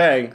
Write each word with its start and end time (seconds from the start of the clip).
Bang. 0.00 0.30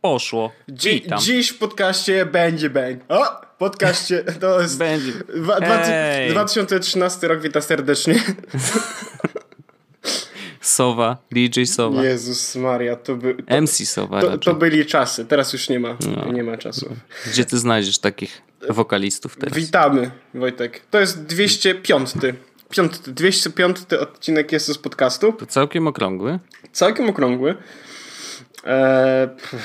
Poszło. 0.00 0.52
Dzi 0.68 0.90
Witam. 0.90 1.20
dziś 1.20 1.48
w 1.48 1.58
podcaście 1.58 2.26
będzie 2.26 2.70
bang. 2.70 3.02
O! 3.08 3.40
Podcaście 3.58 4.24
to 4.40 4.60
jest. 4.60 4.78
Będzie. 4.78 5.12
Dwa, 5.12 5.60
dwa, 5.60 5.82
Ej. 5.86 6.30
2013 6.30 7.28
rok, 7.28 7.40
witam 7.40 7.62
serdecznie. 7.62 8.14
Sowa, 10.60 11.16
DJ 11.32 11.64
Sowa. 11.64 12.04
Jezus 12.04 12.56
Maria, 12.56 12.96
to, 12.96 13.16
by, 13.16 13.34
to, 13.34 13.60
MC 13.60 13.86
Sowa 13.86 14.20
to, 14.20 14.38
to 14.38 14.54
byli 14.54 14.86
czasy, 14.86 15.24
teraz 15.24 15.52
już 15.52 15.68
nie 15.68 15.80
ma. 15.80 15.96
No. 16.16 16.32
Nie 16.32 16.42
ma 16.42 16.56
czasu. 16.56 16.96
Gdzie 17.26 17.44
ty 17.44 17.58
znajdziesz 17.58 17.98
takich 17.98 18.42
wokalistów 18.68 19.36
teraz? 19.36 19.54
Witamy, 19.54 20.10
Wojtek. 20.34 20.80
To 20.90 21.00
jest 21.00 21.24
205. 21.24 22.10
Piąty, 22.70 23.12
205 23.12 23.76
odcinek 24.00 24.52
jest 24.52 24.66
z 24.66 24.78
podcastu. 24.78 25.32
To 25.32 25.46
całkiem 25.46 25.86
okrągły. 25.86 26.38
Całkiem 26.72 27.08
okrągły. 27.08 27.56
Eee, 28.64 29.28
pff, 29.28 29.64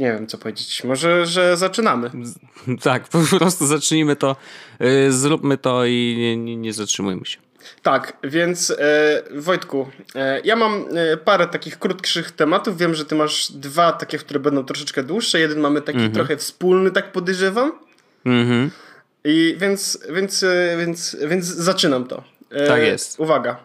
nie 0.00 0.12
wiem, 0.12 0.26
co 0.26 0.38
powiedzieć. 0.38 0.84
Może, 0.84 1.26
że 1.26 1.56
zaczynamy. 1.56 2.10
Tak, 2.82 3.08
po 3.08 3.18
prostu 3.38 3.66
zacznijmy 3.66 4.16
to, 4.16 4.36
y, 4.82 5.12
zróbmy 5.12 5.58
to 5.58 5.84
i 5.84 6.14
nie, 6.18 6.36
nie, 6.36 6.56
nie 6.56 6.72
zatrzymujmy 6.72 7.26
się. 7.26 7.38
Tak, 7.82 8.16
więc 8.24 8.70
e, 8.70 9.22
Wojtku, 9.34 9.88
e, 10.14 10.40
ja 10.44 10.56
mam 10.56 10.84
e, 10.94 11.16
parę 11.16 11.46
takich 11.46 11.78
krótszych 11.78 12.30
tematów. 12.30 12.78
Wiem, 12.78 12.94
że 12.94 13.04
ty 13.04 13.14
masz 13.14 13.52
dwa 13.52 13.92
takie, 13.92 14.18
które 14.18 14.40
będą 14.40 14.64
troszeczkę 14.64 15.02
dłuższe. 15.02 15.40
Jeden 15.40 15.60
mamy 15.60 15.82
taki 15.82 16.10
trochę 16.10 16.36
wspólny, 16.36 16.90
tak 16.90 17.12
podejrzewam. 17.12 17.72
Mhm. 18.24 18.70
I 19.24 19.56
więc, 19.58 19.98
więc, 20.10 20.42
e, 20.42 20.76
więc, 20.78 21.16
więc 21.28 21.44
zaczynam 21.44 22.04
to. 22.04 22.24
E, 22.50 22.66
Tak 22.66 22.82
jest. 22.82 23.20
Uwaga. 23.20 23.56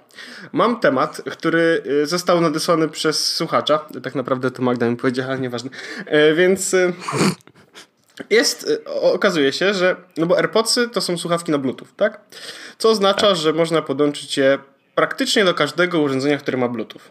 Mam 0.52 0.80
temat, 0.80 1.22
który 1.32 1.84
e, 2.04 2.06
został 2.06 2.42
nadesłany 2.42 2.90
przez 2.90 3.36
słuchacza. 3.36 3.80
Tak 4.04 4.16
naprawdę 4.16 4.52
to 4.52 4.62
Magda 4.62 4.90
mi 4.90 4.96
powiedziała, 4.96 5.30
ale 5.30 5.40
nieważne. 5.40 5.70
E, 6.06 6.34
Więc 6.34 6.74
e, 6.74 6.94
jest, 8.30 8.82
okazuje 8.86 9.54
się, 9.54 9.74
że, 9.74 9.96
no 10.18 10.26
bo 10.26 10.38
AirPodsy 10.38 10.90
to 10.90 11.02
są 11.02 11.18
słuchawki 11.18 11.52
na 11.52 11.58
Bluetooth, 11.58 11.88
tak? 11.98 12.22
Co 12.78 12.90
oznacza, 12.90 13.36
że 13.36 13.54
można 13.54 13.82
podłączyć 13.82 14.38
je 14.38 14.58
praktycznie 14.96 15.46
do 15.46 15.54
każdego 15.54 16.00
urządzenia, 16.02 16.38
które 16.38 16.58
ma 16.58 16.68
Bluetooth. 16.68 17.02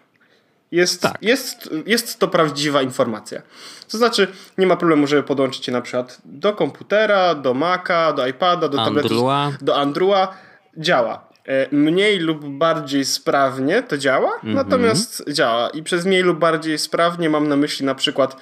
Jest, 0.72 1.02
Tak. 1.02 1.18
jest, 1.22 1.70
jest 1.86 2.18
to 2.18 2.28
prawdziwa 2.28 2.82
informacja. 2.82 3.42
To 3.90 3.98
znaczy, 3.98 4.28
nie 4.58 4.66
ma 4.66 4.76
problemu, 4.76 5.06
żeby 5.06 5.22
podłączyć 5.22 5.66
je 5.66 5.72
na 5.72 5.80
przykład 5.80 6.18
do 6.24 6.52
komputera, 6.52 7.34
do 7.34 7.54
Maca, 7.54 8.12
do 8.12 8.26
iPada, 8.26 8.68
do 8.68 8.76
tabletu, 8.76 9.08
Andrua. 9.08 9.52
do 9.60 9.76
Andrua. 9.76 10.34
Działa. 10.76 11.31
E, 11.48 11.66
Mniej 11.76 12.18
lub 12.18 12.48
bardziej 12.48 13.04
sprawnie 13.04 13.82
to 13.82 13.98
działa, 13.98 14.34
Mhm. 14.34 14.54
natomiast 14.54 15.24
działa. 15.30 15.70
I 15.70 15.82
przez 15.82 16.04
mniej 16.06 16.22
lub 16.22 16.38
bardziej 16.38 16.78
sprawnie 16.78 17.30
mam 17.30 17.48
na 17.48 17.56
myśli 17.56 17.86
na 17.86 17.94
przykład 17.94 18.36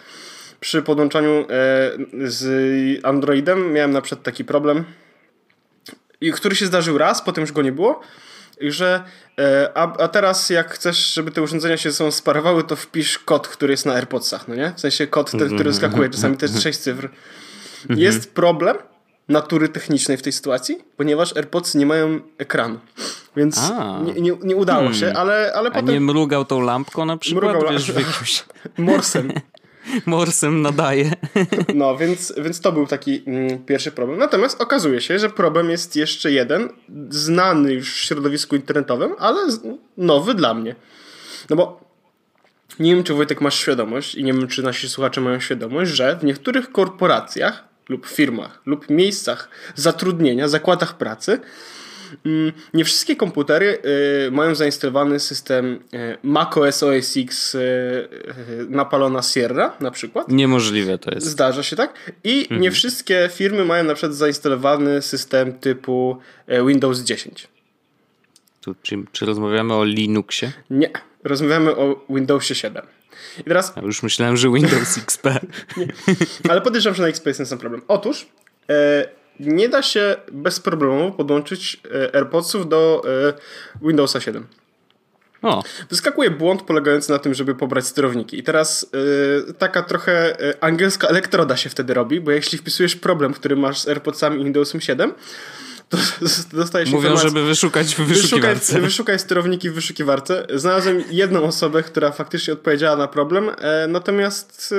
przy 0.61 0.83
podłączaniu 0.83 1.31
e, 1.31 1.47
z 2.31 3.05
Androidem 3.05 3.73
miałem 3.73 3.91
na 3.91 4.01
przykład 4.01 4.25
taki 4.25 4.45
problem, 4.45 4.85
który 6.35 6.57
się 6.57 6.67
zdarzył 6.67 6.99
raz, 6.99 7.23
potem 7.23 7.43
już 7.43 7.53
go 7.53 7.63
nie 7.63 7.73
było, 7.73 8.01
że 8.61 9.03
e, 9.39 9.71
a, 9.75 9.97
a 9.99 10.09
teraz 10.09 10.51
jak 10.51 10.71
chcesz, 10.75 11.15
żeby 11.15 11.31
te 11.31 11.43
urządzenia 11.43 11.77
się 11.77 11.91
ze 11.91 11.97
sobą 11.97 12.11
sparowały, 12.11 12.65
to 12.65 12.77
wpisz 12.77 13.19
kod, 13.19 13.49
który 13.49 13.73
jest 13.73 13.87
na 13.87 13.95
AirPodsach, 13.95 14.49
no 14.49 14.55
nie? 14.55 14.73
W 14.77 14.81
sensie 14.81 15.07
kod 15.07 15.31
ten, 15.31 15.55
który 15.55 15.73
skakuje, 15.75 16.09
czasami 16.11 16.37
jest 16.43 16.63
6 16.63 16.79
cyfr. 16.79 17.09
Jest 17.89 18.35
problem 18.35 18.77
natury 19.31 19.69
technicznej 19.69 20.17
w 20.17 20.23
tej 20.23 20.33
sytuacji, 20.33 20.79
ponieważ 20.97 21.37
AirPods 21.37 21.75
nie 21.75 21.87
mają 21.87 22.21
ekranu. 22.39 22.79
Więc 23.37 23.59
A. 23.59 24.01
nie, 24.05 24.13
nie, 24.13 24.33
nie 24.43 24.57
udało 24.57 24.93
się, 24.93 25.13
ale, 25.13 25.53
ale 25.55 25.69
A 25.69 25.73
potem 25.73 25.95
nie 25.95 26.01
mrugał 26.01 26.45
tą 26.45 26.61
lampką 26.61 27.05
na 27.05 27.17
przykład? 27.17 27.55
Mrugał 27.55 27.73
Wiesz, 27.73 27.89
jakimś 27.89 28.45
morsem. 28.79 29.33
morsem 30.07 30.63
nadaje. 30.63 31.13
No, 31.75 31.97
więc, 31.97 32.35
więc 32.43 32.61
to 32.61 32.73
był 32.73 32.87
taki 32.87 33.23
mm, 33.27 33.65
pierwszy 33.65 33.93
problem. 33.93 34.19
Natomiast 34.19 34.61
okazuje 34.61 35.01
się, 35.01 35.19
że 35.19 35.31
problem 35.31 35.71
jest 35.71 35.97
jeszcze 35.97 36.33
jeden, 36.33 36.69
znany 37.09 37.73
już 37.73 37.95
w 37.95 37.99
środowisku 37.99 38.57
internetowym, 38.57 39.15
ale 39.19 39.41
nowy 39.97 40.35
dla 40.35 40.55
mnie. 40.55 40.77
No 41.51 41.57
bo 41.57 41.81
nie 42.79 42.95
wiem, 42.95 43.05
czy 43.05 43.15
Wojtek 43.15 43.41
masz 43.41 43.55
świadomość 43.55 44.15
i 44.15 44.25
nie 44.25 44.33
wiem, 44.33 44.49
czy 44.49 44.63
nasi 44.63 44.89
słuchacze 44.89 45.21
mają 45.21 45.41
świadomość, 45.41 45.91
że 45.91 46.17
w 46.17 46.25
niektórych 46.25 46.73
korporacjach 46.73 47.70
lub 47.91 48.07
firmach 48.07 48.63
lub 48.67 48.91
miejscach 48.91 49.49
zatrudnienia, 49.75 50.49
zakładach 50.49 50.97
pracy 50.97 51.41
Mm, 52.27 52.53
Nie 52.75 52.85
wszystkie 52.85 53.17
komputery 53.17 53.79
y, 54.27 54.31
mają 54.31 54.55
zainstalowany 54.55 55.21
system 55.21 55.81
y, 55.95 56.19
macOS 56.23 56.83
OS 56.83 57.17
X 57.17 57.55
y, 57.55 57.59
napalona 58.69 59.23
Sierra 59.23 59.77
na 59.81 59.91
przykład. 59.91 60.29
Niemożliwe 60.29 60.99
to 60.99 61.11
jest. 61.15 61.27
Zdarza 61.27 61.63
się 61.63 61.77
tak. 61.77 62.13
I 62.25 62.49
nie 62.51 62.71
wszystkie 62.71 63.29
firmy 63.33 63.65
mają 63.65 63.85
na 63.85 63.95
przykład 63.95 64.15
zainstalowany 64.15 65.03
system 65.03 65.53
typu 65.53 66.17
Windows 66.67 67.01
10. 67.01 67.49
Tu, 68.61 68.75
czy, 68.83 68.97
czy 69.13 69.27
rozmawiamy 69.27 69.75
o 69.75 69.85
Linuxie? 69.85 70.53
Nie. 70.71 70.91
Rozmawiamy 71.25 71.77
o 71.77 72.05
Windowsie 72.11 72.55
7. 72.55 72.83
I 73.39 73.45
teraz, 73.45 73.73
Ja 73.77 73.83
już 73.83 74.03
myślałem, 74.03 74.37
że 74.37 74.49
Windows 74.51 74.99
XP. 74.99 75.27
ale 76.51 76.61
podejrzewam, 76.61 76.95
że 76.95 77.03
na 77.03 77.09
XP 77.09 77.27
jest 77.27 77.39
ten 77.39 77.47
sam 77.47 77.59
problem. 77.59 77.83
Otóż 77.89 78.29
e, 78.71 79.09
nie 79.41 79.69
da 79.69 79.83
się 79.83 80.17
bez 80.33 80.61
problemu 80.61 81.13
podłączyć 81.13 81.81
e, 81.95 82.15
AirPodsów 82.15 82.69
do 82.69 83.03
e, 83.29 83.33
Windowsa 83.83 84.21
7. 84.21 84.47
O, 85.43 85.63
Wyskakuje 85.91 86.31
błąd 86.31 86.63
polegający 86.63 87.13
na 87.13 87.19
tym, 87.19 87.35
żeby 87.35 87.55
pobrać 87.55 87.87
sterowniki. 87.87 88.39
I 88.39 88.43
teraz 88.43 88.87
y, 89.49 89.55
taka 89.55 89.83
trochę 89.83 90.43
y, 90.51 90.61
angielska 90.61 91.09
elektroda 91.09 91.57
się 91.57 91.71
wtedy 91.71 91.95
robi, 91.95 92.21
bo 92.21 92.31
jeśli 92.31 92.59
wpisujesz 92.59 92.97
problem, 92.97 93.35
który 93.35 93.57
masz 93.57 93.81
z 93.81 93.89
AirPodsami 93.89 94.41
i 94.41 94.45
Windowsem 94.45 94.81
7, 94.81 95.13
to 95.91 95.99
dostajesz 96.53 96.91
mówią, 96.91 97.03
informację. 97.03 97.29
żeby 97.29 97.47
wyszukać 97.47 97.87
w 97.87 97.99
Wyszukaj, 97.99 98.15
wyszukiwarce. 98.23 98.81
wyszukaj 98.81 99.19
sterowniki 99.19 99.71
w 99.71 99.75
wyszukiwarce. 99.75 100.47
Znalazłem 100.55 101.05
jedną 101.11 101.43
osobę, 101.43 101.83
która 101.83 102.13
faktycznie 102.13 102.53
odpowiedziała 102.53 102.97
na 102.97 103.09
problem, 103.09 103.51
e, 103.59 103.87
natomiast 103.89 104.75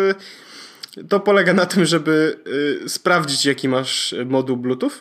e, 0.98 1.06
to 1.10 1.20
polega 1.20 1.54
na 1.54 1.66
tym, 1.66 1.86
żeby 1.86 2.40
e, 2.86 2.90
sprawdzić, 2.90 3.46
jaki 3.46 3.70
masz 3.70 4.16
moduł 4.26 4.58
Bluetooth 4.58 4.92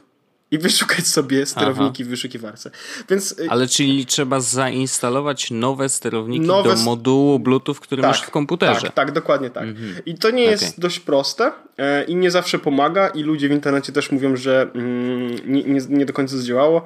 i 0.50 0.59
wyszukać 0.59 1.06
sobie 1.06 1.47
sterowniki 1.47 2.05
w 2.05 2.09
wyszukiwarce. 2.09 2.71
Więc 3.09 3.41
e, 3.47 3.50
Ale 3.50 3.69
czyli 3.69 4.06
trzeba 4.06 4.41
zainstalować 4.41 5.50
nowe 5.50 5.88
sterowniki 5.88 6.47
Nowe 6.47 6.71
do 6.71 6.77
modułu 6.77 7.38
Bluetooth, 7.38 7.75
który 7.75 8.03
masz 8.03 8.22
w 8.22 8.31
komputerze. 8.31 8.72
Mhm. 8.72 8.93
Tak, 8.93 9.06
tak, 9.06 9.12
dokładnie 9.12 9.50
tak. 9.50 9.69
I 10.06 10.15
to 10.15 10.31
nie 10.31 10.43
jest 10.43 10.62
Okej. 10.62 10.75
dość 10.78 11.00
proste 11.00 11.53
e, 11.78 12.05
i 12.05 12.16
nie 12.16 12.31
zawsze 12.31 12.59
pomaga 12.59 13.09
i 13.09 13.22
ludzie 13.22 13.49
w 13.49 13.53
internecie 13.53 13.93
też 13.93 14.10
mówią, 14.10 14.37
że 14.37 14.71
mm, 14.75 15.53
nie, 15.53 15.62
nie, 15.62 15.81
nie 15.89 16.06
do 16.06 16.12
końca 16.12 16.37
zdziałało, 16.37 16.83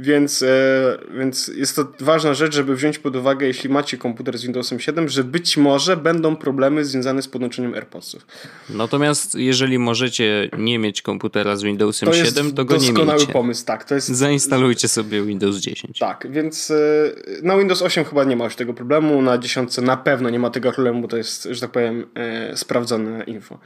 więc, 0.00 0.42
e, 0.42 0.46
więc 1.18 1.48
jest 1.48 1.76
to 1.76 1.92
ważna 2.00 2.34
rzecz, 2.34 2.54
żeby 2.54 2.76
wziąć 2.76 2.98
pod 2.98 3.16
uwagę, 3.16 3.46
jeśli 3.46 3.70
macie 3.70 3.98
komputer 3.98 4.38
z 4.38 4.42
Windowsem 4.42 4.80
7, 4.80 5.08
że 5.08 5.24
być 5.24 5.56
może 5.56 5.96
będą 5.96 6.36
problemy 6.36 6.84
związane 6.84 7.22
z 7.22 7.28
podłączeniem 7.28 7.74
AirPodsów. 7.74 8.26
Natomiast 8.70 9.34
jeżeli 9.34 9.78
możecie 9.78 10.50
nie 10.58 10.78
mieć 10.78 11.02
komputera 11.02 11.56
z 11.56 11.62
Windowsem 11.62 12.08
To 12.08 12.14
jest 12.14 12.36
7, 12.36 12.52
to 12.52 12.64
go 12.64 12.76
nie 12.76 12.92
doskonały 13.04 13.32
pomysł, 13.32 13.64
tak. 13.64 13.84
To 13.84 13.94
jest 13.94 14.08
Zainstalujcie 14.08 14.88
sobie 14.88 15.22
Windows 15.22 15.56
10. 15.56 15.98
Tak, 15.98 16.26
więc 16.30 16.70
e, 16.70 16.74
na 17.42 17.58
Windows 17.58 17.82
8 17.82 18.04
chyba 18.04 18.24
nie 18.24 18.36
ma 18.36 18.44
już 18.44 18.56
tego 18.56 18.74
problemu, 18.74 19.22
na 19.22 19.38
10 19.38 19.76
na 19.76 19.96
pewno 19.96 20.30
nie 20.30 20.38
ma 20.38 20.50
tego 20.50 20.72
problemu, 20.72 21.00
bo 21.00 21.08
to 21.08 21.16
jest, 21.16 21.48
że 21.50 21.60
tak 21.60 21.70
powiem, 21.70 22.06
e, 22.14 22.56
sprawdzone 22.56 23.24
info. 23.24 23.58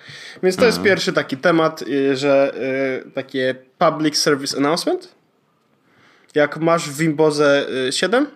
Więc 0.43 0.56
to 0.56 0.67
jest 0.67 0.83
pierwszy 0.83 1.12
taki 1.12 1.37
temat, 1.37 1.83
e, 1.83 2.17
że 2.17 2.55
takie 3.15 3.55
public 3.79 4.17
service 4.17 4.56
announcement. 4.56 5.15
Jak 6.35 6.56
masz 6.56 6.91
w 6.91 6.97
Wimboze 6.97 7.67
e, 7.88 7.93
7, 7.93 8.27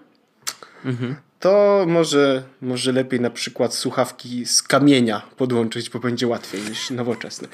to 1.41 1.85
może, 1.89 2.43
może 2.63 2.93
lepiej 2.93 3.21
na 3.21 3.31
przykład 3.31 3.75
słuchawki 3.75 4.47
z 4.47 4.63
kamienia 4.63 5.23
podłączyć, 5.37 5.91
bo 5.91 5.99
będzie 5.99 6.27
łatwiej 6.27 6.61
niż 6.63 6.91
nowoczesne. 6.91 7.49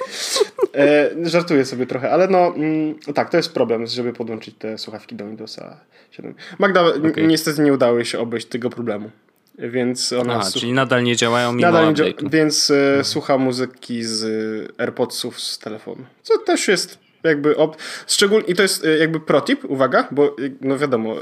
E, 0.74 1.10
żartuję 1.22 1.64
sobie 1.64 1.86
trochę, 1.86 2.10
ale 2.10 2.28
no 2.28 2.54
mm, 2.56 2.94
tak, 3.14 3.30
to 3.30 3.36
jest 3.36 3.52
problem, 3.52 3.86
żeby 3.86 4.12
podłączyć 4.12 4.54
te 4.58 4.78
słuchawki 4.78 5.14
do 5.16 5.26
Windowsa 5.26 5.80
7. 6.10 6.34
Magda 6.58 6.84
Okej. 7.10 7.26
niestety 7.26 7.62
nie 7.62 7.72
udało 7.72 8.04
się 8.04 8.18
obejść 8.18 8.46
tego 8.46 8.70
problemu, 8.70 9.10
więc 9.58 10.12
ona 10.12 10.34
Aha, 10.34 10.50
czyli 10.54 10.72
nadal 10.72 11.04
nie 11.04 11.16
działają 11.16 11.52
mimo 11.52 11.66
nadal 11.72 11.88
nie 11.88 11.94
dzia- 11.94 12.30
więc 12.30 12.70
e, 12.70 13.04
słucha 13.04 13.38
muzyki 13.38 14.04
z 14.04 14.22
AirPodsów 14.80 15.40
z 15.40 15.58
telefonu, 15.58 16.04
co 16.22 16.38
też 16.38 16.68
jest 16.68 16.98
jakby 17.22 17.54
op- 17.54 17.76
szczególnie 18.06 18.46
i 18.46 18.54
to 18.54 18.62
jest 18.62 18.84
e, 18.84 18.98
jakby 18.98 19.20
protip, 19.20 19.64
uwaga, 19.64 20.08
bo 20.10 20.26
e, 20.28 20.32
no 20.60 20.78
wiadomo, 20.78 21.14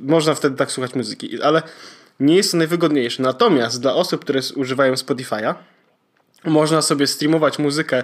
można 0.00 0.34
wtedy 0.34 0.56
tak 0.56 0.72
słuchać 0.72 0.94
muzyki, 0.94 1.42
ale 1.42 1.62
nie 2.20 2.36
jest 2.36 2.50
to 2.50 2.56
najwygodniejsze. 2.56 3.22
Natomiast 3.22 3.82
dla 3.82 3.94
osób, 3.94 4.20
które 4.20 4.40
używają 4.56 4.94
Spotify'a, 4.94 5.54
można 6.44 6.82
sobie 6.82 7.06
streamować 7.06 7.58
muzykę 7.58 8.02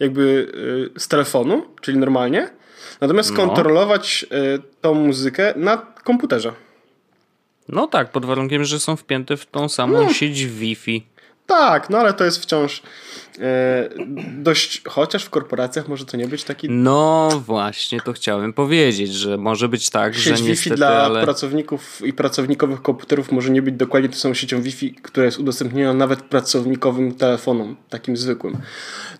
jakby 0.00 0.52
y, 0.96 1.00
z 1.00 1.08
telefonu, 1.08 1.62
czyli 1.80 1.98
normalnie, 1.98 2.50
natomiast 3.00 3.30
No. 3.30 3.36
kontrolować 3.36 4.26
y, 4.56 4.62
tą 4.80 4.94
muzykę 4.94 5.54
na 5.56 5.76
komputerze. 6.04 6.52
No 7.68 7.86
tak, 7.86 8.10
pod 8.12 8.24
warunkiem, 8.24 8.64
że 8.64 8.80
są 8.80 8.96
wpięte 8.96 9.36
w 9.36 9.46
tą 9.46 9.68
samą 9.68 10.12
sieć 10.12 10.46
Wi-Fi. 10.46 11.02
Tak, 11.48 11.90
no 11.90 11.98
ale 11.98 12.14
to 12.14 12.24
jest 12.24 12.42
wciąż 12.42 12.82
e, 13.40 13.88
dość, 14.28 14.82
chociaż 14.88 15.24
w 15.24 15.30
korporacjach 15.30 15.88
może 15.88 16.04
to 16.04 16.16
nie 16.16 16.28
być 16.28 16.44
taki... 16.44 16.70
No 16.70 17.28
właśnie, 17.46 18.00
to 18.00 18.12
chciałem 18.12 18.52
powiedzieć, 18.52 19.14
że 19.14 19.36
może 19.36 19.68
być 19.68 19.90
tak, 19.90 20.14
Sieć 20.14 20.24
że 20.24 20.34
Wi-Fi 20.34 20.48
niestety, 20.48 20.76
dla 20.76 20.88
ale... 20.88 21.22
pracowników 21.22 22.02
i 22.04 22.12
pracownikowych 22.12 22.82
komputerów 22.82 23.32
może 23.32 23.50
nie 23.50 23.62
być 23.62 23.74
dokładnie 23.74 24.08
tą 24.08 24.16
samą 24.16 24.34
siecią 24.34 24.62
Wi-Fi, 24.62 24.94
która 24.94 25.26
jest 25.26 25.38
udostępniona 25.38 25.94
nawet 25.94 26.22
pracownikowym 26.22 27.14
telefonom, 27.14 27.76
takim 27.88 28.16
zwykłym. 28.16 28.56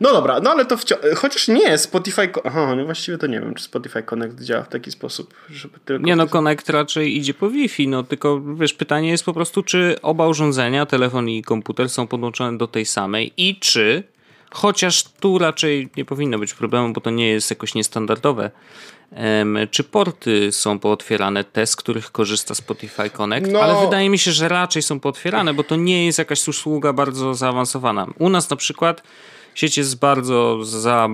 No 0.00 0.12
dobra, 0.12 0.40
no 0.40 0.50
ale 0.50 0.64
to 0.66 0.76
wciąż, 0.76 0.98
chociaż 1.16 1.48
nie, 1.48 1.78
Spotify, 1.78 2.28
aha, 2.44 2.75
no 2.76 2.84
właściwie 2.84 3.19
to 3.19 3.26
nie 3.26 3.40
wiem, 3.40 3.54
czy 3.54 3.64
Spotify 3.64 4.02
Connect 4.02 4.40
działa 4.40 4.62
w 4.62 4.69
taki 4.69 4.90
sposób, 4.90 5.34
żeby 5.50 5.78
tylko... 5.84 6.06
Nie 6.06 6.16
no, 6.16 6.26
Connect 6.26 6.70
raczej 6.70 7.16
idzie 7.16 7.34
po 7.34 7.50
Wi-Fi, 7.50 7.88
no 7.88 8.02
tylko 8.02 8.40
wiesz, 8.54 8.75
pytanie 8.75 9.10
jest 9.10 9.25
po 9.25 9.32
prostu, 9.32 9.62
czy 9.62 9.96
oba 10.02 10.26
urządzenia, 10.26 10.86
telefon 10.86 11.28
i 11.28 11.42
komputer 11.42 11.88
są 11.88 12.06
podłączone 12.18 12.58
do 12.58 12.66
tej 12.66 12.86
samej 12.86 13.32
i 13.36 13.56
czy, 13.60 14.02
chociaż 14.50 15.04
tu 15.04 15.38
raczej 15.38 15.88
nie 15.96 16.04
powinno 16.04 16.38
być 16.38 16.54
problemu, 16.54 16.92
bo 16.92 17.00
to 17.00 17.10
nie 17.10 17.28
jest 17.28 17.50
jakoś 17.50 17.74
niestandardowe, 17.74 18.50
czy 19.70 19.84
porty 19.84 20.52
są 20.52 20.78
pootwierane, 20.78 21.44
te, 21.44 21.66
z 21.66 21.76
których 21.76 22.12
korzysta 22.12 22.54
Spotify 22.54 23.10
Connect, 23.10 23.52
No. 23.52 23.60
ale 23.60 23.80
wydaje 23.86 24.10
mi 24.10 24.18
się, 24.18 24.32
że 24.32 24.48
raczej 24.48 24.82
są 24.82 25.00
pootwierane, 25.00 25.54
bo 25.54 25.64
to 25.64 25.76
nie 25.76 26.06
jest 26.06 26.18
jakaś 26.18 26.48
usługa 26.48 26.92
bardzo 26.92 27.34
zaawansowana. 27.34 28.06
U 28.18 28.28
nas 28.28 28.50
na 28.50 28.56
przykład 28.56 29.02
sieć 29.58 29.76
jest 29.76 29.99
bardzo 29.99 30.64
za, 30.64 31.08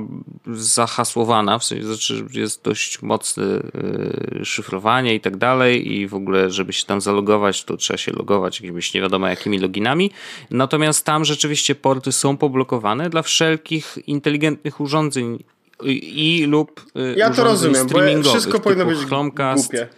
zahasłowana, 0.47 1.59
w 1.59 1.65
sensie 1.65 1.87
znaczy 1.87 2.25
jest 2.33 2.65
dość 2.65 3.03
mocne 3.03 3.45
y, 3.45 4.45
szyfrowanie 4.45 5.15
i 5.15 5.21
tak 5.21 5.37
dalej 5.37 5.93
i 5.93 6.09
w 6.09 6.15
ogóle, 6.15 6.51
żeby 6.51 6.73
się 6.73 6.87
tam 6.87 7.01
zalogować, 7.01 7.65
to 7.65 7.77
trzeba 7.77 7.97
się 7.97 8.13
logować 8.13 8.61
jakimiś 8.61 8.95
nie 8.95 9.01
wiadomo 9.01 9.29
jakimi 9.29 9.59
loginami. 9.59 10.11
Natomiast 10.51 11.07
tam 11.07 11.25
rzeczywiście 11.25 11.75
porty 11.75 12.13
są 12.13 12.37
poblokowane 12.37 13.11
dla 13.11 13.23
wszelkich 13.23 13.99
inteligentnych 14.07 14.81
urządzeń 14.81 15.45
i, 15.83 16.41
i 16.41 16.47
lub 16.47 16.87
y, 16.97 17.15
Ja 17.17 17.31
to 17.31 17.45
rozumiem, 17.45 17.87
bo 17.87 18.23
wszystko 18.23 18.61
powinno 18.61 18.87
być 18.87 18.99
Chromecast, 18.99 19.71
głupie. 19.71 19.89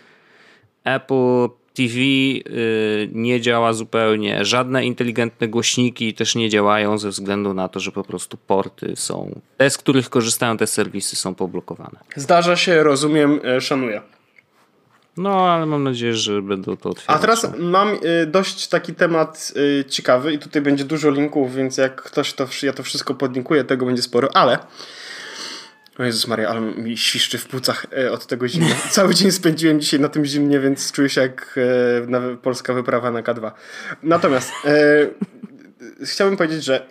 Apple 0.84 1.48
TV 1.76 1.94
y, 1.94 3.08
nie 3.12 3.40
działa 3.40 3.72
zupełnie, 3.72 4.44
żadne 4.44 4.86
inteligentne 4.86 5.48
głośniki 5.48 6.14
też 6.14 6.34
nie 6.34 6.48
działają 6.48 6.98
ze 6.98 7.10
względu 7.10 7.54
na 7.54 7.68
to, 7.68 7.80
że 7.80 7.92
po 7.92 8.04
prostu 8.04 8.36
porty 8.36 8.92
są, 8.96 9.40
te 9.56 9.70
z 9.70 9.78
których 9.78 10.10
korzystają 10.10 10.56
te 10.56 10.66
serwisy 10.66 11.16
są 11.16 11.34
poblokowane. 11.34 11.98
Zdarza 12.16 12.56
się, 12.56 12.82
rozumiem, 12.82 13.40
e, 13.44 13.60
szanuję. 13.60 14.02
No, 15.16 15.48
ale 15.48 15.66
mam 15.66 15.84
nadzieję, 15.84 16.14
że 16.14 16.42
będą 16.42 16.76
to 16.76 16.90
otwierać. 16.90 17.16
A 17.16 17.20
teraz 17.20 17.46
mam 17.58 17.94
y, 18.22 18.26
dość 18.26 18.68
taki 18.68 18.94
temat 18.94 19.52
y, 19.56 19.84
ciekawy 19.84 20.32
i 20.32 20.38
tutaj 20.38 20.62
będzie 20.62 20.84
dużo 20.84 21.10
linków, 21.10 21.54
więc 21.54 21.76
jak 21.76 22.02
ktoś 22.02 22.32
to, 22.32 22.46
ja 22.62 22.72
to 22.72 22.82
wszystko 22.82 23.14
podlinkuję, 23.14 23.64
tego 23.64 23.86
będzie 23.86 24.02
sporo, 24.02 24.28
ale 24.36 24.58
o 25.98 26.04
Jezus 26.04 26.26
Maria, 26.26 26.48
ale 26.48 26.60
mi 26.60 26.96
świszczy 26.96 27.38
w 27.38 27.46
płucach 27.46 27.86
y, 27.98 28.12
od 28.12 28.26
tego 28.26 28.48
zimna. 28.48 28.74
Cały 28.90 29.14
dzień 29.14 29.30
spędziłem 29.30 29.80
dzisiaj 29.80 30.00
na 30.00 30.08
tym 30.08 30.24
zimnie, 30.24 30.60
więc 30.60 30.92
czuję 30.92 31.08
się 31.08 31.20
jak 31.20 31.58
na, 32.06 32.20
polska 32.42 32.74
wyprawa 32.74 33.10
na 33.10 33.22
K2. 33.22 33.50
Natomiast 34.02 34.52
y, 34.64 36.04
chciałbym 36.04 36.36
powiedzieć, 36.36 36.64
że 36.64 36.86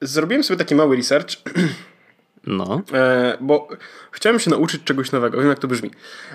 zrobiłem 0.00 0.44
sobie 0.44 0.58
taki 0.58 0.74
mały 0.74 0.96
research 0.96 1.36
No, 2.46 2.82
E, 2.92 3.36
bo 3.40 3.68
chciałem 4.12 4.38
się 4.38 4.50
nauczyć 4.50 4.84
czegoś 4.84 5.12
nowego. 5.12 5.38
Wiem, 5.38 5.48
jak 5.48 5.58
to 5.58 5.68
brzmi, 5.68 5.90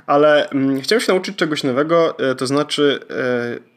ale 0.05 0.49
mm, 0.49 0.81
chciałem 0.81 1.01
się 1.01 1.13
nauczyć 1.13 1.35
czegoś 1.35 1.63
nowego, 1.63 2.19
e, 2.19 2.35
to 2.35 2.47
znaczy 2.47 2.99
e, 3.09 3.70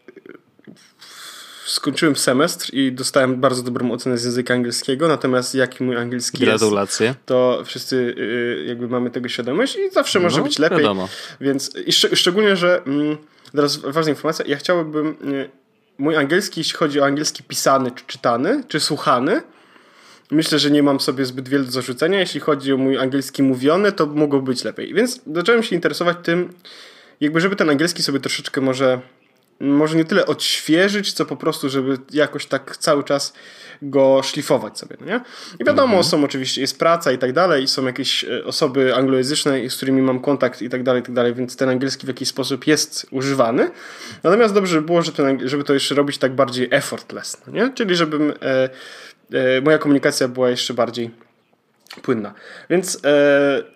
skończyłem 1.66 2.16
semestr 2.16 2.74
i 2.74 2.92
dostałem 2.92 3.40
bardzo 3.40 3.62
dobrą 3.62 3.92
ocenę 3.92 4.18
z 4.18 4.24
języka 4.24 4.54
angielskiego, 4.54 5.08
natomiast 5.08 5.54
jaki 5.54 5.84
mój 5.84 5.96
angielski 5.96 6.38
jest, 6.44 6.50
gratulacje. 6.50 7.14
to 7.26 7.62
wszyscy 7.66 8.14
e, 8.62 8.64
jakby 8.64 8.88
mamy 8.88 9.10
tego 9.10 9.28
świadomość 9.28 9.76
i 9.76 9.90
zawsze 9.90 10.20
może 10.20 10.38
No, 10.38 10.44
być 10.44 10.58
lepiej. 10.58 10.78
wiadomo. 10.78 11.08
Więc 11.40 11.76
i 11.86 11.90
szcz- 11.92 12.16
szczególnie, 12.16 12.56
że 12.56 12.82
mm, 12.86 13.16
teraz 13.52 13.76
ważna 13.76 14.10
informacja, 14.10 14.44
ja 14.48 14.56
chciałbym 14.56 15.08
e, 15.08 15.14
mój 15.98 16.16
angielski, 16.16 16.60
jeśli 16.60 16.76
chodzi 16.76 17.00
o 17.00 17.04
angielski 17.04 17.42
pisany 17.42 17.90
czy 17.90 18.04
czytany, 18.06 18.64
czy 18.68 18.80
słuchany, 18.80 19.42
Myślę, 20.30 20.58
że 20.58 20.70
nie 20.70 20.82
mam 20.82 21.00
sobie 21.00 21.24
zbyt 21.24 21.48
wiele 21.48 21.64
do 21.64 21.70
zarzucenia. 21.70 22.20
Jeśli 22.20 22.40
chodzi 22.40 22.72
o 22.72 22.76
mój 22.76 22.98
angielski 22.98 23.42
mówiony, 23.42 23.92
to 23.92 24.06
mogło 24.06 24.40
być 24.40 24.64
lepiej. 24.64 24.94
Więc 24.94 25.20
zacząłem 25.34 25.62
się 25.62 25.74
interesować 25.74 26.16
tym, 26.22 26.52
jakby 27.20 27.40
żeby 27.40 27.56
ten 27.56 27.70
angielski 27.70 28.02
sobie 28.02 28.20
troszeczkę 28.20 28.60
może, 28.60 29.00
może 29.60 29.96
nie 29.96 30.04
tyle 30.04 30.26
odświeżyć, 30.26 31.12
co 31.12 31.24
po 31.24 31.36
prostu, 31.36 31.68
żeby 31.68 31.98
jakoś 32.12 32.46
tak 32.46 32.76
cały 32.76 33.04
czas 33.04 33.32
go 33.82 34.20
szlifować 34.22 34.78
sobie, 34.78 34.96
no 35.00 35.06
nie? 35.06 35.20
I 35.60 35.64
wiadomo, 35.64 36.02
są 36.02 36.24
oczywiście, 36.24 36.60
jest 36.60 36.78
praca 36.78 37.12
i 37.12 37.18
tak 37.18 37.32
dalej, 37.32 37.68
są 37.68 37.86
jakieś 37.86 38.24
e, 38.24 38.44
osoby 38.44 38.94
anglojęzyczne, 38.94 39.70
z 39.70 39.76
którymi 39.76 40.02
mam 40.02 40.20
kontakt 40.20 40.62
i 40.62 40.70
tak 40.70 40.82
dalej, 40.82 41.02
i 41.02 41.04
tak 41.04 41.14
dalej, 41.14 41.34
więc 41.34 41.56
ten 41.56 41.68
angielski 41.68 42.06
w 42.06 42.08
jakiś 42.08 42.28
sposób 42.28 42.66
jest 42.66 43.06
używany. 43.10 43.70
Natomiast 44.22 44.54
dobrze 44.54 44.80
by 44.80 44.86
było, 44.86 45.02
żeby, 45.02 45.16
ten, 45.16 45.48
żeby 45.48 45.64
to 45.64 45.74
jeszcze 45.74 45.94
robić 45.94 46.18
tak 46.18 46.34
bardziej 46.34 46.68
effortless, 46.70 47.42
no 47.46 47.52
nie? 47.52 47.72
Czyli 47.74 47.96
żebym 47.96 48.30
e, 48.30 48.68
e, 49.32 49.60
moja 49.60 49.78
komunikacja 49.78 50.28
była 50.28 50.50
jeszcze 50.50 50.74
bardziej 50.74 51.10
płynna. 52.02 52.34
Więc 52.70 52.98
e, 53.04 53.74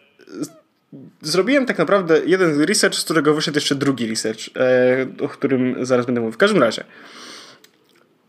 zrobiłem 1.23 1.67
tak 1.67 1.79
naprawdę 1.79 2.21
jeden 2.27 2.61
research, 2.65 2.95
z 2.95 3.05
którego 3.05 3.35
wyszedł 3.35 3.57
jeszcze 3.57 3.75
drugi 3.75 4.07
research, 4.07 4.41
e, 4.57 5.25
o 5.25 5.29
którym 5.29 5.87
zaraz 5.87 6.07
będę 6.07 6.21
mówił. 6.21 6.33
W 6.33 6.39
każdym 6.39 6.63
razie. 6.63 6.85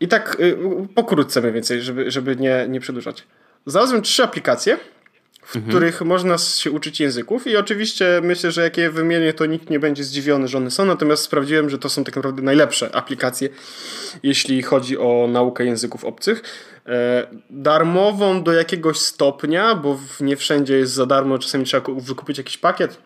I 0.00 0.08
tak 0.08 0.36
y, 0.40 0.56
pokrótce 0.94 1.40
mniej 1.40 1.52
więcej, 1.52 1.82
żeby, 1.82 2.10
żeby 2.10 2.36
nie, 2.36 2.66
nie 2.68 2.80
przedłużać. 2.80 3.26
Znalazłem 3.66 4.02
trzy 4.02 4.22
aplikacje, 4.22 4.78
w 5.50 5.68
których 5.68 6.00
można 6.02 6.38
się 6.38 6.70
uczyć 6.70 7.00
języków 7.00 7.46
i 7.46 7.56
oczywiście 7.56 8.20
myślę, 8.22 8.50
że 8.52 8.62
jak 8.62 8.76
je 8.76 8.90
wymienię, 8.90 9.32
to 9.32 9.46
nikt 9.46 9.70
nie 9.70 9.78
będzie 9.80 10.04
zdziwiony, 10.04 10.48
że 10.48 10.58
one 10.58 10.70
są, 10.70 10.84
natomiast 10.84 11.22
sprawdziłem, 11.22 11.70
że 11.70 11.78
to 11.78 11.88
są 11.88 12.04
tak 12.04 12.16
naprawdę 12.16 12.42
najlepsze 12.42 12.94
aplikacje, 12.94 13.48
jeśli 14.22 14.62
chodzi 14.62 14.98
o 14.98 15.28
naukę 15.32 15.64
języków 15.64 16.04
obcych. 16.04 16.42
E, 16.86 17.26
darmową 17.50 18.42
do 18.42 18.52
jakiegoś 18.52 18.98
stopnia, 18.98 19.74
bo 19.74 19.98
nie 20.20 20.36
wszędzie 20.36 20.76
jest 20.78 20.92
za 20.92 21.06
darmo, 21.06 21.38
czasami 21.38 21.64
trzeba 21.64 21.80
ku- 21.80 22.00
wykupić 22.00 22.38
jakiś 22.38 22.56
pakiet. 22.58 22.98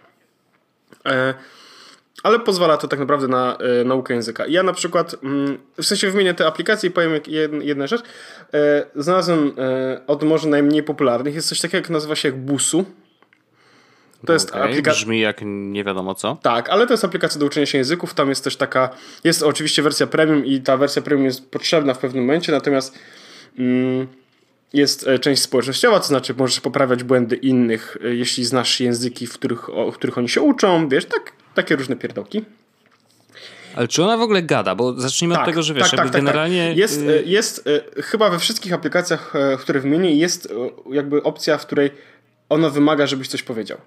Ale 2.22 2.40
pozwala 2.40 2.76
to 2.76 2.88
tak 2.88 2.98
naprawdę 2.98 3.28
na 3.28 3.56
e, 3.56 3.84
naukę 3.84 4.14
języka. 4.14 4.46
Ja 4.46 4.62
na 4.62 4.72
przykład, 4.72 5.14
mm, 5.22 5.58
w 5.76 5.84
sensie 5.84 6.10
wymienię 6.10 6.34
te 6.34 6.46
aplikacje 6.46 6.88
i 6.88 6.92
powiem 6.92 7.12
jak 7.12 7.28
jed, 7.28 7.52
jedna 7.52 7.86
rzecz. 7.86 8.02
E, 8.54 8.86
znalazłem 8.96 9.52
e, 9.58 10.00
od 10.06 10.22
może 10.22 10.48
najmniej 10.48 10.82
popularnych. 10.82 11.34
Jest 11.34 11.48
coś 11.48 11.60
takiego, 11.60 11.76
jak 11.76 11.90
nazywa 11.90 12.16
się 12.16 12.28
jak 12.28 12.38
Busu. 12.38 12.84
To 14.26 14.32
jest 14.32 14.50
Okej, 14.50 14.62
aplikacja. 14.62 14.92
Brzmi 14.92 15.20
jak 15.20 15.40
nie 15.44 15.84
wiadomo 15.84 16.14
co. 16.14 16.38
Tak, 16.42 16.68
ale 16.68 16.86
to 16.86 16.92
jest 16.92 17.04
aplikacja 17.04 17.40
do 17.40 17.46
uczenia 17.46 17.66
się 17.66 17.78
języków. 17.78 18.14
Tam 18.14 18.28
jest 18.28 18.44
też 18.44 18.56
taka. 18.56 18.90
Jest 19.24 19.42
oczywiście 19.42 19.82
wersja 19.82 20.06
premium 20.06 20.46
i 20.46 20.60
ta 20.60 20.76
wersja 20.76 21.02
premium 21.02 21.24
jest 21.24 21.50
potrzebna 21.50 21.94
w 21.94 21.98
pewnym 21.98 22.24
momencie, 22.24 22.52
natomiast 22.52 22.98
mm, 23.58 24.06
jest 24.72 25.08
część 25.20 25.42
społecznościowa, 25.42 26.00
to 26.00 26.06
znaczy 26.06 26.34
możesz 26.34 26.60
poprawiać 26.60 27.04
błędy 27.04 27.36
innych, 27.36 27.96
jeśli 28.02 28.44
znasz 28.44 28.80
języki, 28.80 29.26
w 29.26 29.32
których, 29.32 29.70
o, 29.70 29.92
w 29.92 29.94
których 29.94 30.18
oni 30.18 30.28
się 30.28 30.40
uczą. 30.40 30.88
Wiesz, 30.88 31.04
tak, 31.04 31.32
takie 31.54 31.76
różne 31.76 31.96
pierdołki. 31.96 32.44
Ale 33.74 33.88
czy 33.88 34.02
ona 34.02 34.16
w 34.16 34.20
ogóle 34.20 34.42
gada? 34.42 34.74
Bo 34.74 35.00
zacznijmy 35.00 35.38
od 35.38 35.44
tego, 35.44 35.62
że 35.62 35.74
wiesz, 35.74 35.92
jakby 35.92 36.10
generalnie... 36.10 36.72
Jest, 36.74 37.02
y, 37.02 37.18
e, 37.18 37.22
jest 37.22 37.68
e, 37.96 38.02
chyba 38.02 38.30
we 38.30 38.38
wszystkich 38.38 38.72
aplikacjach, 38.72 39.32
które 39.58 39.80
wymienię, 39.80 40.14
jest 40.14 40.48
jakby 40.92 41.22
opcja, 41.22 41.58
w 41.58 41.66
której 41.66 41.90
ona 42.48 42.70
wymaga, 42.70 43.06
żebyś 43.06 43.28
coś 43.28 43.42
powiedział. 43.42 43.78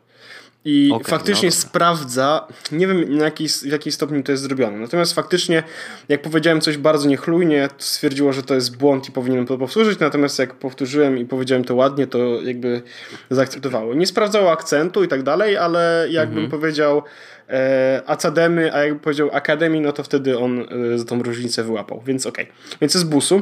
I 0.69 0.91
Okej, 0.93 1.05
faktycznie 1.05 1.49
no 1.49 1.55
sprawdza, 1.55 2.47
nie 2.71 2.87
wiem 2.87 3.17
na 3.17 3.25
jaki, 3.25 3.47
w 3.49 3.63
jakim 3.63 3.91
stopniu 3.91 4.23
to 4.23 4.31
jest 4.31 4.43
zrobione. 4.43 4.77
Natomiast 4.77 5.13
faktycznie, 5.13 5.63
jak 6.09 6.21
powiedziałem 6.21 6.61
coś 6.61 6.77
bardzo 6.77 7.07
niechlujnie, 7.07 7.69
stwierdziło, 7.77 8.33
że 8.33 8.43
to 8.43 8.55
jest 8.55 8.77
błąd 8.77 9.09
i 9.09 9.11
powinienem 9.11 9.45
to 9.45 9.57
powtórzyć. 9.57 9.99
Natomiast 9.99 10.39
jak 10.39 10.53
powtórzyłem 10.53 11.17
i 11.17 11.25
powiedziałem 11.25 11.63
to 11.63 11.75
ładnie, 11.75 12.07
to 12.07 12.41
jakby 12.41 12.81
zaakceptowało. 13.29 13.93
Nie 13.93 14.07
sprawdzało 14.07 14.51
akcentu 14.51 15.03
i 15.03 15.07
tak 15.07 15.23
dalej, 15.23 15.57
ale 15.57 16.07
jakbym 16.09 16.43
Mhm. 16.43 16.61
powiedział 16.61 17.03
e, 17.49 18.01
academy, 18.05 18.73
a 18.73 18.79
jakbym 18.79 18.99
powiedział 18.99 19.29
akademii, 19.33 19.81
no 19.81 19.91
to 19.91 20.03
wtedy 20.03 20.39
on 20.39 20.65
e, 21.01 21.05
tą 21.05 21.23
różnicę 21.23 21.63
wyłapał. 21.63 22.01
Więc 22.05 22.25
okej. 22.25 22.47
Więc 22.81 22.93
jest 22.93 23.09
busu. 23.09 23.41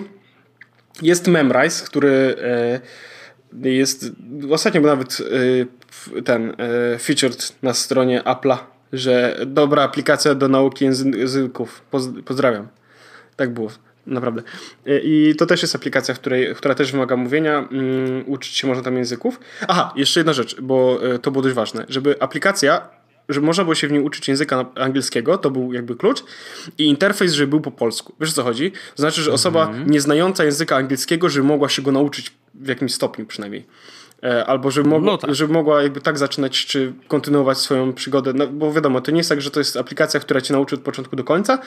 Jest 1.01 1.27
Memrise, 1.27 1.86
który 1.86 2.36
e, 2.41 2.79
jest 3.70 4.05
ostatnio 4.51 4.82
nawet 4.82 5.17
e, 5.22 5.85
ten 6.25 6.56
e, 6.58 7.00
featured 7.00 7.56
na 7.64 7.74
stronie 7.74 8.22
Apple'a, 8.22 8.58
że 8.94 9.40
dobra 9.46 9.84
aplikacja 9.84 10.36
do 10.36 10.48
nauki 10.48 10.86
języ- 10.86 11.18
języków. 11.18 11.82
Poz- 11.92 12.24
pozdrawiam. 12.25 12.68
Tak 13.36 13.54
było. 13.54 13.70
Naprawdę. 14.08 14.42
E, 14.88 15.00
I 15.00 15.36
to 15.36 15.46
też 15.46 15.62
jest 15.62 15.75
aplikacja, 15.75 16.14
w 16.14 16.20
której, 16.20 16.56
która 16.56 16.75
też 16.75 16.92
wymaga 16.92 17.16
mówienia. 17.16 17.68
Mm, 17.72 18.24
uczyć 18.28 18.58
się 18.58 18.68
można 18.68 18.84
tam 18.84 18.98
języków. 18.98 19.40
Aha, 19.68 19.94
jeszcze 19.96 20.20
jedna 20.20 20.34
rzecz, 20.34 20.62
bo 20.62 21.00
e, 21.04 21.20
to 21.20 21.32
było 21.32 21.42
dość 21.42 21.56
ważne. 21.56 21.86
Żeby 21.90 22.22
aplikacja 22.22 22.90
żeby 23.30 23.46
można 23.46 23.64
było 23.64 23.75
się 23.75 23.88
w 23.88 23.92
nim 23.92 24.04
uczyć 24.04 24.28
języka 24.28 24.66
angielskiego, 24.75 25.38
to 25.38 25.52
był 25.52 25.74
jakby 25.74 25.96
klucz, 25.96 26.24
i 26.78 26.86
interfejs, 26.86 27.34
żeby 27.34 27.48
był 27.48 27.62
po 27.62 27.72
polsku. 27.72 28.14
Wiesz 28.20 28.30
o 28.30 28.34
co 28.34 28.44
chodzi? 28.44 28.72
Znaczy, 28.96 29.22
że 29.22 29.32
osoba 29.32 29.68
mhm. 29.68 29.90
nieznająca 29.90 30.44
języka 30.44 30.75
angielskiego, 30.75 31.30
żeby 31.30 31.48
mogła 31.48 31.70
się 31.70 31.82
go 31.82 31.92
nauczyć 31.92 32.34
w 32.54 32.68
jakimś 32.68 32.94
stopniu 32.94 33.25
przynajmniej. 33.25 33.66
E, 34.25 34.46
albo 34.46 34.72
żeby, 34.72 34.89
mogła, 34.89 35.12
no 35.12 35.17
tak. 35.17 35.36
żeby 35.36 35.53
mogła 35.53 35.84
jakby 35.84 36.01
tak 36.01 36.17
zaczynać, 36.17 36.65
czy 36.65 36.94
kontynuować 37.08 37.58
swoją 37.58 37.94
przygodę, 37.94 38.34
no, 38.34 38.48
bo 38.48 38.74
wiadomo, 38.74 39.01
to 39.01 39.12
nie 39.12 39.17
jest 39.17 39.29
tak, 39.29 39.41
że 39.41 39.51
to 39.51 39.60
jest 39.60 39.77
aplikacja, 39.77 40.20
która 40.20 40.41
cię 40.41 40.53
nauczy 40.53 40.75
od 40.75 40.82
początku 40.82 41.15
do 41.15 41.24
końca, 41.24 41.60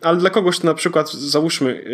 ale 0.00 0.18
dla 0.18 0.30
kogoś 0.30 0.58
to 0.58 0.66
na 0.66 0.74
przykład, 0.74 1.12
załóżmy, 1.12 1.84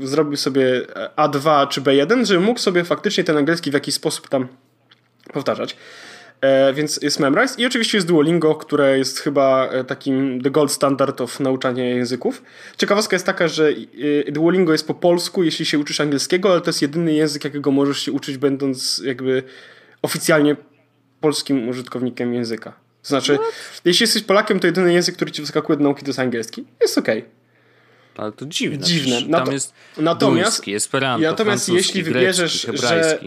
yy, 0.00 0.06
zrobił 0.06 0.36
sobie 0.36 0.82
A2 1.16 1.68
czy 1.68 1.80
B1, 1.80 2.24
żeby 2.24 2.40
mógł 2.40 2.60
sobie 2.60 2.84
faktycznie 2.84 3.24
ten 3.24 3.36
angielski 3.36 3.70
w 3.70 3.74
jakiś 3.74 3.94
sposób 3.94 4.28
tam 4.28 4.48
powtarzać. 5.32 5.76
E, 6.40 6.72
więc 6.72 7.02
jest 7.02 7.20
Memrise 7.20 7.60
i 7.60 7.66
oczywiście 7.66 7.98
jest 7.98 8.08
Duolingo, 8.08 8.54
które 8.54 8.98
jest 8.98 9.18
chyba 9.18 9.68
e, 9.68 9.84
takim 9.84 10.40
the 10.42 10.50
gold 10.50 10.72
standard 10.72 11.20
of 11.20 11.40
nauczania 11.40 11.84
języków. 11.84 12.42
Ciekawostka 12.76 13.16
jest 13.16 13.26
taka, 13.26 13.48
że 13.48 13.68
e, 14.28 14.32
Duolingo 14.32 14.72
jest 14.72 14.86
po 14.86 14.94
polsku, 14.94 15.42
jeśli 15.42 15.66
się 15.66 15.78
uczysz 15.78 16.00
angielskiego, 16.00 16.52
ale 16.52 16.60
to 16.60 16.68
jest 16.68 16.82
jedyny 16.82 17.14
język, 17.14 17.44
jakiego 17.44 17.70
możesz 17.70 17.98
się 17.98 18.12
uczyć 18.12 18.38
będąc 18.38 19.02
jakby 19.04 19.42
oficjalnie 20.02 20.56
polskim 21.20 21.68
użytkownikiem 21.68 22.34
języka. 22.34 22.70
To 23.02 23.08
znaczy, 23.08 23.34
What? 23.34 23.80
jeśli 23.84 24.04
jesteś 24.04 24.22
Polakiem, 24.22 24.60
to 24.60 24.66
jedyny 24.66 24.92
język, 24.92 25.14
który 25.14 25.30
ci 25.30 25.42
wyskakuje 25.42 25.78
do 25.78 25.84
nauki 25.84 26.02
to 26.02 26.08
jest 26.08 26.18
angielski. 26.18 26.64
Jest 26.80 26.98
okej. 26.98 27.18
Okay. 27.18 27.30
Ale 28.16 28.32
to 28.32 28.46
dziwne. 28.46 28.78
Dziwne. 28.78 29.20
Nato- 29.20 29.44
tam 29.44 29.54
jest 29.54 29.72
natomiast, 29.96 30.50
duński, 30.50 30.74
esperanto, 30.74 31.26
natomiast 31.26 31.68
jeśli 31.68 32.02
wybierzesz, 32.02 32.66
że 32.72 33.18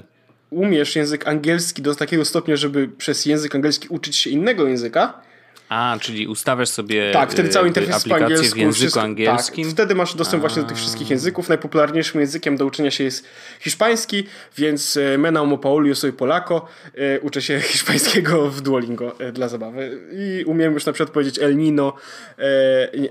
umiesz 0.50 0.96
język 0.96 1.28
angielski 1.28 1.82
do 1.82 1.96
takiego 1.96 2.26
stopnia, 2.26 2.56
żeby 2.56 2.88
przez 2.88 3.26
język 3.26 3.56
angielski 3.56 3.88
uczyć 3.88 4.16
się 4.16 4.30
innego 4.30 4.68
języka. 4.68 5.22
A, 5.70 5.98
czyli 6.02 6.28
ustawiasz 6.28 6.70
sobie 6.70 7.12
tak, 7.12 7.32
wtedy 7.32 7.50
cały 7.50 7.68
interfejs 7.68 7.96
jest 7.96 8.10
po 8.10 8.16
angielsku, 8.16 8.56
w 8.56 8.58
języku 8.58 8.74
wszystko, 8.74 9.02
angielskim. 9.02 9.66
Tak, 9.66 9.74
wtedy 9.74 9.96
masz 9.96 10.16
dostęp 10.16 10.42
A. 10.42 10.48
właśnie 10.48 10.62
do 10.62 10.68
tych 10.68 10.78
wszystkich 10.78 11.10
języków. 11.10 11.50
Najpopularniejszym 11.50 12.22
językiem 12.22 12.58
do 12.58 12.66
uczenia 12.66 12.92
się 12.92 13.04
jest 13.04 13.26
hiszpański, 13.60 14.24
więc 14.58 14.98
e, 14.98 15.18
me 15.18 15.32
naumo 15.32 15.58
Paulio 15.58 15.96
soy 15.96 16.14
Polako. 16.14 16.68
E, 16.96 17.20
uczę 17.20 17.42
się 17.42 17.60
hiszpańskiego 17.72 18.50
w 18.50 18.62
Duolingo 18.62 19.20
e, 19.20 19.32
dla 19.32 19.48
zabawy. 19.48 20.00
I 20.14 20.44
umiem 20.46 20.74
już 20.74 20.86
na 20.86 20.94
przykład 20.94 21.14
powiedzieć 21.14 21.40
El 21.40 21.58
Nino. 21.58 21.94
E, 22.38 22.44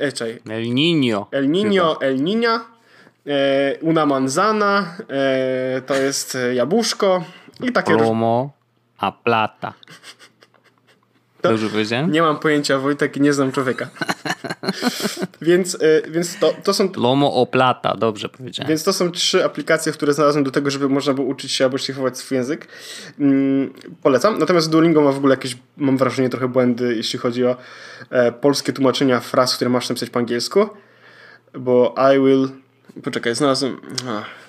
e, 0.00 0.54
El 0.54 0.74
Niño. 0.74 1.26
El 1.30 1.50
Niño, 1.50 1.96
El 2.00 2.22
Niña. 2.22 2.77
E, 3.26 3.78
una 3.80 4.06
manzana, 4.06 4.96
e, 5.08 5.82
to 5.86 5.94
jest 5.94 6.38
jabłuszko 6.54 7.24
i 7.60 7.72
takie... 7.72 7.96
Plomo 7.96 8.58
a 8.98 9.12
plata. 9.12 9.74
To, 11.40 11.48
Dobrze 11.48 11.68
powiedziałem? 11.68 12.12
Nie 12.12 12.22
mam 12.22 12.38
pojęcia, 12.38 12.78
Wojtek, 12.78 13.16
nie 13.16 13.32
znam 13.32 13.52
człowieka. 13.52 13.88
więc 15.42 15.74
e, 15.74 16.10
więc 16.10 16.38
to, 16.38 16.54
to 16.64 16.74
są... 16.74 16.88
Lomo 16.96 17.34
o 17.34 17.46
plata, 17.46 17.96
dobrze 17.96 18.28
powiedziałem. 18.28 18.68
Więc 18.68 18.84
to 18.84 18.92
są 18.92 19.10
trzy 19.10 19.44
aplikacje, 19.44 19.92
które 19.92 20.12
znalazłem 20.12 20.44
do 20.44 20.50
tego, 20.50 20.70
żeby 20.70 20.88
można 20.88 21.14
było 21.14 21.26
uczyć 21.26 21.52
się 21.52 21.64
albo 21.64 21.78
szlifować 21.78 22.18
swój 22.18 22.36
język. 22.36 22.68
Mm, 23.20 23.72
polecam. 24.02 24.38
Natomiast 24.38 24.70
Duolingo 24.70 25.00
ma 25.00 25.12
w 25.12 25.16
ogóle 25.16 25.32
jakieś, 25.32 25.56
mam 25.76 25.96
wrażenie, 25.96 26.28
trochę 26.28 26.48
błędy, 26.48 26.96
jeśli 26.96 27.18
chodzi 27.18 27.44
o 27.44 27.56
e, 28.10 28.32
polskie 28.32 28.72
tłumaczenia 28.72 29.20
fraz, 29.20 29.56
które 29.56 29.70
masz 29.70 29.88
napisać 29.88 30.10
po 30.10 30.18
angielsku. 30.18 30.68
Bo 31.54 31.94
I 32.14 32.20
will 32.20 32.48
Poczekaj, 33.02 33.34
znalazłem. 33.34 33.80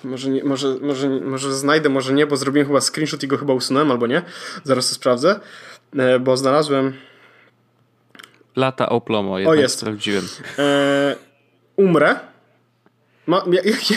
Może, 0.04 0.30
nie, 0.30 0.44
może, 0.44 0.76
może, 0.82 1.08
może 1.08 1.54
znajdę, 1.54 1.88
może 1.88 2.12
nie, 2.12 2.26
bo 2.26 2.36
zrobiłem 2.36 2.66
chyba 2.66 2.80
screenshot 2.80 3.22
i 3.22 3.26
go 3.26 3.36
chyba 3.36 3.54
usunąłem, 3.54 3.90
albo 3.90 4.06
nie. 4.06 4.22
Zaraz 4.64 4.88
to 4.88 4.94
sprawdzę, 4.94 5.40
e, 5.96 6.18
bo 6.18 6.36
znalazłem. 6.36 6.92
Lata 8.56 8.88
Oplomo, 8.88 9.38
jednak 9.38 9.58
o, 9.58 9.62
jest. 9.62 9.78
sprawdziłem. 9.78 10.24
E, 10.58 11.16
umrę. 11.76 12.20
Ma, 13.26 13.44
ja, 13.52 13.62
ja, 13.90 13.96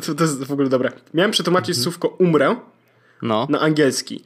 to, 0.00 0.14
to, 0.14 0.24
jest 0.24 0.44
w 0.44 0.52
ogóle 0.52 0.68
dobre. 0.68 0.92
Miałem 1.14 1.30
przetłumaczyć 1.30 1.76
mhm. 1.76 1.82
słówko 1.82 2.08
umrę 2.08 2.56
no. 3.22 3.46
na 3.50 3.60
angielski. 3.60 4.24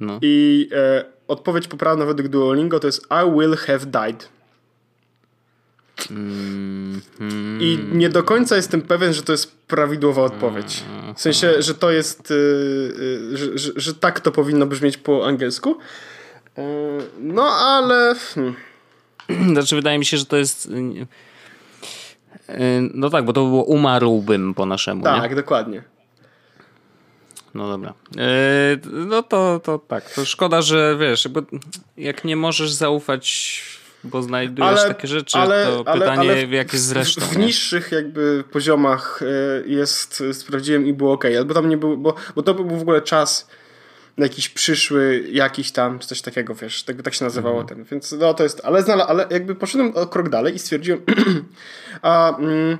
No. 0.00 0.18
I 0.22 0.68
e, 0.72 1.04
odpowiedź 1.28 1.68
poprawna 1.68 2.06
według 2.06 2.28
Duolingo 2.28 2.80
to 2.80 2.86
jest 2.86 3.06
I 3.10 3.30
will 3.38 3.56
have 3.56 3.78
died. 3.78 4.28
I 7.60 7.78
nie 7.92 8.08
do 8.08 8.22
końca 8.22 8.56
jestem 8.56 8.82
pewien, 8.82 9.12
że 9.12 9.22
to 9.22 9.32
jest 9.32 9.56
prawidłowa 9.66 10.22
odpowiedź. 10.22 10.84
W 11.16 11.20
sensie, 11.20 11.62
że 11.62 11.74
to 11.74 11.90
jest, 11.90 12.30
yy, 12.30 13.36
że, 13.36 13.58
że, 13.58 13.72
że, 13.76 13.94
tak 13.94 14.20
to 14.20 14.32
powinno 14.32 14.66
brzmieć 14.66 14.96
po 14.96 15.26
angielsku. 15.26 15.78
Yy, 16.56 16.62
no 17.18 17.42
ale. 17.42 18.14
Hmm. 18.34 18.54
Znaczy, 19.52 19.76
wydaje 19.76 19.98
mi 19.98 20.04
się, 20.04 20.16
że 20.16 20.26
to 20.26 20.36
jest. 20.36 20.68
No 22.94 23.10
tak, 23.10 23.24
bo 23.24 23.32
to 23.32 23.44
było 23.44 23.64
umarłbym 23.64 24.54
po 24.54 24.66
naszemu. 24.66 25.02
Tak, 25.02 25.30
nie? 25.30 25.36
dokładnie. 25.36 25.82
No 27.54 27.68
dobra. 27.68 27.94
No 28.84 29.22
to, 29.22 29.60
to 29.64 29.78
tak. 29.78 30.10
To 30.14 30.24
szkoda, 30.24 30.62
że 30.62 30.96
wiesz, 31.00 31.28
bo 31.28 31.42
jak 31.96 32.24
nie 32.24 32.36
możesz 32.36 32.72
zaufać 32.72 33.62
bo 34.04 34.22
znajdujesz 34.22 34.80
ale, 34.80 34.88
takie 34.88 35.08
rzeczy, 35.08 35.38
ale, 35.38 35.64
to 35.64 35.82
ale, 35.86 36.00
pytanie 36.00 36.30
ale 36.30 36.46
w, 36.46 36.52
jak 36.52 36.72
jest 36.72 36.84
zresztą. 36.84 37.20
W, 37.20 37.28
w 37.28 37.38
niższych 37.38 37.92
jakby 37.92 38.44
poziomach 38.50 39.20
e, 39.22 39.68
jest, 39.68 40.22
sprawdziłem 40.32 40.86
i 40.86 40.92
było 40.92 41.12
ok, 41.12 41.24
albo 41.38 41.54
tam 41.54 41.68
nie 41.68 41.76
było, 41.76 41.96
bo, 41.96 42.14
bo 42.34 42.42
to 42.42 42.54
był 42.54 42.66
w 42.66 42.82
ogóle 42.82 43.02
czas 43.02 43.48
na 44.16 44.26
jakiś 44.26 44.48
przyszły, 44.48 45.24
jakiś 45.32 45.72
tam, 45.72 45.98
coś 45.98 46.22
takiego, 46.22 46.54
wiesz, 46.54 46.82
tak, 46.82 47.02
tak 47.02 47.14
się 47.14 47.24
nazywało 47.24 47.60
mhm. 47.60 47.78
ten, 47.78 47.84
więc 47.90 48.12
no 48.12 48.34
to 48.34 48.42
jest, 48.42 48.60
ale 48.64 48.82
znalazłem, 48.82 49.10
ale 49.10 49.26
jakby 49.30 49.54
poszedłem 49.54 49.96
o 49.96 50.06
krok 50.06 50.28
dalej 50.28 50.54
i 50.54 50.58
stwierdziłem, 50.58 51.00
a 52.02 52.38
mm, 52.38 52.78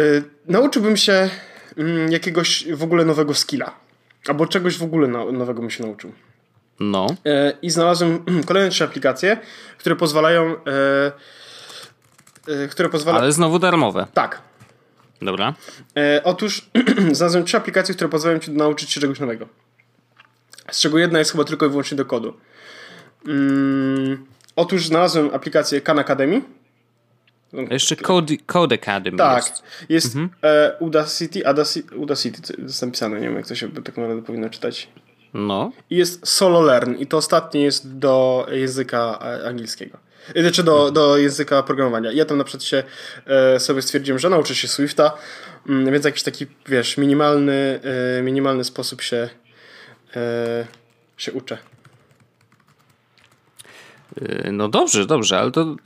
y, 0.00 0.22
nauczyłbym 0.46 0.96
się 0.96 1.30
mm, 1.76 2.12
jakiegoś 2.12 2.72
w 2.72 2.82
ogóle 2.82 3.04
nowego 3.04 3.34
skilla, 3.34 3.74
albo 4.28 4.46
czegoś 4.46 4.78
w 4.78 4.82
ogóle 4.82 5.08
nowego 5.32 5.60
bym 5.60 5.70
się 5.70 5.84
nauczył. 5.84 6.12
No. 6.80 7.06
E, 7.26 7.52
I 7.62 7.70
znalazłem 7.70 8.24
kolejne 8.48 8.70
trzy 8.70 8.84
aplikacje, 8.84 9.36
które 9.78 9.96
pozwalają. 9.96 10.56
E, 10.66 11.12
e, 12.64 12.68
które 12.68 12.88
pozwalają. 12.88 13.22
Ale 13.22 13.32
znowu 13.32 13.58
darmowe. 13.58 14.06
Tak. 14.14 14.42
Dobra. 15.22 15.54
Otóż 16.24 16.70
znalazłem 17.12 17.44
trzy 17.44 17.56
aplikacje, 17.56 17.94
które 17.94 18.10
pozwalają 18.10 18.40
ci 18.40 18.50
nauczyć 18.50 18.90
się 18.90 19.00
czegoś 19.00 19.20
nowego. 19.20 19.48
Z 20.70 20.80
czego 20.80 20.98
jedna 20.98 21.18
jest 21.18 21.32
chyba 21.32 21.44
tylko 21.44 21.66
i 21.66 21.68
wyłącznie 21.68 21.96
do 21.96 22.04
kodu. 22.04 22.34
Mm, 23.28 24.26
otóż 24.56 24.86
znalazłem 24.86 25.30
aplikację 25.34 25.80
Khan 25.80 25.98
Academy. 25.98 26.42
Jeszcze 27.70 27.96
Code, 27.96 28.34
Code 28.46 28.74
Academy. 28.74 29.16
Tak. 29.18 29.44
Jest, 29.44 29.62
jest 29.88 30.16
mhm. 30.16 30.30
Udacity, 30.80 31.42
Udacity, 31.50 31.96
Udacity, 31.96 32.62
jest 32.62 32.82
napisane, 32.82 33.20
nie 33.20 33.26
wiem 33.26 33.36
jak 33.36 33.46
to 33.46 33.54
się 33.54 33.68
tak 33.72 33.96
naprawdę 33.96 34.22
powinno 34.22 34.50
czytać. 34.50 34.88
No. 35.34 35.72
I 35.90 35.96
jest 35.96 36.28
solo 36.28 36.62
learn 36.62 36.94
i 36.94 37.06
to 37.06 37.16
ostatnie 37.16 37.62
jest 37.62 37.98
do 37.98 38.46
języka 38.50 39.18
e, 39.22 39.48
angielskiego. 39.48 39.98
E, 40.34 40.42
znaczy 40.42 40.62
do, 40.62 40.90
do 40.90 41.16
języka 41.16 41.62
programowania. 41.62 42.12
Ja 42.12 42.24
tam 42.24 42.38
na 42.38 42.44
przykład 42.44 42.64
się 42.64 42.82
e, 43.26 43.60
sobie 43.60 43.82
stwierdziłem, 43.82 44.18
że 44.18 44.28
nauczę 44.28 44.54
się 44.54 44.68
Swifta, 44.68 45.12
mm, 45.68 45.92
więc 45.92 46.04
jakiś 46.04 46.22
taki, 46.22 46.46
wiesz, 46.68 46.98
minimalny, 46.98 47.80
e, 48.18 48.22
minimalny 48.22 48.64
sposób 48.64 49.02
się, 49.02 49.28
e, 50.16 50.66
się 51.16 51.32
uczę. 51.32 51.58
E, 54.22 54.52
no 54.52 54.68
dobrze, 54.68 55.06
dobrze, 55.06 55.38
ale 55.38 55.50
to, 55.50 55.76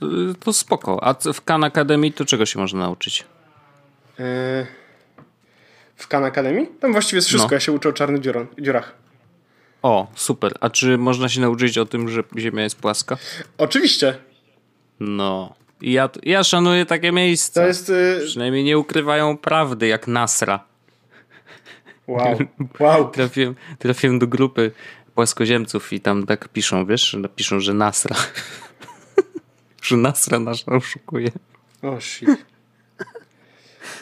to 0.43 0.53
spoko. 0.53 1.03
A 1.03 1.13
w 1.33 1.41
Khan 1.45 1.63
Academy 1.63 2.11
to 2.11 2.25
czego 2.25 2.45
się 2.45 2.59
można 2.59 2.79
nauczyć? 2.79 3.25
w 5.95 6.07
Khan 6.07 6.25
Academy? 6.25 6.67
Tam 6.79 6.91
właściwie 6.91 7.17
jest 7.17 7.27
wszystko. 7.27 7.49
No. 7.49 7.53
Ja 7.55 7.59
się 7.59 7.71
uczę 7.71 7.89
o 7.89 7.93
czarnych 7.93 8.21
dziurach. 8.57 8.93
O, 9.81 10.07
super. 10.15 10.53
A 10.59 10.69
czy 10.69 10.97
można 10.97 11.29
się 11.29 11.41
nauczyć 11.41 11.77
o 11.77 11.85
tym, 11.85 12.09
że 12.09 12.23
Ziemia 12.37 12.63
jest 12.63 12.75
płaska? 12.75 13.17
Oczywiście. 13.57 14.17
No. 14.99 15.55
Ja, 15.81 16.09
ja 16.23 16.43
szanuję 16.43 16.85
takie 16.85 17.11
miejsca. 17.11 17.61
To 17.61 17.67
jest. 17.67 17.89
Y... 17.89 18.21
Przynajmniej 18.25 18.63
nie 18.63 18.77
ukrywają 18.77 19.37
prawdy, 19.37 19.87
jak 19.87 20.07
Nasra. 20.07 20.63
Wow. 22.07 22.37
wow. 22.79 23.11
trafiłem, 23.11 23.55
trafiłem 23.79 24.19
do 24.19 24.27
grupy 24.27 24.71
płaskoziemców 25.15 25.93
i 25.93 25.99
tam 25.99 26.25
tak 26.25 26.49
piszą, 26.49 26.85
wiesz, 26.85 27.17
piszą, 27.35 27.59
że 27.59 27.73
Nasra. 27.73 28.15
że 29.81 29.97
Nasra 29.97 30.39
nas 30.39 30.63
oszukuje. 30.67 31.31
O 31.81 31.89
oh, 31.89 32.01
shit. 32.01 32.29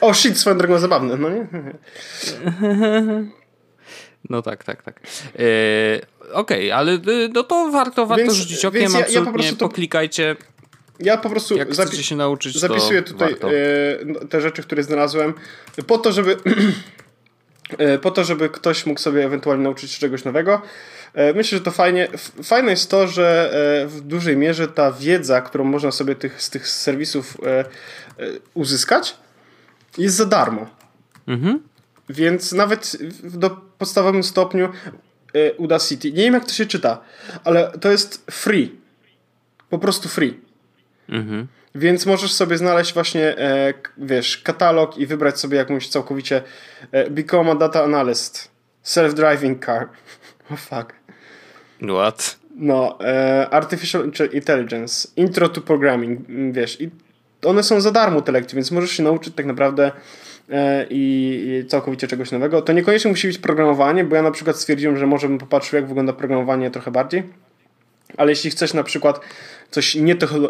O 0.02 0.08
oh, 0.08 0.14
shit, 0.14 0.38
swoją 0.38 0.58
drogą 0.58 0.80
zabawne, 0.80 1.18
no 1.18 1.30
nie? 1.30 1.48
No 4.30 4.42
tak, 4.42 4.64
tak, 4.64 4.84
tak. 4.84 5.00
E, 5.36 5.40
Okej, 6.34 6.72
okay, 6.72 6.76
ale 6.76 6.92
y, 6.94 7.30
no 7.34 7.44
to 7.44 7.72
warto, 7.72 8.06
warto 8.06 8.24
więc, 8.24 8.34
rzucić 8.34 8.66
okiem, 8.66 8.82
więc 8.82 8.94
ja, 8.94 9.00
absolutnie 9.00 9.46
ja 9.46 9.52
po 9.52 9.58
to, 9.58 9.68
poklikajcie. 9.68 10.36
Ja 11.00 11.18
po 11.18 11.30
prostu 11.30 11.58
jak 11.58 11.70
zapi- 11.70 12.02
się 12.02 12.16
nauczyć, 12.16 12.60
zapisuję 12.60 13.02
tutaj 13.02 13.34
e, 13.34 14.26
te 14.26 14.42
rzeczy, 14.42 14.64
które 14.64 14.84
znalazłem 14.84 15.34
po 15.88 15.98
to, 15.98 16.12
żeby 16.12 16.38
e, 17.78 17.98
po 17.98 18.12
to, 18.12 18.24
żeby 18.24 18.50
ktoś 18.50 18.86
mógł 18.86 19.00
sobie 19.00 19.26
ewentualnie 19.26 19.64
nauczyć 19.64 19.92
się 19.92 20.00
czegoś 20.00 20.24
nowego. 20.24 20.62
Myślę, 21.36 21.58
że 21.58 21.64
to 21.64 21.72
fajnie. 21.72 22.08
Fajne 22.44 22.72
jest 22.72 22.92
to, 22.92 23.08
że 23.08 23.52
w 23.88 24.02
dużej 24.02 24.38
mierze 24.38 24.68
ta 24.68 24.92
wiedza, 24.92 25.42
którą 25.42 25.64
można 25.64 25.92
sobie 25.92 26.16
tych, 26.16 26.42
z 26.42 26.50
tych 26.50 26.68
serwisów 26.68 27.38
uzyskać, 28.54 29.16
jest 29.98 30.16
za 30.16 30.26
darmo. 30.26 30.68
Mhm. 31.28 31.60
Więc 32.10 32.52
nawet 32.52 32.98
do 33.24 33.67
podstawowym 33.78 34.24
stopniu 34.24 34.70
Udacity, 35.58 36.12
nie 36.12 36.24
wiem 36.24 36.34
jak 36.34 36.46
to 36.46 36.54
się 36.54 36.66
czyta, 36.66 37.00
ale 37.44 37.72
to 37.72 37.92
jest 37.92 38.26
free. 38.32 38.72
Po 39.70 39.80
prostu 39.80 40.10
free. 40.10 40.40
Mhm. 41.10 41.48
Więc 41.76 42.06
możesz 42.06 42.34
sobie 42.34 42.58
znaleźć 42.58 42.94
właśnie, 42.94 43.38
e, 43.38 43.74
wiesz, 43.98 44.38
katalog 44.38 44.98
i 44.98 45.06
wybrać 45.06 45.40
sobie 45.40 45.58
jakąś 45.58 45.88
całkowicie 45.88 46.42
e, 46.92 47.10
Become 47.10 47.52
a 47.52 47.56
Data 47.56 47.84
Analyst. 47.84 48.52
Self-driving 48.86 49.66
car. 49.66 49.88
Oh 50.52 50.58
fuck. 50.58 50.94
What? 51.82 52.40
No, 52.56 52.98
e, 53.02 53.50
Artificial 53.50 54.12
Intelligence, 54.34 55.08
Intro 55.16 55.50
to 55.50 55.62
Programming, 55.62 56.20
wiesz, 56.52 56.82
i 56.82 56.90
one 57.46 57.64
są 57.64 57.82
za 57.82 57.92
darmo 57.92 58.22
te 58.22 58.32
lekcje, 58.32 58.56
więc 58.56 58.72
możesz 58.72 58.92
się 58.92 59.04
nauczyć 59.04 59.36
tak 59.36 59.46
naprawdę 59.46 59.92
i, 60.90 61.62
i, 61.64 61.68
całkowicie 61.68 62.08
czegoś 62.08 62.32
nowego. 62.32 62.62
To 62.62 62.74
niekoniecznie 62.74 63.12
musi 63.12 63.28
być 63.28 63.38
programowanie, 63.38 64.04
bo 64.04 64.16
ja 64.16 64.22
na 64.22 64.32
przykład 64.32 64.58
stwierdziłem, 64.58 64.98
że 64.98 65.08
może 65.08 65.28
bym 65.28 65.38
popatrzył, 65.38 65.80
jak 65.80 65.88
wygląda 65.88 66.14
programowanie 66.14 66.72
trochę 66.72 66.92
bardziej. 66.92 67.24
Ale 68.18 68.32
jeśli 68.32 68.50
chcesz 68.50 68.74
na 68.74 68.84
przykład 68.84 69.20
coś 69.72 69.98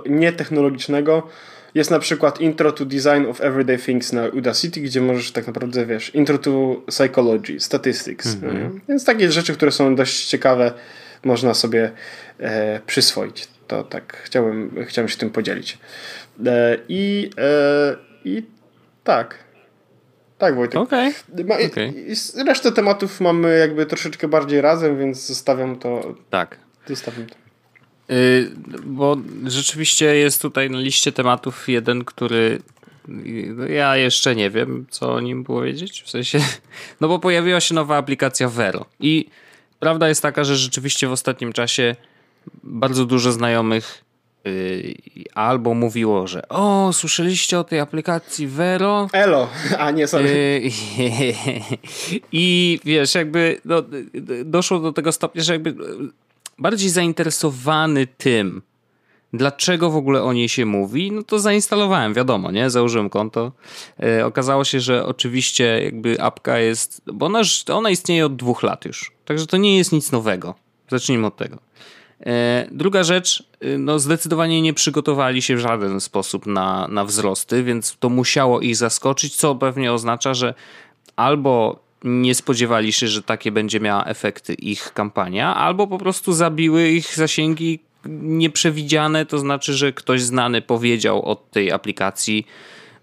nietechnologicznego, 0.06 1.28
jest 1.76 1.92
na 1.92 2.00
przykład 2.00 2.42
Intro 2.42 2.72
to 2.72 2.86
Design 2.86 3.26
of 3.30 3.42
Everyday 3.42 3.78
Things 3.78 4.14
na 4.14 4.28
Udacity, 4.28 4.82
gdzie 4.82 5.02
możesz 5.02 5.32
tak 5.32 5.48
naprawdę, 5.48 5.86
wiesz, 5.86 6.16
Intro 6.16 6.38
to 6.38 6.82
Psychology, 6.88 7.60
Statistics. 7.60 8.36
Mm-hmm. 8.36 8.80
Więc 8.90 9.06
takie 9.06 9.32
rzeczy, 9.32 9.54
które 9.54 9.72
są 9.72 9.96
dość 9.96 10.26
ciekawe, 10.26 10.74
można 11.24 11.54
sobie 11.54 11.92
e, 12.40 12.80
przyswoić. 12.88 13.48
To 13.68 13.84
tak, 13.84 14.18
chciałbym, 14.24 14.86
chciałem 14.88 15.10
się 15.10 15.18
tym 15.18 15.30
podzielić. 15.30 15.78
E, 16.46 16.78
I, 16.90 17.30
e, 17.38 17.96
I 18.26 18.44
tak. 19.04 19.47
Tak, 20.38 20.56
Wojtek. 20.56 20.82
Okay. 20.82 21.14
Ma, 21.48 21.56
okay. 21.56 21.94
Resztę 22.46 22.72
tematów 22.72 23.22
mamy 23.22 23.58
jakby 23.58 23.86
troszeczkę 23.86 24.28
bardziej 24.28 24.62
razem, 24.62 25.00
więc 25.00 25.28
zostawiam 25.28 25.80
to. 25.80 26.16
Tak. 26.30 26.58
Zostawiam 26.88 27.26
to. 27.26 27.36
Y, 28.14 28.52
bo 28.86 29.18
rzeczywiście 29.46 30.16
jest 30.16 30.42
tutaj 30.42 30.70
na 30.70 30.80
liście 30.80 31.12
tematów 31.12 31.70
jeden, 31.70 32.06
który 32.06 32.60
ja 33.70 33.98
jeszcze 33.98 34.36
nie 34.36 34.50
wiem, 34.50 34.86
co 34.90 35.14
o 35.14 35.20
nim 35.20 35.44
powiedzieć. 35.44 36.02
W 36.02 36.10
sensie, 36.10 36.40
no 37.02 37.08
bo 37.08 37.20
pojawiła 37.20 37.60
się 37.60 37.76
nowa 37.76 37.98
aplikacja 37.98 38.50
Vero. 38.50 38.86
I 39.00 39.30
prawda 39.80 40.10
jest 40.10 40.22
taka, 40.22 40.44
że 40.44 40.56
rzeczywiście 40.56 41.08
w 41.08 41.12
ostatnim 41.12 41.54
czasie 41.54 41.96
bardzo 42.64 43.06
dużo 43.06 43.32
znajomych 43.32 44.04
albo 45.34 45.74
mówiło, 45.74 46.28
że 46.28 46.50
o, 46.50 46.94
słyszeliście 46.94 47.60
o 47.60 47.64
tej 47.64 47.80
aplikacji 47.80 48.48
Vero? 48.48 49.08
Elo, 49.14 49.50
a 49.78 49.92
nie, 49.92 50.08
sorry. 50.08 50.30
Y, 50.30 50.72
I 52.32 52.80
wiesz, 52.86 53.16
jakby 53.16 53.62
no, 53.66 53.84
doszło 54.46 54.80
do 54.80 54.94
tego 54.94 55.12
stopnia, 55.12 55.44
że 55.44 55.54
jakby 55.54 55.76
bardziej 56.58 56.90
zainteresowany 56.90 58.08
tym, 58.08 58.62
dlaczego 59.34 59.90
w 59.90 59.96
ogóle 59.96 60.24
o 60.24 60.34
niej 60.34 60.50
się 60.50 60.66
mówi, 60.66 61.12
no 61.12 61.24
to 61.24 61.40
zainstalowałem, 61.40 62.14
wiadomo, 62.14 62.52
nie? 62.52 62.70
Założyłem 62.70 63.10
konto. 63.10 63.52
Okazało 64.26 64.64
się, 64.64 64.80
że 64.80 65.06
oczywiście 65.06 65.84
jakby 65.84 66.22
apka 66.22 66.60
jest, 66.60 67.02
bo 67.14 67.26
ona, 67.26 67.42
ona 67.74 67.90
istnieje 67.90 68.26
od 68.26 68.36
dwóch 68.36 68.64
lat 68.64 68.86
już, 68.86 69.12
także 69.26 69.48
to 69.48 69.58
nie 69.58 69.78
jest 69.78 69.92
nic 69.92 70.12
nowego. 70.12 70.56
Zacznijmy 70.90 71.28
od 71.28 71.38
tego. 71.38 71.58
E, 72.26 72.68
druga 72.72 73.04
rzecz, 73.04 73.44
e, 73.62 73.78
no 73.78 74.00
zdecydowanie 74.00 74.62
nie 74.62 74.74
przygotowali 74.74 75.42
się 75.42 75.56
w 75.56 75.60
żaden 75.60 76.02
sposób 76.02 76.46
na, 76.46 76.88
na 76.88 77.06
wzrosty, 77.06 77.64
więc 77.64 77.98
to 78.00 78.10
musiało 78.10 78.62
ich 78.62 78.76
zaskoczyć, 78.76 79.36
co 79.36 79.56
pewnie 79.56 79.94
oznacza, 79.94 80.34
że 80.34 80.54
albo 81.16 81.80
nie 82.04 82.36
spodziewali 82.36 82.94
się, 82.94 83.08
że 83.08 83.24
takie 83.24 83.52
będzie 83.52 83.80
miała 83.80 84.06
efekty 84.06 84.54
ich 84.54 84.94
kampania, 84.94 85.56
albo 85.56 85.88
po 85.88 85.98
prostu 85.98 86.34
zabiły 86.34 86.90
ich 86.90 87.16
zasięgi 87.16 87.80
nieprzewidziane, 88.22 89.26
to 89.26 89.40
znaczy, 89.40 89.74
że 89.74 89.94
ktoś 89.94 90.22
znany 90.22 90.62
powiedział 90.62 91.26
od 91.26 91.52
tej 91.52 91.72
aplikacji, 91.72 92.48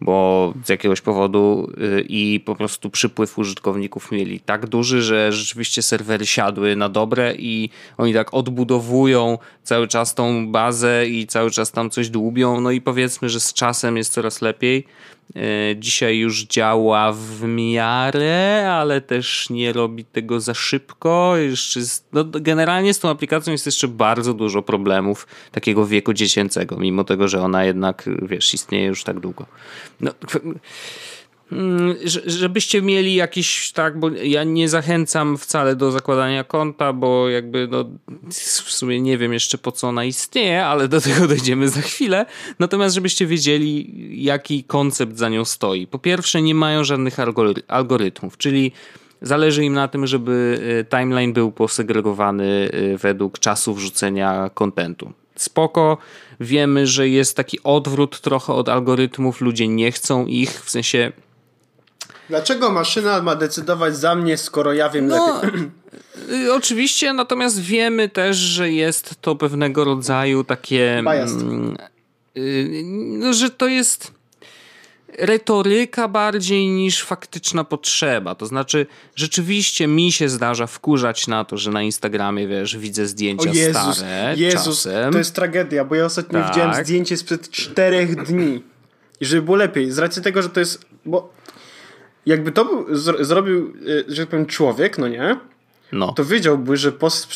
bo 0.05 0.55
z 0.65 0.69
jakiegoś 0.69 1.01
powodu 1.01 1.71
y, 1.79 2.05
i 2.09 2.41
po 2.41 2.57
prostu 2.57 2.91
przypływ 2.91 3.39
użytkowników 3.39 4.13
mieli 4.13 4.41
tak 4.41 4.67
duży, 4.67 5.03
że 5.03 5.33
rzeczywiście 5.33 5.83
serwery 5.83 6.27
siadły 6.27 6.77
na 6.77 6.89
dobre 6.89 7.35
i 7.39 7.71
oni 7.99 8.15
tak 8.15 8.35
odbudowują 8.35 9.39
cały 9.63 9.89
czas 9.89 10.15
tą 10.15 10.53
bazę 10.53 11.07
i 11.07 11.27
cały 11.27 11.51
czas 11.51 11.73
tam 11.73 11.91
coś 11.91 12.11
dłubią, 12.11 12.61
no 12.61 12.71
i 12.71 12.81
powiedzmy, 12.81 13.29
że 13.29 13.41
z 13.41 13.53
czasem 13.53 13.97
jest 13.97 14.13
coraz 14.13 14.43
lepiej. 14.43 14.87
E, 15.37 15.77
dzisiaj 15.77 16.19
już 16.19 16.45
działa 16.45 17.13
w 17.13 17.43
miarę, 17.43 18.69
ale 18.73 19.01
też 19.01 19.51
nie 19.51 19.73
robi 19.73 20.05
tego 20.05 20.41
za 20.41 20.55
szybko. 20.55 21.37
Jeszcze 21.37 21.81
jest, 21.81 22.07
no 22.13 22.25
generalnie 22.25 22.95
z 22.95 22.99
tą 22.99 23.11
aplikacją 23.11 23.53
jest 23.53 23.67
jeszcze 23.67 23.89
bardzo 23.89 24.35
dużo 24.35 24.63
problemów 24.63 25.27
takiego 25.53 25.87
wieku 25.87 26.13
dziecięcego, 26.13 26.77
mimo 26.77 27.05
tego, 27.05 27.29
że 27.29 27.43
ona 27.43 27.65
jednak, 27.65 28.11
wiesz, 28.23 28.55
istnieje 28.55 28.87
już 28.87 29.05
tak 29.05 29.21
długo. 29.21 29.47
No, 30.01 30.11
żebyście 32.27 32.83
mieli 32.83 33.15
jakiś, 33.15 33.73
tak, 33.73 34.01
bo 34.01 34.11
ja 34.11 34.45
nie 34.45 34.69
zachęcam 34.69 35.39
wcale 35.39 35.77
do 35.77 35.91
zakładania 35.91 36.45
konta, 36.45 36.93
bo 36.93 37.29
jakby 37.29 37.69
no, 37.71 37.85
w 38.31 38.73
sumie 38.73 39.01
nie 39.01 39.19
wiem 39.19 39.33
jeszcze 39.33 39.59
po 39.59 39.73
co 39.73 39.89
ona 39.89 40.05
istnieje, 40.05 40.67
ale 40.67 40.89
do 40.89 41.01
tego 41.01 41.29
dojdziemy 41.29 41.69
za 41.69 41.81
chwilę. 41.81 42.27
Natomiast 42.59 42.95
żebyście 42.95 43.27
wiedzieli, 43.27 43.93
jaki 44.25 44.65
koncept 44.65 45.19
za 45.19 45.29
nią 45.29 45.45
stoi. 45.45 45.87
Po 45.87 45.99
pierwsze, 45.99 46.43
nie 46.43 46.55
mają 46.55 46.85
żadnych 46.85 47.17
algorytmów, 47.69 48.37
czyli 48.37 48.73
zależy 49.23 49.65
im 49.65 49.73
na 49.73 49.89
tym, 49.89 50.07
żeby 50.07 50.59
y, 50.81 50.97
timeline 50.99 51.33
był 51.33 51.53
posegregowany 51.53 52.71
y, 52.75 52.99
według 52.99 53.39
czasu 53.39 53.75
wrzucenia 53.75 54.51
kontentu. 54.55 55.13
Spoko, 55.37 55.99
wiemy, 56.41 56.87
że 56.87 57.09
jest 57.09 57.37
taki 57.37 57.63
odwrót 57.63 58.21
trochę 58.21 58.53
od 58.53 58.69
algorytmów, 58.69 59.41
ludzie 59.41 59.69
nie 59.69 59.93
chcą 59.93 60.27
ich, 60.27 60.51
w 60.65 60.71
sensie 60.71 61.13
Dlaczego 62.29 62.71
maszyna 62.71 63.23
ma 63.23 63.37
decydować 63.37 63.97
za 63.97 64.15
mnie, 64.15 64.37
skoro 64.37 64.73
ja 64.73 64.91
wiem 64.91 65.07
no, 65.07 65.41
lepiej? 65.43 65.61
Y, 66.33 66.53
oczywiście, 66.53 67.13
natomiast 67.13 67.61
wiemy 67.61 68.09
też, 68.09 68.37
że 68.37 68.71
jest 68.71 69.15
to 69.21 69.37
pewnego 69.37 69.85
rodzaju 69.85 70.45
takie. 70.45 70.99
Mm, 70.99 71.77
y, 72.37 72.83
no, 73.19 73.33
że 73.33 73.51
to 73.51 73.67
jest 73.67 74.13
retoryka 75.19 76.09
bardziej 76.09 76.67
niż 76.67 77.03
faktyczna 77.03 77.65
potrzeba. 77.65 78.35
To 78.35 78.47
znaczy, 78.47 78.87
rzeczywiście 79.17 79.87
mi 79.87 80.13
się 80.13 80.29
zdarza 80.29 80.67
wkurzać 80.67 81.27
na 81.27 81.45
to, 81.45 81.57
że 81.57 81.71
na 81.71 81.83
Instagramie, 81.83 82.49
wiesz, 82.49 82.77
widzę 82.77 83.07
zdjęcia 83.07 83.51
o 83.51 83.55
Jezus, 83.55 83.97
stare. 83.97 84.35
Jezus, 84.37 84.83
czasem. 84.83 85.13
to 85.13 85.19
jest 85.19 85.35
tragedia, 85.35 85.85
bo 85.85 85.95
ja 85.95 86.05
ostatnio 86.05 86.41
tak. 86.41 86.49
widziałem 86.49 86.85
zdjęcie 86.85 87.17
sprzed 87.17 87.51
czterech 87.51 88.25
dni. 88.25 88.63
I 89.21 89.25
żeby 89.25 89.43
było 89.43 89.57
lepiej, 89.57 89.91
z 89.91 89.99
racji 89.99 90.23
tego, 90.23 90.43
że 90.43 90.49
to 90.49 90.61
jest. 90.61 90.85
Bo 91.05 91.33
jakby 92.27 92.53
to 92.53 92.65
był, 92.65 92.87
zrobił, 93.25 93.75
e, 94.09 94.15
że 94.15 94.23
tak 94.23 94.31
powiem, 94.31 94.47
człowiek, 94.47 94.99
no 94.99 95.09
nie? 95.09 95.37
No. 95.93 96.13
To 96.13 96.25
wiedziałby, 96.25 96.77
że 96.77 96.93
post, 96.93 97.27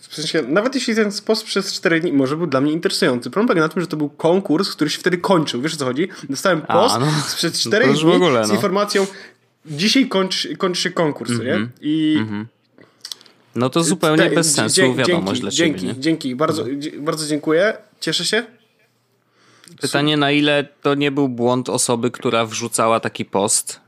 w 0.00 0.14
sensie, 0.14 0.42
nawet 0.42 0.74
jeśli 0.74 0.94
ten 0.94 1.10
post 1.26 1.44
przez 1.44 1.72
4 1.72 2.00
dni 2.00 2.12
może 2.12 2.36
był 2.36 2.46
dla 2.46 2.60
mnie 2.60 2.72
interesujący. 2.72 3.30
Problem 3.30 3.46
polega 3.46 3.62
na 3.62 3.68
tym, 3.68 3.82
że 3.82 3.86
to 3.88 3.96
był 3.96 4.08
konkurs, 4.08 4.70
który 4.70 4.90
się 4.90 4.98
wtedy 4.98 5.18
kończył. 5.18 5.62
Wiesz 5.62 5.74
o 5.74 5.76
co 5.76 5.84
chodzi? 5.84 6.08
Dostałem 6.30 6.60
post 6.60 6.94
A, 6.94 6.98
no. 6.98 7.06
sprzed 7.26 7.54
4 7.54 7.86
no 7.86 7.92
dni 7.92 8.12
ogóle, 8.12 8.40
no. 8.40 8.46
z 8.46 8.50
informacją 8.50 9.06
dzisiaj 9.66 10.08
kończy, 10.08 10.56
kończy 10.56 10.82
się 10.82 10.90
konkurs, 10.90 11.30
mm 11.30 11.42
-hmm. 11.42 11.46
nie? 11.46 11.52
Mhm. 11.52 11.70
I... 11.80 12.16
Mm 12.18 12.28
-hmm. 12.28 12.46
No 13.54 13.70
to 13.70 13.84
zupełnie 13.84 14.30
bez 14.30 14.54
sensu 14.54 14.94
wiadomość 14.94 15.40
dla 15.40 15.50
ciebie. 15.50 15.78
Dzięki, 15.78 16.00
dzięki. 16.00 16.36
Bardzo, 16.36 16.64
bardzo 16.98 17.26
dziękuję. 17.26 17.76
Cieszę 18.00 18.24
się. 18.24 18.46
Pytanie, 19.80 20.16
na 20.16 20.30
ile 20.30 20.68
to 20.82 20.94
nie 20.94 21.10
był 21.10 21.28
błąd 21.28 21.68
osoby, 21.68 22.10
która 22.10 22.46
wrzucała 22.46 23.00
taki 23.00 23.24
post 23.24 23.80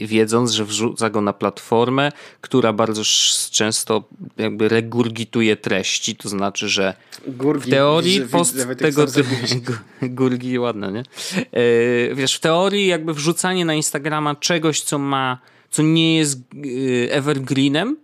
wiedząc, 0.00 0.50
że 0.50 0.64
wrzuca 0.64 1.10
go 1.10 1.20
na 1.20 1.32
platformę, 1.32 2.12
która 2.40 2.72
bardzo 2.72 3.02
często 3.50 4.04
jakby 4.36 4.68
regurgituje 4.68 5.56
treści, 5.56 6.16
to 6.16 6.28
znaczy, 6.28 6.68
że 6.68 6.94
Gurgi, 7.26 7.70
w 7.70 7.70
teorii 7.70 8.20
post 8.20 8.66
tego 8.78 9.06
gurgi 10.02 10.58
ładne, 10.58 10.92
nie? 10.92 11.02
E, 11.52 12.14
wiesz, 12.14 12.34
w 12.34 12.40
teorii 12.40 12.86
jakby 12.86 13.14
wrzucanie 13.14 13.64
na 13.64 13.74
Instagrama 13.74 14.34
czegoś, 14.34 14.80
co 14.80 14.98
ma, 14.98 15.38
co 15.70 15.82
nie 15.82 16.16
jest 16.16 16.38
e, 16.38 17.12
evergreenem, 17.12 17.96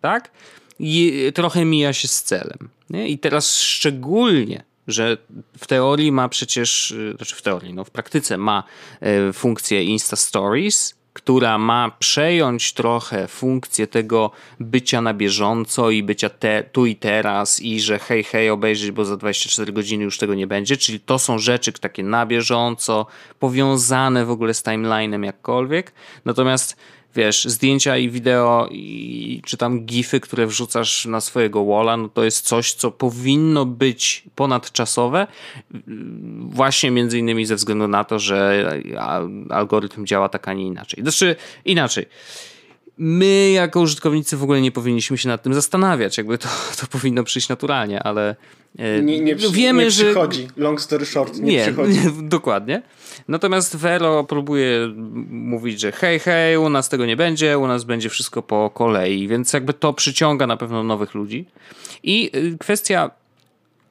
tak? 0.00 0.30
I 0.78 1.22
trochę 1.34 1.64
mija 1.64 1.92
się 1.92 2.08
z 2.08 2.22
celem. 2.22 2.68
Nie? 2.90 3.08
I 3.08 3.18
teraz 3.18 3.58
szczególnie 3.58 4.64
że 4.88 5.16
w 5.58 5.66
teorii 5.66 6.12
ma 6.12 6.28
przecież, 6.28 6.90
y, 6.90 7.14
znaczy 7.16 7.34
w 7.34 7.42
teorii, 7.42 7.74
no 7.74 7.84
w 7.84 7.90
praktyce 7.90 8.36
ma 8.36 8.64
y, 9.28 9.32
funkcję 9.32 9.84
Insta 9.84 10.16
Stories, 10.16 10.96
która 11.16 11.58
ma 11.58 11.90
przejąć 11.98 12.72
trochę 12.72 13.28
funkcję 13.28 13.86
tego 13.86 14.30
bycia 14.60 15.00
na 15.00 15.14
bieżąco 15.14 15.90
i 15.90 16.02
bycia 16.02 16.30
te, 16.30 16.64
tu 16.72 16.86
i 16.86 16.96
teraz 16.96 17.60
i 17.60 17.80
że 17.80 17.98
hej, 17.98 18.24
hej, 18.24 18.50
obejrzeć, 18.50 18.90
bo 18.90 19.04
za 19.04 19.16
24 19.16 19.72
godziny 19.72 20.04
już 20.04 20.18
tego 20.18 20.34
nie 20.34 20.46
będzie, 20.46 20.76
czyli 20.76 21.00
to 21.00 21.18
są 21.18 21.38
rzeczy 21.38 21.72
takie 21.72 22.02
na 22.02 22.26
bieżąco, 22.26 23.06
powiązane 23.38 24.24
w 24.24 24.30
ogóle 24.30 24.54
z 24.54 24.62
timeline'em 24.62 25.24
jakkolwiek, 25.24 25.92
natomiast 26.24 26.76
wiesz, 27.16 27.44
zdjęcia 27.44 27.96
i 27.96 28.10
wideo 28.10 28.68
i 28.70 29.42
czy 29.44 29.56
tam 29.56 29.86
gify, 29.86 30.20
które 30.20 30.46
wrzucasz 30.46 31.06
na 31.06 31.20
swojego 31.20 31.64
walla, 31.64 31.96
no 31.96 32.08
to 32.08 32.24
jest 32.24 32.46
coś, 32.46 32.72
co 32.72 32.90
powinno 32.90 33.66
być 33.66 34.24
ponadczasowe, 34.34 35.26
właśnie 36.38 36.90
między 36.90 37.18
innymi 37.18 37.46
ze 37.46 37.54
względu 37.54 37.88
na 37.88 38.04
to, 38.04 38.18
że 38.18 38.70
algorytm 39.50 40.06
działa 40.06 40.28
tak, 40.28 40.48
a 40.48 40.52
nie 40.52 40.66
inaczej. 40.66 41.02
Znaczy, 41.02 41.36
inaczej. 41.64 42.06
My 42.98 43.50
jako 43.50 43.80
użytkownicy 43.80 44.36
w 44.36 44.42
ogóle 44.42 44.60
nie 44.60 44.72
powinniśmy 44.72 45.18
się 45.18 45.28
nad 45.28 45.42
tym 45.42 45.54
zastanawiać, 45.54 46.18
jakby 46.18 46.38
to, 46.38 46.48
to 46.80 46.86
powinno 46.86 47.24
przyjść 47.24 47.48
naturalnie, 47.48 48.02
ale 48.02 48.30
e, 48.30 48.36
nie, 49.02 49.20
nie, 49.20 49.36
przy, 49.36 49.52
wiemy, 49.52 49.84
nie 49.84 49.90
przychodzi. 49.90 50.42
Że... 50.42 50.62
Long 50.62 50.80
story 50.80 51.06
short, 51.06 51.38
nie, 51.38 51.52
nie 51.52 51.62
przychodzi. 51.62 51.98
Nie, 51.98 52.10
dokładnie. 52.28 52.82
Natomiast 53.28 53.76
Vero 53.76 54.24
próbuje 54.24 54.92
mówić, 55.30 55.80
że 55.80 55.92
hej, 55.92 56.18
hej, 56.18 56.56
u 56.56 56.68
nas 56.68 56.88
tego 56.88 57.06
nie 57.06 57.16
będzie, 57.16 57.58
u 57.58 57.66
nas 57.66 57.84
będzie 57.84 58.08
wszystko 58.08 58.42
po 58.42 58.70
kolei, 58.70 59.28
więc 59.28 59.52
jakby 59.52 59.72
to 59.72 59.92
przyciąga 59.92 60.46
na 60.46 60.56
pewno 60.56 60.82
nowych 60.82 61.14
ludzi. 61.14 61.44
I 62.02 62.30
y, 62.36 62.58
kwestia 62.58 63.10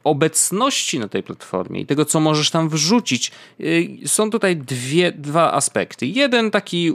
obecności 0.04 1.00
na 1.00 1.08
tej 1.08 1.24
platformie 1.24 1.82
i 1.82 1.86
tego, 1.86 2.06
co 2.06 2.20
możesz 2.20 2.52
tam 2.52 2.70
wrzucić, 2.70 3.32
y, 3.60 3.90
są 4.06 4.30
tutaj 4.32 4.58
dwie, 4.58 5.12
dwa 5.12 5.54
aspekty. 5.54 6.06
Jeden 6.06 6.52
taki, 6.52 6.92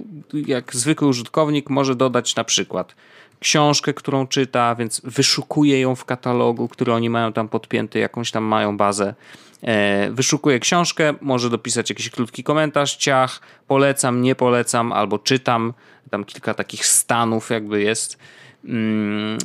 jak 0.47 0.77
zwykły 0.77 1.09
użytkownik 1.09 1.71
może 1.71 1.97
dodać 1.97 2.37
na 2.37 2.45
przykład 2.45 2.95
książkę, 3.41 3.95
którą 3.95 4.27
czyta, 4.27 4.75
więc 4.75 5.01
wyszukuje 5.05 5.81
ją 5.81 5.95
w 5.95 6.05
katalogu, 6.05 6.69
który 6.69 6.93
oni 6.93 7.11
mają 7.11 7.33
tam 7.33 7.49
podpięty, 7.49 7.99
jakąś 7.99 8.31
tam 8.31 8.45
mają 8.45 8.77
bazę. 8.77 9.15
E, 9.63 10.11
wyszukuje 10.11 10.59
książkę, 10.59 11.15
może 11.21 11.51
dopisać 11.51 11.91
jakiś 11.91 12.11
krótki 12.11 12.45
komentarz, 12.45 12.97
ciach, 12.97 13.41
polecam, 13.67 14.23
nie 14.23 14.35
polecam, 14.35 14.93
albo 14.93 15.19
czytam. 15.19 15.73
Tam 16.11 16.25
kilka 16.25 16.55
takich 16.55 16.87
stanów 16.87 17.51
jakby 17.51 17.83
jest. 17.83 18.19
Mm, 18.65 19.39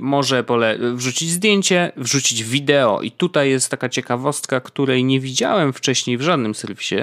może 0.00 0.44
pole 0.44 0.78
wrzucić 0.94 1.30
zdjęcie, 1.30 1.92
wrzucić 1.96 2.44
wideo 2.44 3.00
i 3.02 3.10
tutaj 3.10 3.50
jest 3.50 3.70
taka 3.70 3.88
ciekawostka, 3.88 4.60
której 4.60 5.04
nie 5.04 5.20
widziałem 5.20 5.72
wcześniej 5.72 6.18
w 6.18 6.22
żadnym 6.22 6.54
serwisie. 6.54 6.96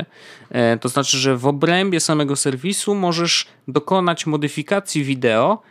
E, 0.49 0.77
to 0.77 0.89
znaczy, 0.89 1.17
że 1.17 1.37
w 1.37 1.47
obrębie 1.47 1.99
samego 1.99 2.35
serwisu 2.35 2.95
możesz 2.95 3.47
dokonać 3.67 4.25
modyfikacji 4.25 5.03
wideo 5.03 5.61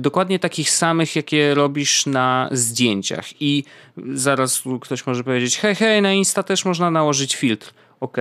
dokładnie 0.00 0.38
takich 0.38 0.70
samych, 0.70 1.16
jakie 1.16 1.54
robisz 1.54 2.06
na 2.06 2.48
zdjęciach. 2.52 3.42
I 3.42 3.64
zaraz 4.14 4.62
ktoś 4.80 5.06
może 5.06 5.24
powiedzieć, 5.24 5.58
hej, 5.58 5.74
hej, 5.74 6.02
na 6.02 6.12
Insta 6.12 6.42
też 6.42 6.64
można 6.64 6.90
nałożyć 6.90 7.36
filtr. 7.36 7.74
Ok, 8.00 8.16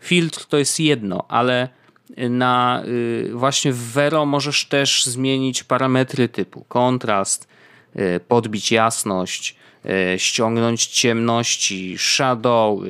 filtr 0.00 0.46
to 0.46 0.58
jest 0.58 0.80
jedno, 0.80 1.24
ale 1.28 1.68
na 2.16 2.82
y, 2.86 3.30
właśnie 3.34 3.72
w 3.72 3.92
Vero 3.92 4.26
możesz 4.26 4.66
też 4.66 5.04
zmienić 5.04 5.64
parametry 5.64 6.28
typu 6.28 6.64
kontrast, 6.68 7.48
y, 7.96 8.20
podbić 8.28 8.72
jasność, 8.72 9.56
y, 10.14 10.18
ściągnąć 10.18 10.86
ciemności, 10.86 11.98
shadow, 11.98 12.80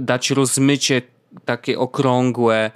dać 0.00 0.30
rozmycie 0.30 1.02
takie 1.44 1.78
okrągłe 1.78 2.70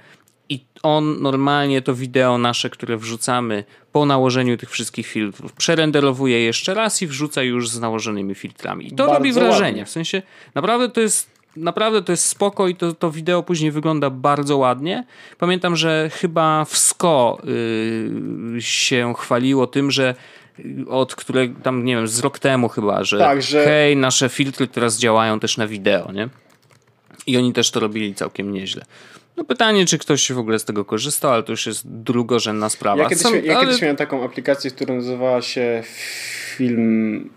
on 0.83 1.21
normalnie 1.21 1.81
to 1.81 1.95
wideo 1.95 2.37
nasze, 2.37 2.69
które 2.69 2.97
wrzucamy 2.97 3.63
po 3.91 4.05
nałożeniu 4.05 4.57
tych 4.57 4.69
wszystkich 4.69 5.07
filtrów, 5.07 5.53
przerenderowuje 5.53 6.41
jeszcze 6.41 6.73
raz 6.73 7.01
i 7.01 7.07
wrzuca 7.07 7.43
już 7.43 7.69
z 7.69 7.79
nałożonymi 7.79 8.35
filtrami. 8.35 8.87
I 8.87 8.89
to 8.89 8.95
Bardzo 8.95 9.13
robi 9.13 9.33
wrażenie. 9.33 9.67
Ładnie. 9.67 9.85
W 9.85 9.89
sensie 9.89 10.21
naprawdę 10.55 10.89
to 10.89 11.01
jest 11.01 11.37
naprawdę 11.55 12.01
to 12.01 12.11
jest 12.11 12.25
spoko 12.25 12.67
i 12.67 12.75
to, 12.75 12.93
to 12.93 13.11
wideo 13.11 13.43
później 13.43 13.71
wygląda 13.71 14.09
bardzo 14.09 14.57
ładnie. 14.57 15.05
Pamiętam, 15.37 15.75
że 15.75 16.09
chyba 16.13 16.65
w 16.65 16.77
SKO 16.77 17.41
yy, 18.53 18.61
się 18.61 19.13
chwaliło 19.17 19.67
tym, 19.67 19.91
że 19.91 20.15
od 20.89 21.15
którego 21.15 21.59
tam, 21.63 21.85
nie 21.85 21.95
wiem, 21.95 22.07
z 22.07 22.19
rok 22.19 22.39
temu 22.39 22.69
chyba, 22.69 23.03
że, 23.03 23.17
tak, 23.17 23.41
że 23.41 23.65
hej, 23.65 23.97
nasze 23.97 24.29
filtry 24.29 24.67
teraz 24.67 24.99
działają 24.99 25.39
też 25.39 25.57
na 25.57 25.67
wideo, 25.67 26.11
nie? 26.11 26.29
I 27.27 27.37
oni 27.37 27.53
też 27.53 27.71
to 27.71 27.79
robili 27.79 28.15
całkiem 28.15 28.53
nieźle. 28.53 28.85
No 29.37 29.43
pytanie, 29.43 29.85
czy 29.85 29.97
ktoś 29.97 30.31
w 30.31 30.39
ogóle 30.39 30.59
z 30.59 30.65
tego 30.65 30.85
korzystał, 30.85 31.31
ale 31.31 31.43
to 31.43 31.51
już 31.51 31.65
jest 31.65 31.87
drugorzędna 31.87 32.69
sprawa. 32.69 33.03
Ja 33.03 33.09
kiedyś, 33.09 33.23
Są, 33.23 33.35
ja 33.35 33.57
ale... 33.57 33.65
kiedyś 33.65 33.81
miałem 33.81 33.97
taką 33.97 34.23
aplikację, 34.23 34.71
która 34.71 34.95
nazywała 34.95 35.41
się 35.41 35.83
Film 36.55 37.29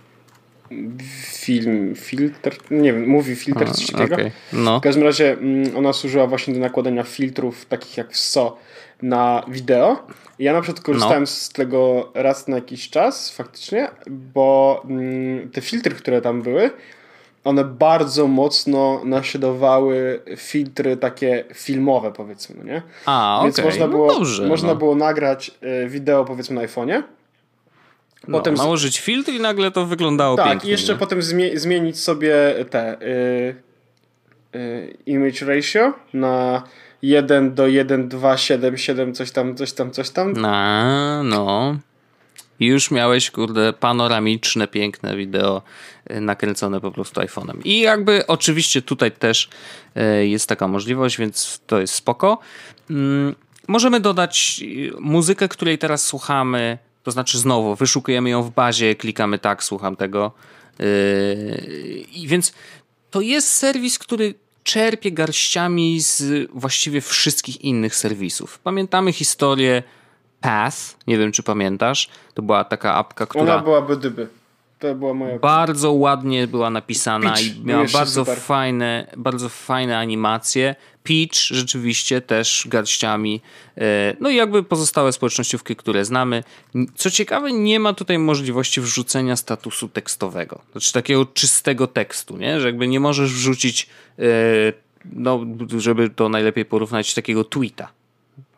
film, 1.32 1.94
filtr, 1.96 2.58
nie 2.70 2.92
wiem, 2.92 3.08
mówi 3.08 3.36
filtr, 3.36 3.62
A, 3.62 3.70
coś 3.70 3.90
takiego. 3.90 4.14
Okay. 4.14 4.30
No. 4.52 4.78
W 4.78 4.82
każdym 4.82 5.04
razie 5.04 5.32
mm, 5.32 5.76
ona 5.76 5.92
służyła 5.92 6.26
właśnie 6.26 6.54
do 6.54 6.60
nakładania 6.60 7.02
filtrów, 7.02 7.66
takich 7.66 7.96
jak 7.96 8.12
w 8.12 8.16
SO, 8.16 8.58
na 9.02 9.44
wideo. 9.48 10.06
Ja 10.38 10.52
na 10.52 10.60
przykład 10.60 10.84
korzystałem 10.84 11.22
no. 11.22 11.26
z 11.26 11.48
tego 11.48 12.10
raz 12.14 12.48
na 12.48 12.56
jakiś 12.56 12.90
czas, 12.90 13.30
faktycznie, 13.30 13.88
bo 14.06 14.82
mm, 14.84 15.50
te 15.50 15.60
filtry, 15.60 15.94
które 15.94 16.20
tam 16.20 16.42
były, 16.42 16.70
one 17.44 17.64
bardzo 17.64 18.26
mocno 18.26 19.00
naśladowały 19.04 20.22
filtry 20.36 20.96
takie 20.96 21.44
filmowe, 21.54 22.12
powiedzmy, 22.12 22.64
nie? 22.64 22.82
A, 23.06 23.40
Więc 23.42 23.58
okay. 23.58 23.70
można 23.70 23.88
było, 23.88 24.06
no 24.06 24.14
dobrze, 24.14 24.46
można 24.46 24.68
no. 24.68 24.76
było 24.76 24.94
nagrać 24.94 25.50
y, 25.84 25.88
wideo, 25.88 26.24
powiedzmy, 26.24 26.56
na 26.56 26.66
iPhone'ie 26.66 27.02
no, 28.28 28.38
potem 28.38 28.54
nałożyć 28.54 29.00
filtr 29.00 29.32
i 29.32 29.40
nagle 29.40 29.70
to 29.70 29.86
wyglądało 29.86 30.36
tak, 30.36 30.46
pięknie. 30.46 30.60
Tak, 30.60 30.68
i 30.68 30.70
jeszcze 30.70 30.92
nie? 30.92 30.98
potem 30.98 31.22
zmie 31.22 31.58
zmienić 31.58 32.00
sobie 32.00 32.34
te 32.70 33.02
y, 33.02 33.54
y, 34.54 34.96
image 35.06 35.46
ratio 35.46 35.92
na 36.14 36.62
1 37.02 37.54
do 37.54 37.66
1, 37.66 38.08
2, 38.08 38.36
7, 38.36 38.78
7, 38.78 39.14
coś 39.14 39.30
tam, 39.30 39.54
coś 39.54 39.72
tam, 39.72 39.90
coś 39.90 40.10
tam. 40.10 40.44
A, 40.44 41.22
no. 41.24 41.76
I 42.60 42.66
już 42.66 42.90
miałeś, 42.90 43.30
kurde, 43.30 43.72
panoramiczne, 43.72 44.68
piękne 44.68 45.16
wideo 45.16 45.62
y, 46.10 46.20
nakręcone 46.20 46.80
po 46.80 46.90
prostu 46.90 47.20
iPhone'em. 47.20 47.60
I 47.64 47.80
jakby 47.80 48.26
oczywiście 48.26 48.82
tutaj 48.82 49.12
też 49.12 49.48
y, 49.96 50.26
jest 50.26 50.48
taka 50.48 50.68
możliwość, 50.68 51.18
więc 51.18 51.60
to 51.66 51.80
jest 51.80 51.94
spoko. 51.94 52.38
Mm, 52.90 53.34
możemy 53.68 54.00
dodać 54.00 54.60
y, 54.62 54.90
muzykę, 55.00 55.48
której 55.48 55.78
teraz 55.78 56.04
słuchamy, 56.04 56.78
to 57.02 57.10
znaczy 57.10 57.38
znowu 57.38 57.74
wyszukujemy 57.74 58.30
ją 58.30 58.42
w 58.42 58.50
bazie, 58.50 58.94
klikamy 58.94 59.38
tak, 59.38 59.64
słucham 59.64 59.96
tego. 59.96 60.32
I 62.12 62.28
więc 62.28 62.52
to 63.10 63.20
jest 63.20 63.48
serwis, 63.48 63.98
który 63.98 64.34
czerpie 64.62 65.12
garściami 65.12 66.00
z 66.00 66.50
właściwie 66.54 67.00
wszystkich 67.00 67.60
innych 67.60 67.96
serwisów. 67.96 68.58
Pamiętamy 68.58 69.12
historię 69.12 69.82
Path, 70.40 70.96
nie 71.06 71.18
wiem 71.18 71.32
czy 71.32 71.42
pamiętasz, 71.42 72.08
to 72.34 72.42
była 72.42 72.64
taka 72.64 72.94
apka, 72.94 73.26
która... 73.26 73.54
Ona 73.54 73.58
była 73.58 73.82
bydyby. 73.82 74.28
To 74.80 74.94
była 74.94 75.14
moja. 75.14 75.38
Bardzo 75.38 75.92
ładnie 75.92 76.46
była 76.46 76.70
napisana 76.70 77.30
Peach, 77.30 77.56
i 77.56 77.64
miała 77.64 77.84
bardzo 77.92 78.24
fajne, 78.24 79.06
bardzo 79.16 79.48
fajne 79.48 79.98
animacje. 79.98 80.74
Peach 81.02 81.34
rzeczywiście 81.34 82.20
też 82.20 82.66
garściami. 82.68 83.40
E, 83.76 84.16
no 84.20 84.30
i 84.30 84.36
jakby 84.36 84.62
pozostałe 84.62 85.12
społecznościówki, 85.12 85.76
które 85.76 86.04
znamy. 86.04 86.44
Co 86.94 87.10
ciekawe, 87.10 87.52
nie 87.52 87.80
ma 87.80 87.92
tutaj 87.92 88.18
możliwości 88.18 88.80
wrzucenia 88.80 89.36
statusu 89.36 89.88
tekstowego. 89.88 90.60
Znaczy 90.72 90.92
takiego 90.92 91.26
czystego 91.26 91.86
tekstu, 91.86 92.36
nie? 92.36 92.60
Że 92.60 92.66
jakby 92.66 92.88
nie 92.88 93.00
możesz 93.00 93.32
wrzucić, 93.32 93.88
e, 94.18 94.22
no, 95.04 95.40
żeby 95.78 96.10
to 96.10 96.28
najlepiej 96.28 96.64
porównać, 96.64 97.14
takiego 97.14 97.44
tweeta. 97.44 97.88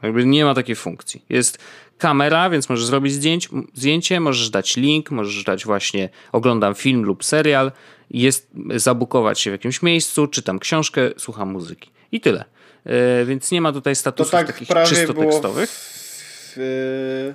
Jakby 0.02 0.26
nie 0.26 0.44
ma 0.44 0.54
takiej 0.54 0.76
funkcji. 0.76 1.24
Jest 1.28 1.58
kamera, 1.98 2.50
więc 2.50 2.68
możesz 2.68 2.86
zrobić 2.86 3.12
zdjęć, 3.12 3.48
zdjęcie, 3.74 4.20
możesz 4.20 4.50
dać 4.50 4.76
link, 4.76 5.10
możesz 5.10 5.44
dać 5.44 5.64
właśnie 5.64 6.08
oglądam 6.32 6.74
film 6.74 7.02
lub 7.02 7.24
serial, 7.24 7.72
jest 8.10 8.50
zabukować 8.76 9.40
się 9.40 9.50
w 9.50 9.54
jakimś 9.54 9.82
miejscu, 9.82 10.26
czytam 10.26 10.58
książkę, 10.58 11.10
słucham 11.16 11.52
muzyki. 11.52 11.90
I 12.12 12.20
tyle. 12.20 12.44
Yy, 12.84 12.92
więc 13.26 13.50
nie 13.50 13.60
ma 13.60 13.72
tutaj 13.72 13.96
statusów 13.96 14.32
tak 14.32 14.46
takich 14.46 14.68
czysto 14.86 15.14
tekstowych. 15.14 15.70
W, 15.70 17.34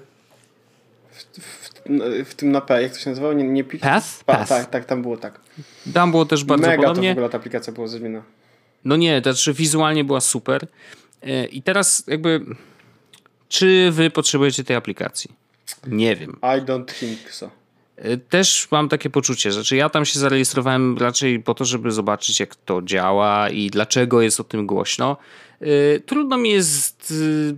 w, 1.11 1.41
w, 1.41 2.29
w, 2.29 2.35
tym 2.35 2.51
na 2.51 2.61
P, 2.61 2.81
jak 2.81 2.93
to 2.93 2.99
się 2.99 3.09
nazywało? 3.09 3.33
Nie, 3.33 3.43
nie 3.43 3.63
Path? 3.63 4.23
Pa, 4.25 4.35
Path. 4.35 4.49
Tak, 4.49 4.69
tak, 4.69 4.85
tam 4.85 5.01
było 5.01 5.17
tak. 5.17 5.39
Tam 5.93 6.11
było 6.11 6.25
też 6.25 6.43
bardzo 6.43 6.67
Mega 6.67 6.83
podobnie. 6.83 7.09
to 7.09 7.15
w 7.15 7.17
ogóle 7.17 7.29
ta 7.29 7.37
aplikacja 7.37 7.73
była 7.73 7.87
zrobiona. 7.87 8.23
No 8.85 8.95
nie, 8.95 9.21
to 9.21 9.33
znaczy 9.33 9.53
wizualnie 9.53 10.03
była 10.03 10.21
super. 10.21 10.67
Yy, 11.23 11.45
I 11.45 11.61
teraz 11.61 12.03
jakby 12.07 12.45
czy 13.49 13.91
wy 13.91 14.09
potrzebujecie 14.09 14.63
tej 14.63 14.75
aplikacji? 14.75 15.31
Nie 15.87 16.15
wiem. 16.15 16.39
I 16.41 16.61
don't 16.61 16.99
think 16.99 17.31
so. 17.31 17.49
Y, 18.05 18.17
też 18.17 18.67
mam 18.71 18.89
takie 18.89 19.09
poczucie, 19.09 19.51
że 19.51 19.75
ja 19.75 19.89
tam 19.89 20.05
się 20.05 20.19
zarejestrowałem 20.19 20.97
raczej 20.97 21.39
po 21.39 21.53
to, 21.53 21.65
żeby 21.65 21.91
zobaczyć, 21.91 22.39
jak 22.39 22.55
to 22.55 22.81
działa 22.81 23.49
i 23.49 23.69
dlaczego 23.69 24.21
jest 24.21 24.39
o 24.39 24.43
tym 24.43 24.67
głośno. 24.67 25.17
Y, 25.61 26.03
trudno 26.05 26.37
mi 26.37 26.49
jest. 26.49 27.11
Y, 27.11 27.55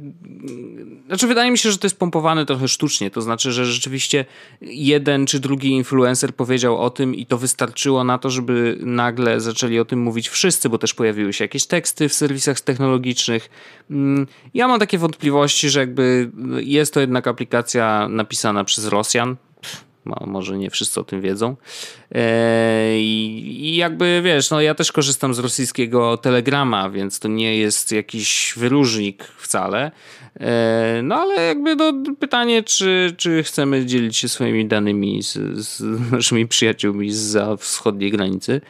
znaczy, 1.08 1.28
wydaje 1.28 1.52
mi 1.52 1.58
się, 1.58 1.72
że 1.72 1.78
to 1.78 1.86
jest 1.86 2.00
pompowane 2.00 2.46
trochę 2.46 2.68
sztucznie. 2.68 3.12
To 3.12 3.22
znaczy, 3.22 3.52
że 3.52 3.66
rzeczywiście 3.66 4.26
jeden 4.62 5.26
czy 5.26 5.40
drugi 5.40 5.70
influencer 5.70 6.36
powiedział 6.36 6.78
o 6.78 6.90
tym 6.90 7.16
i 7.16 7.26
to 7.26 7.38
wystarczyło 7.38 8.04
na 8.04 8.18
to, 8.18 8.30
żeby 8.30 8.78
nagle 8.82 9.40
zaczęli 9.40 9.80
o 9.80 9.86
tym 9.86 10.00
mówić 10.00 10.30
wszyscy, 10.30 10.70
bo 10.70 10.78
też 10.78 10.94
pojawiły 10.94 11.34
się 11.34 11.44
jakieś 11.44 11.66
teksty 11.66 12.10
w 12.10 12.14
serwisach 12.14 12.62
technologicznych. 12.62 13.50
Mm, 13.92 14.28
ja 14.54 14.68
mam 14.68 14.80
takie 14.80 14.98
wątpliwości, 14.98 15.70
że 15.70 15.80
jakby 15.80 16.32
jest 16.58 16.94
to 16.94 17.00
jednak 17.00 17.28
aplikacja 17.28 18.08
napisana 18.10 18.64
przez 18.64 18.86
Rosjan 18.86 19.36
może 20.26 20.58
nie 20.58 20.70
wszyscy 20.70 21.00
o 21.00 21.04
tym 21.04 21.22
wiedzą. 21.22 21.56
E, 22.12 23.00
I 23.00 23.76
jakby 23.76 24.22
wiesz, 24.24 24.50
no 24.50 24.62
ja 24.62 24.76
też 24.76 24.92
korzystam 24.92 25.34
z 25.34 25.40
rosyjskiego 25.40 26.18
telegrama, 26.18 26.90
więc 26.90 27.20
to 27.20 27.28
nie 27.28 27.58
jest 27.58 27.92
jakiś 27.92 28.54
wyróżnik 28.58 29.24
wcale. 29.24 29.92
E, 30.40 31.02
no 31.04 31.16
ale 31.16 31.46
jakby 31.46 31.76
no, 31.76 31.94
pytanie, 32.20 32.64
czy, 32.64 33.16
czy 33.18 33.44
chcemy 33.44 33.86
dzielić 33.86 34.18
się 34.18 34.30
swoimi 34.30 34.66
danymi 34.66 35.24
z, 35.24 35.34
z 35.68 35.82
naszymi 36.12 36.48
przyjaciółmi 36.48 37.12
za 37.12 37.58
wschodniej 37.58 38.12
granicy. 38.12 38.62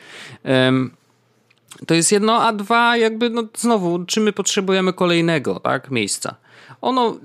To 1.87 1.93
jest 1.93 2.11
jedno, 2.11 2.43
a 2.43 2.53
dwa, 2.53 2.97
jakby 2.97 3.29
no 3.29 3.43
znowu, 3.57 4.05
czy 4.05 4.19
my 4.19 4.33
potrzebujemy 4.33 4.93
kolejnego 4.93 5.59
tak, 5.59 5.91
miejsca. 5.91 6.35
Ono 6.81 7.17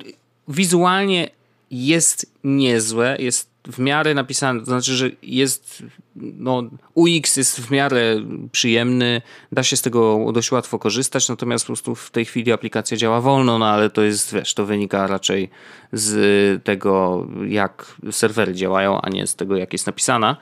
wizualnie 0.48 1.30
jest 1.70 2.32
niezłe, 2.44 3.16
jest 3.18 3.50
w 3.68 3.78
miarę 3.78 4.14
napisane, 4.14 4.60
to 4.60 4.66
znaczy, 4.66 4.92
że 4.92 5.10
jest 5.22 5.82
no, 6.16 6.62
UX 6.94 7.36
jest 7.36 7.60
w 7.60 7.70
miarę 7.70 8.16
przyjemny, 8.52 9.22
da 9.52 9.62
się 9.62 9.76
z 9.76 9.82
tego 9.82 10.32
dość 10.32 10.52
łatwo 10.52 10.78
korzystać, 10.78 11.28
natomiast 11.28 11.64
po 11.64 11.66
prostu 11.66 11.94
w 11.94 12.10
tej 12.10 12.24
chwili 12.24 12.52
aplikacja 12.52 12.96
działa 12.96 13.20
wolno, 13.20 13.58
no 13.58 13.66
ale 13.66 13.90
to 13.90 14.02
jest, 14.02 14.34
wiesz, 14.34 14.54
to 14.54 14.66
wynika 14.66 15.06
raczej 15.06 15.50
z 15.92 16.64
tego, 16.64 17.26
jak 17.48 17.96
serwery 18.10 18.54
działają, 18.54 19.00
a 19.00 19.10
nie 19.10 19.26
z 19.26 19.36
tego, 19.36 19.56
jak 19.56 19.72
jest 19.72 19.86
napisana. 19.86 20.36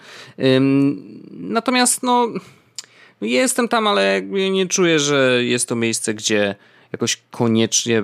Natomiast, 1.31 2.03
no, 2.03 2.29
jestem 3.21 3.69
tam, 3.69 3.87
ale 3.87 4.23
nie 4.51 4.67
czuję, 4.67 4.99
że 4.99 5.45
jest 5.45 5.69
to 5.69 5.77
miejsce, 5.77 6.15
gdzie 6.15 6.55
jakoś 6.93 7.23
koniecznie 7.31 8.03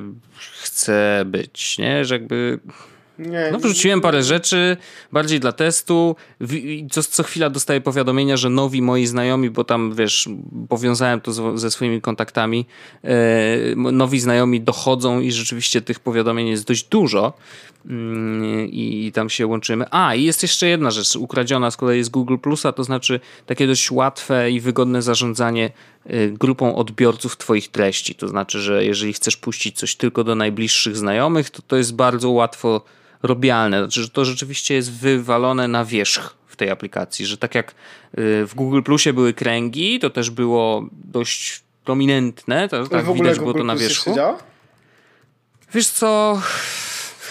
chcę 0.62 1.22
być, 1.26 1.78
nie? 1.78 2.04
Że 2.04 2.14
jakby 2.14 2.60
nie, 3.18 3.48
no 3.52 3.58
wrzuciłem 3.58 4.00
parę 4.00 4.22
rzeczy, 4.22 4.76
bardziej 5.12 5.40
dla 5.40 5.52
testu. 5.52 6.16
Co, 6.90 7.02
co 7.02 7.22
chwila 7.22 7.50
dostaję 7.50 7.80
powiadomienia, 7.80 8.36
że 8.36 8.50
nowi 8.50 8.82
moi 8.82 9.06
znajomi, 9.06 9.50
bo 9.50 9.64
tam 9.64 9.94
wiesz, 9.94 10.28
powiązałem 10.68 11.20
to 11.20 11.32
z, 11.32 11.60
ze 11.60 11.70
swoimi 11.70 12.00
kontaktami, 12.00 12.66
e, 13.04 13.74
nowi 13.76 14.20
znajomi 14.20 14.60
dochodzą 14.60 15.20
i 15.20 15.32
rzeczywiście 15.32 15.80
tych 15.80 16.00
powiadomień 16.00 16.48
jest 16.48 16.66
dość 16.66 16.84
dużo 16.84 17.32
mm, 17.86 18.68
i 18.70 19.12
tam 19.14 19.30
się 19.30 19.46
łączymy. 19.46 19.84
A, 19.90 20.14
i 20.14 20.24
jest 20.24 20.42
jeszcze 20.42 20.68
jedna 20.68 20.90
rzecz 20.90 21.16
ukradziona 21.16 21.70
z 21.70 21.76
kolei 21.76 22.04
z 22.04 22.08
Google 22.08 22.36
Plusa, 22.36 22.72
to 22.72 22.84
znaczy 22.84 23.20
takie 23.46 23.66
dość 23.66 23.90
łatwe 23.90 24.50
i 24.50 24.60
wygodne 24.60 25.02
zarządzanie 25.02 25.70
e, 26.06 26.28
grupą 26.28 26.76
odbiorców 26.76 27.36
Twoich 27.36 27.68
treści. 27.68 28.14
To 28.14 28.28
znaczy, 28.28 28.60
że 28.60 28.84
jeżeli 28.84 29.12
chcesz 29.12 29.36
puścić 29.36 29.78
coś 29.78 29.96
tylko 29.96 30.24
do 30.24 30.34
najbliższych 30.34 30.96
znajomych, 30.96 31.50
to 31.50 31.62
to 31.62 31.76
jest 31.76 31.94
bardzo 31.94 32.30
łatwo 32.30 32.82
robialne. 33.22 33.78
Znaczy, 33.78 34.02
że 34.02 34.08
to 34.08 34.24
rzeczywiście 34.24 34.74
jest 34.74 34.92
wywalone 34.92 35.68
na 35.68 35.84
wierzch 35.84 36.36
w 36.46 36.56
tej 36.56 36.70
aplikacji, 36.70 37.26
że 37.26 37.38
tak 37.38 37.54
jak 37.54 37.70
y, 37.70 37.74
w 38.46 38.52
Google 38.54 38.82
Plusie 38.82 39.12
były 39.12 39.32
kręgi, 39.32 39.98
to 39.98 40.10
też 40.10 40.30
było 40.30 40.86
dość 40.92 41.62
prominentne, 41.84 42.68
to, 42.68 42.86
tak 42.86 43.14
widać 43.14 43.38
było 43.38 43.54
to 43.54 43.64
na 43.64 43.76
wierzchu. 43.76 44.14
Wiesz 45.74 45.88
co, 45.88 46.42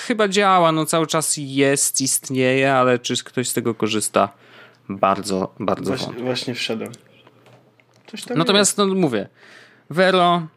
chyba 0.07 0.27
działa, 0.27 0.71
no 0.71 0.85
cały 0.85 1.07
czas 1.07 1.33
jest, 1.37 2.01
istnieje, 2.01 2.73
ale 2.73 2.99
czy 2.99 3.23
ktoś 3.23 3.49
z 3.49 3.53
tego 3.53 3.75
korzysta? 3.75 4.29
Bardzo, 4.89 5.53
bardzo 5.59 5.95
Właśnie, 5.95 6.13
właśnie 6.23 6.55
wszedłem. 6.55 6.91
Natomiast, 8.35 8.77
jest. 8.77 8.89
no 8.89 8.95
mówię, 8.95 9.29
Vero, 9.89 10.47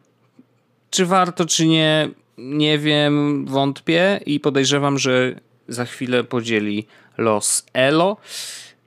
czy 0.89 1.05
warto, 1.05 1.45
czy 1.45 1.67
nie, 1.67 2.09
nie 2.41 2.79
wiem, 2.79 3.45
wątpię 3.45 4.19
i 4.25 4.39
podejrzewam, 4.39 4.97
że 4.97 5.35
za 5.67 5.85
chwilę 5.85 6.23
podzieli 6.23 6.87
los 7.17 7.65
Elo. 7.73 8.17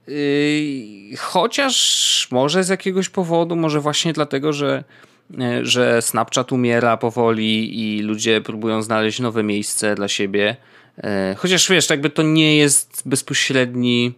Yy, 0.09 1.17
chociaż 1.19 2.29
może 2.31 2.65
z 2.65 2.69
jakiegoś 2.69 3.09
powodu, 3.09 3.57
może 3.57 3.81
właśnie 3.81 4.13
dlatego, 4.13 4.53
że, 4.53 4.85
yy, 5.31 5.67
że 5.67 6.03
Snapchat 6.03 6.53
umiera 6.53 6.97
powoli 6.97 7.81
i 7.81 8.03
ludzie 8.03 8.41
próbują 8.41 8.83
znaleźć 8.83 9.21
nowe 9.21 9.43
miejsce 9.43 9.95
dla 9.95 10.09
siebie. 10.09 10.57
Yy, 10.97 11.05
chociaż 11.37 11.71
wiesz, 11.71 11.91
jakby 11.91 12.11
to 12.11 12.23
nie 12.23 12.57
jest 12.57 13.03
bezpośredni 13.07 14.13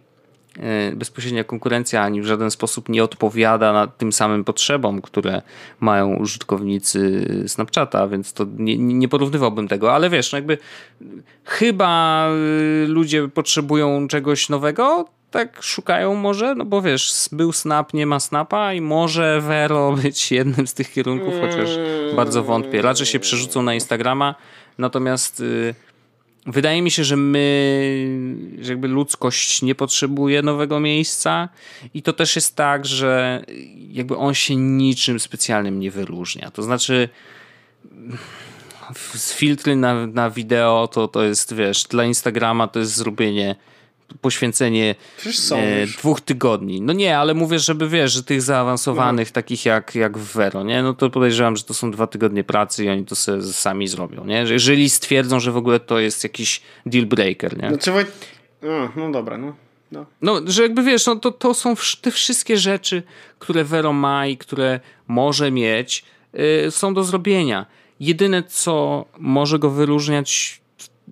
bezpośrednia 0.95 1.43
konkurencja 1.43 2.01
ani 2.01 2.21
w 2.21 2.25
żaden 2.25 2.51
sposób 2.51 2.89
nie 2.89 3.03
odpowiada 3.03 3.73
na 3.73 3.87
tym 3.87 4.13
samym 4.13 4.43
potrzebom, 4.43 5.01
które 5.01 5.41
mają 5.79 6.15
użytkownicy 6.15 7.27
Snapchata, 7.47 8.07
więc 8.07 8.33
to 8.33 8.45
nie, 8.57 8.77
nie 8.77 9.07
porównywałbym 9.07 9.67
tego, 9.67 9.93
ale 9.93 10.09
wiesz, 10.09 10.31
no 10.31 10.37
jakby 10.37 10.57
chyba 11.43 12.27
y, 12.83 12.87
ludzie 12.87 13.27
potrzebują 13.27 14.07
czegoś 14.07 14.49
nowego, 14.49 15.05
tak 15.31 15.63
szukają 15.63 16.15
może, 16.15 16.55
no 16.55 16.65
bo 16.65 16.81
wiesz, 16.81 17.29
był 17.31 17.51
Snap, 17.51 17.93
nie 17.93 18.05
ma 18.05 18.19
Snapa 18.19 18.73
i 18.73 18.81
może 18.81 19.41
Vero 19.41 19.91
być 20.03 20.31
jednym 20.31 20.67
z 20.67 20.73
tych 20.73 20.93
kierunków, 20.93 21.33
chociaż 21.41 21.69
bardzo 22.15 22.43
wątpię. 22.43 22.81
Raczej 22.81 23.05
się 23.05 23.19
przerzucą 23.19 23.63
na 23.63 23.73
Instagrama, 23.73 24.35
natomiast 24.77 25.39
y, 25.39 25.75
Wydaje 26.47 26.81
mi 26.81 26.91
się, 26.91 27.03
że 27.03 27.17
my, 27.17 28.17
że 28.61 28.71
jakby 28.71 28.87
ludzkość 28.87 29.61
nie 29.61 29.75
potrzebuje 29.75 30.41
nowego 30.41 30.79
miejsca 30.79 31.49
i 31.93 32.01
to 32.01 32.13
też 32.13 32.35
jest 32.35 32.55
tak, 32.55 32.85
że 32.85 33.43
jakby 33.91 34.17
on 34.17 34.33
się 34.33 34.55
niczym 34.55 35.19
specjalnym 35.19 35.79
nie 35.79 35.91
wyróżnia. 35.91 36.51
To 36.51 36.63
znaczy 36.63 37.09
filtry 39.35 39.75
na, 39.75 40.07
na 40.07 40.29
wideo 40.29 40.87
to, 40.87 41.07
to 41.07 41.23
jest, 41.23 41.53
wiesz, 41.53 41.83
dla 41.83 42.05
Instagrama 42.05 42.67
to 42.67 42.79
jest 42.79 42.95
zrobienie 42.95 43.55
poświęcenie 44.21 44.95
e, 45.51 45.87
dwóch 45.87 46.21
tygodni. 46.21 46.81
No 46.81 46.93
nie, 46.93 47.17
ale 47.17 47.33
mówię, 47.33 47.59
żeby 47.59 47.89
wiesz, 47.89 48.13
że 48.13 48.23
tych 48.23 48.41
zaawansowanych, 48.41 49.27
no. 49.27 49.33
takich 49.33 49.65
jak, 49.65 49.95
jak 49.95 50.17
w 50.17 50.33
Vero, 50.33 50.63
nie? 50.63 50.83
No 50.83 50.93
to 50.93 51.09
podejrzewam, 51.09 51.57
że 51.57 51.63
to 51.63 51.73
są 51.73 51.91
dwa 51.91 52.07
tygodnie 52.07 52.43
pracy 52.43 52.85
i 52.85 52.89
oni 52.89 53.05
to 53.05 53.15
sobie 53.15 53.43
sami 53.43 53.87
zrobią, 53.87 54.25
nie? 54.25 54.47
Że 54.47 54.53
jeżeli 54.53 54.89
stwierdzą, 54.89 55.39
że 55.39 55.51
w 55.51 55.57
ogóle 55.57 55.79
to 55.79 55.99
jest 55.99 56.23
jakiś 56.23 56.61
deal 56.85 57.05
breaker, 57.05 57.57
nie? 57.61 57.71
No, 57.71 57.77
trzeba... 57.77 57.99
no, 58.61 58.91
no 58.95 59.11
dobra, 59.11 59.37
no. 59.37 59.55
No. 59.91 60.05
no, 60.21 60.41
że 60.45 60.63
jakby 60.63 60.83
wiesz, 60.83 61.05
no 61.05 61.15
to, 61.15 61.31
to 61.31 61.53
są 61.53 61.75
te 62.01 62.11
wszystkie 62.11 62.57
rzeczy, 62.57 63.03
które 63.39 63.63
Vero 63.63 63.93
ma 63.93 64.27
i 64.27 64.37
które 64.37 64.79
może 65.07 65.51
mieć, 65.51 66.05
yy, 66.33 66.71
są 66.71 66.93
do 66.93 67.03
zrobienia. 67.03 67.65
Jedyne, 67.99 68.43
co 68.43 69.05
może 69.17 69.59
go 69.59 69.69
wyróżniać 69.69 70.61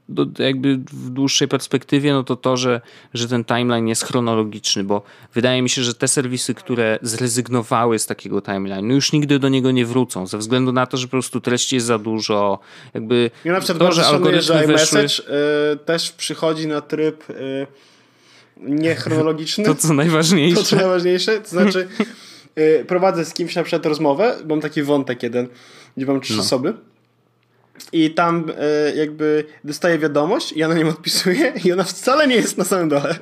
do, 0.09 0.25
jakby 0.43 0.77
w 0.77 1.09
dłuższej 1.09 1.47
perspektywie, 1.47 2.13
no 2.13 2.23
to 2.23 2.35
to, 2.35 2.57
że, 2.57 2.81
że 3.13 3.27
ten 3.27 3.45
timeline 3.45 3.87
jest 3.87 4.03
chronologiczny, 4.03 4.83
bo 4.83 5.01
wydaje 5.33 5.61
mi 5.61 5.69
się, 5.69 5.83
że 5.83 5.93
te 5.93 6.07
serwisy, 6.07 6.53
które 6.53 6.99
zrezygnowały 7.01 7.99
z 7.99 8.05
takiego 8.05 8.41
timeline, 8.41 8.87
no 8.87 8.93
już 8.93 9.11
nigdy 9.11 9.39
do 9.39 9.49
niego 9.49 9.71
nie 9.71 9.85
wrócą, 9.85 10.27
ze 10.27 10.37
względu 10.37 10.71
na 10.71 10.85
to, 10.85 10.97
że 10.97 11.07
po 11.07 11.11
prostu 11.11 11.41
treści 11.41 11.75
jest 11.75 11.87
za 11.87 11.99
dużo. 11.99 12.59
Jakby 12.93 13.31
ja 13.45 13.53
na 13.53 13.61
przykład 13.61 13.79
to, 13.79 13.91
że 13.91 14.05
algorytmy 14.05 14.67
weszły... 14.67 14.99
y, 15.01 15.77
też 15.85 16.11
przychodzi 16.11 16.67
na 16.67 16.81
tryb 16.81 17.29
y, 17.29 17.67
niechronologiczny. 18.57 19.65
To 19.75 19.75
co 19.75 19.93
najważniejsze. 19.93 20.55
To 20.55 20.63
co 20.63 20.75
najważniejsze, 20.75 21.41
to 21.41 21.49
znaczy 21.49 21.87
y, 22.57 22.85
prowadzę 22.87 23.25
z 23.25 23.33
kimś 23.33 23.55
na 23.55 23.63
przykład 23.63 23.85
rozmowę, 23.85 24.35
mam 24.49 24.61
taki 24.61 24.83
wątek 24.83 25.23
jeden, 25.23 25.47
gdzie 25.97 26.05
mam 26.05 26.21
trzy 26.21 26.33
no. 26.33 26.41
osoby 26.41 26.73
i 27.91 28.11
tam 28.11 28.51
e, 28.57 28.95
jakby 28.95 29.45
dostaje 29.63 29.99
wiadomość, 29.99 30.53
ja 30.53 30.67
na 30.67 30.75
nią 30.75 30.87
odpisuję 30.89 31.53
i 31.63 31.71
ona 31.71 31.83
wcale 31.83 32.27
nie 32.27 32.35
jest 32.35 32.57
na 32.57 32.63
samym 32.63 32.89
dole. 32.89 33.15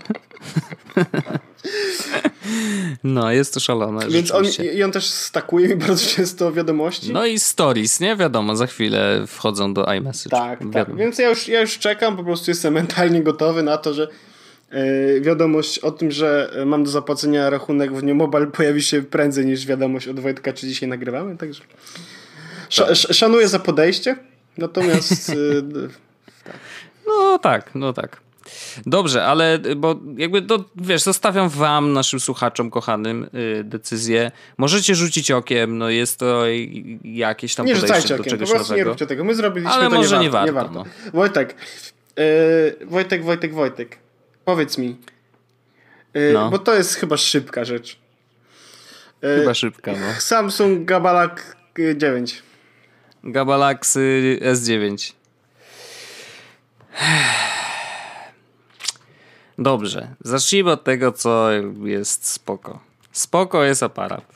No, 3.03 3.31
jest 3.31 3.53
to 3.53 3.59
szalone. 3.59 4.07
Więc 4.09 4.31
on, 4.31 4.45
i 4.73 4.83
on 4.83 4.91
też 4.91 5.05
stakuje 5.05 5.67
mi 5.67 5.75
bardzo 5.75 6.15
często 6.15 6.51
wiadomości. 6.51 7.13
No 7.13 7.25
i 7.25 7.39
stories, 7.39 7.99
nie? 7.99 8.15
Wiadomo, 8.15 8.55
za 8.55 8.67
chwilę 8.67 9.23
wchodzą 9.27 9.73
do 9.73 9.93
iMessage. 9.93 10.29
Tak, 10.29 10.59
tak. 10.73 10.95
Więc 10.95 11.19
ja 11.19 11.29
już, 11.29 11.47
ja 11.47 11.61
już 11.61 11.79
czekam, 11.79 12.17
po 12.17 12.23
prostu 12.23 12.51
jestem 12.51 12.73
mentalnie 12.73 13.23
gotowy 13.23 13.63
na 13.63 13.77
to, 13.77 13.93
że 13.93 14.07
yy, 14.71 15.21
wiadomość 15.21 15.79
o 15.79 15.91
tym, 15.91 16.11
że 16.11 16.53
mam 16.65 16.83
do 16.83 16.91
zapłacenia 16.91 17.49
rachunek 17.49 17.93
w 17.93 18.03
Mobile 18.03 18.47
pojawi 18.47 18.81
się 18.81 19.01
prędzej 19.01 19.45
niż 19.45 19.65
wiadomość 19.65 20.07
od 20.07 20.19
Wojtka, 20.19 20.53
czy 20.53 20.67
dzisiaj 20.67 20.89
nagrywamy, 20.89 21.37
także 21.37 21.63
tak. 22.77 22.95
szanuję 22.95 23.47
za 23.47 23.59
podejście. 23.59 24.15
Natomiast. 24.57 25.29
Y, 25.29 25.63
tak. 26.43 26.59
No 27.07 27.39
tak, 27.39 27.75
no 27.75 27.93
tak. 27.93 28.23
Dobrze, 28.85 29.25
ale 29.25 29.59
bo 29.75 29.99
jakby 30.17 30.41
to, 30.41 30.65
wiesz, 30.75 31.01
zostawiam 31.01 31.49
wam, 31.49 31.93
naszym 31.93 32.19
słuchaczom 32.19 32.69
kochanym, 32.69 33.29
yy, 33.33 33.63
decyzję. 33.63 34.31
Możecie 34.57 34.95
rzucić 34.95 35.31
okiem, 35.31 35.77
no 35.77 35.89
jest 35.89 36.19
to 36.19 36.43
jakieś 37.03 37.55
tam 37.55 37.65
nie 37.65 37.75
podejście 37.75 38.15
do 38.15 38.21
okiem, 38.21 38.31
czegoś 38.31 38.49
po 38.49 38.55
prostu 38.55 38.73
nowego. 38.73 38.85
nie 38.85 38.91
róbcie 38.91 39.07
tego. 39.07 39.23
My 39.23 39.35
zrobiliśmy 39.35 39.71
ale 39.71 39.89
to 39.89 39.95
może 39.95 40.19
nie 40.19 40.29
warto. 40.29 40.45
Nie 40.45 40.53
warto, 40.53 40.71
nie 40.71 40.77
warto. 40.77 40.95
No. 41.05 41.11
Wojtek, 41.19 41.55
yy, 42.17 42.87
Wojtek, 42.87 43.23
Wojtek, 43.23 43.53
Wojtek, 43.53 43.97
powiedz 44.45 44.77
mi, 44.77 44.97
yy, 46.13 46.31
no. 46.33 46.49
bo 46.49 46.59
to 46.59 46.73
jest 46.75 46.95
chyba 46.95 47.17
szybka 47.17 47.65
rzecz. 47.65 47.99
Yy, 49.21 49.39
chyba 49.39 49.53
szybka, 49.53 49.91
no. 49.91 50.21
Samsung 50.21 50.85
Galaxy 50.85 51.95
9. 51.95 52.43
Galaxy 53.23 54.39
S9. 54.41 55.13
Dobrze, 59.57 60.07
zacznijmy 60.21 60.71
od 60.71 60.83
tego, 60.83 61.11
co 61.11 61.49
jest 61.83 62.27
spoko. 62.27 62.79
Spoko 63.11 63.63
jest 63.63 63.83
aparat. 63.83 64.33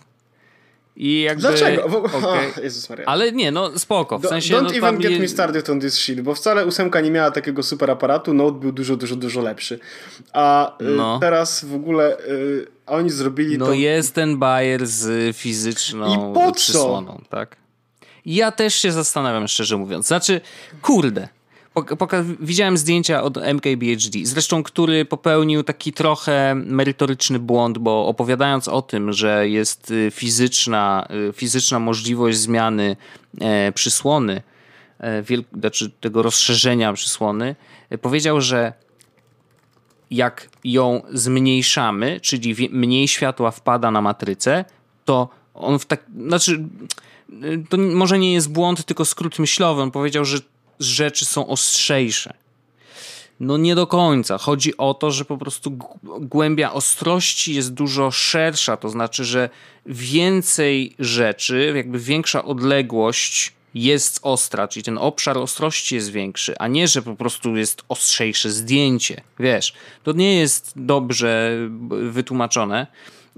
I 0.96 1.22
jakby, 1.22 1.42
Dlaczego? 1.42 1.86
Okay. 1.86 2.22
Oh, 2.28 2.62
Jezus 2.64 2.90
Maria. 2.90 3.06
Ale 3.06 3.32
nie, 3.32 3.52
no 3.52 3.80
spoko. 3.80 4.20
W 4.20 4.26
sensie, 4.26 4.56
Don't 4.56 4.64
no, 4.64 4.88
even 4.88 4.98
get 4.98 5.12
je... 5.12 5.20
me 5.20 5.28
started 5.28 5.70
on 5.70 5.80
this 5.80 5.94
shit, 5.94 6.22
bo 6.22 6.36
wcale 6.36 6.66
ósemka 6.66 7.02
nie 7.02 7.12
miała 7.12 7.32
takiego 7.32 7.64
super 7.64 7.92
aparatu, 7.92 8.34
Note 8.34 8.60
był 8.60 8.72
dużo, 8.72 8.96
dużo, 8.96 9.16
dużo 9.16 9.42
lepszy. 9.42 9.80
A 10.34 10.78
y, 10.82 10.84
no. 10.84 11.20
teraz 11.20 11.66
w 11.66 11.76
ogóle 11.76 12.18
y, 12.20 12.68
oni 12.86 13.10
zrobili 13.10 13.58
no 13.58 13.66
to... 13.66 13.72
No 13.72 13.78
jest 13.78 14.14
ten 14.14 14.38
bajer 14.38 14.88
z 14.88 15.38
fizyczną 15.38 16.32
I 16.32 16.34
po 16.34 16.52
przysłoną, 16.52 17.22
tak? 17.30 17.58
Ja 18.28 18.52
też 18.52 18.76
się 18.76 18.92
zastanawiam, 18.92 19.48
szczerze 19.48 19.78
mówiąc. 19.78 20.08
Znaczy, 20.08 20.42
kurde, 20.82 21.28
widziałem 22.40 22.78
zdjęcia 22.78 23.24
od 23.24 23.38
MKBHD, 23.38 24.20
zresztą 24.24 24.64
który 24.64 25.06
popełnił 25.06 25.64
taki 25.64 25.94
trochę 25.94 26.56
merytoryczny 26.56 27.40
błąd, 27.40 27.78
bo 27.78 28.08
opowiadając 28.08 28.68
o 28.68 28.82
tym, 28.82 29.14
że 29.14 29.50
jest 29.50 29.92
y, 29.92 30.12
fizyczna, 30.12 31.08
y, 31.30 31.34
fizyczna 31.34 31.80
możliwość 31.80 32.38
zmiany 32.38 32.96
e, 33.42 33.72
przysłony, 33.72 34.42
e, 35.00 35.24
znaczy 35.60 35.92
tego 36.02 36.22
rozszerzenia 36.22 36.94
przysłony, 36.94 37.56
e, 37.90 37.98
powiedział, 37.98 38.42
że 38.42 38.74
jak 40.12 40.50
ją 40.64 41.02
zmniejszamy, 41.14 42.20
czyli 42.20 42.70
mniej 42.72 43.08
światła 43.08 43.52
wpada 43.52 43.92
na 43.92 44.02
matrycę, 44.02 44.66
to 45.06 45.30
on 45.54 45.80
w 45.80 45.86
tak, 45.86 46.04
znaczy 46.28 46.64
to 47.70 47.78
może 47.78 48.20
nie 48.20 48.34
jest 48.34 48.52
błąd, 48.52 48.86
tylko 48.86 49.06
skrót 49.06 49.40
myślowy. 49.40 49.82
On 49.82 49.92
powiedział, 49.92 50.26
że 50.26 50.38
rzeczy 50.80 51.26
są 51.26 51.48
ostrzejsze. 51.48 52.34
No 53.40 53.58
nie 53.58 53.76
do 53.76 53.88
końca. 53.88 54.38
Chodzi 54.38 54.78
o 54.78 54.94
to, 54.94 55.12
że 55.12 55.26
po 55.26 55.38
prostu 55.38 55.78
głębia 56.22 56.74
ostrości 56.74 57.54
jest 57.54 57.74
dużo 57.74 58.12
szersza, 58.12 58.78
to 58.78 58.90
znaczy, 58.90 59.26
że 59.26 59.50
więcej 59.86 60.96
rzeczy, 61.00 61.74
jakby 61.76 62.00
większa 62.00 62.46
odległość 62.46 63.54
jest 63.74 64.20
ostra, 64.22 64.68
czyli 64.68 64.84
ten 64.84 64.98
obszar 64.98 65.38
ostrości 65.38 65.96
jest 65.96 66.12
większy, 66.12 66.58
a 66.58 66.68
nie, 66.68 66.88
że 66.88 67.02
po 67.02 67.16
prostu 67.16 67.56
jest 67.56 67.84
ostrzejsze 67.90 68.52
zdjęcie. 68.52 69.22
Wiesz, 69.40 69.74
to 70.04 70.12
nie 70.12 70.36
jest 70.36 70.74
dobrze 70.76 71.58
wytłumaczone. 71.90 72.88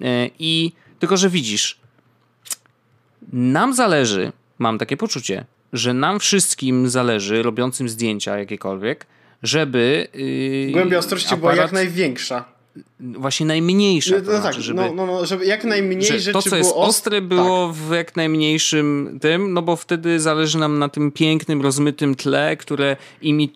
E, 0.01 0.29
I 0.39 0.71
tylko, 0.99 1.17
że 1.17 1.29
widzisz, 1.29 1.79
nam 3.33 3.73
zależy, 3.73 4.31
mam 4.59 4.77
takie 4.77 4.97
poczucie, 4.97 5.45
że 5.73 5.93
nam 5.93 6.19
wszystkim 6.19 6.89
zależy, 6.89 7.43
robiącym 7.43 7.89
zdjęcia 7.89 8.37
jakiekolwiek, 8.37 9.07
żeby. 9.43 10.07
Yy, 10.13 10.71
Głębia 10.71 10.97
ostrości 10.97 11.33
aparat... 11.33 11.55
była 11.55 11.55
jak 11.55 11.71
największa 11.71 12.58
właśnie 12.99 13.45
najmniejsza. 13.45 14.15
No, 14.25 14.33
no 14.33 14.41
tak, 14.41 14.53
żeby, 14.53 14.81
no, 14.81 14.93
no, 14.93 15.05
no, 15.05 15.25
żeby 15.25 15.45
jak 15.45 15.63
najmniej 15.63 16.01
że 16.01 16.19
rzeczy 16.19 16.33
To, 16.33 16.41
co 16.41 16.55
jest 16.55 16.69
było 16.69 16.85
ostre, 16.85 17.21
było 17.21 17.67
tak. 17.67 17.75
w 17.75 17.93
jak 17.93 18.15
najmniejszym 18.15 19.19
tym, 19.21 19.53
no 19.53 19.61
bo 19.61 19.75
wtedy 19.75 20.19
zależy 20.19 20.57
nam 20.57 20.79
na 20.79 20.89
tym 20.89 21.11
pięknym, 21.11 21.61
rozmytym 21.61 22.15
tle, 22.15 22.57
które 22.57 22.97
imi 23.21 23.55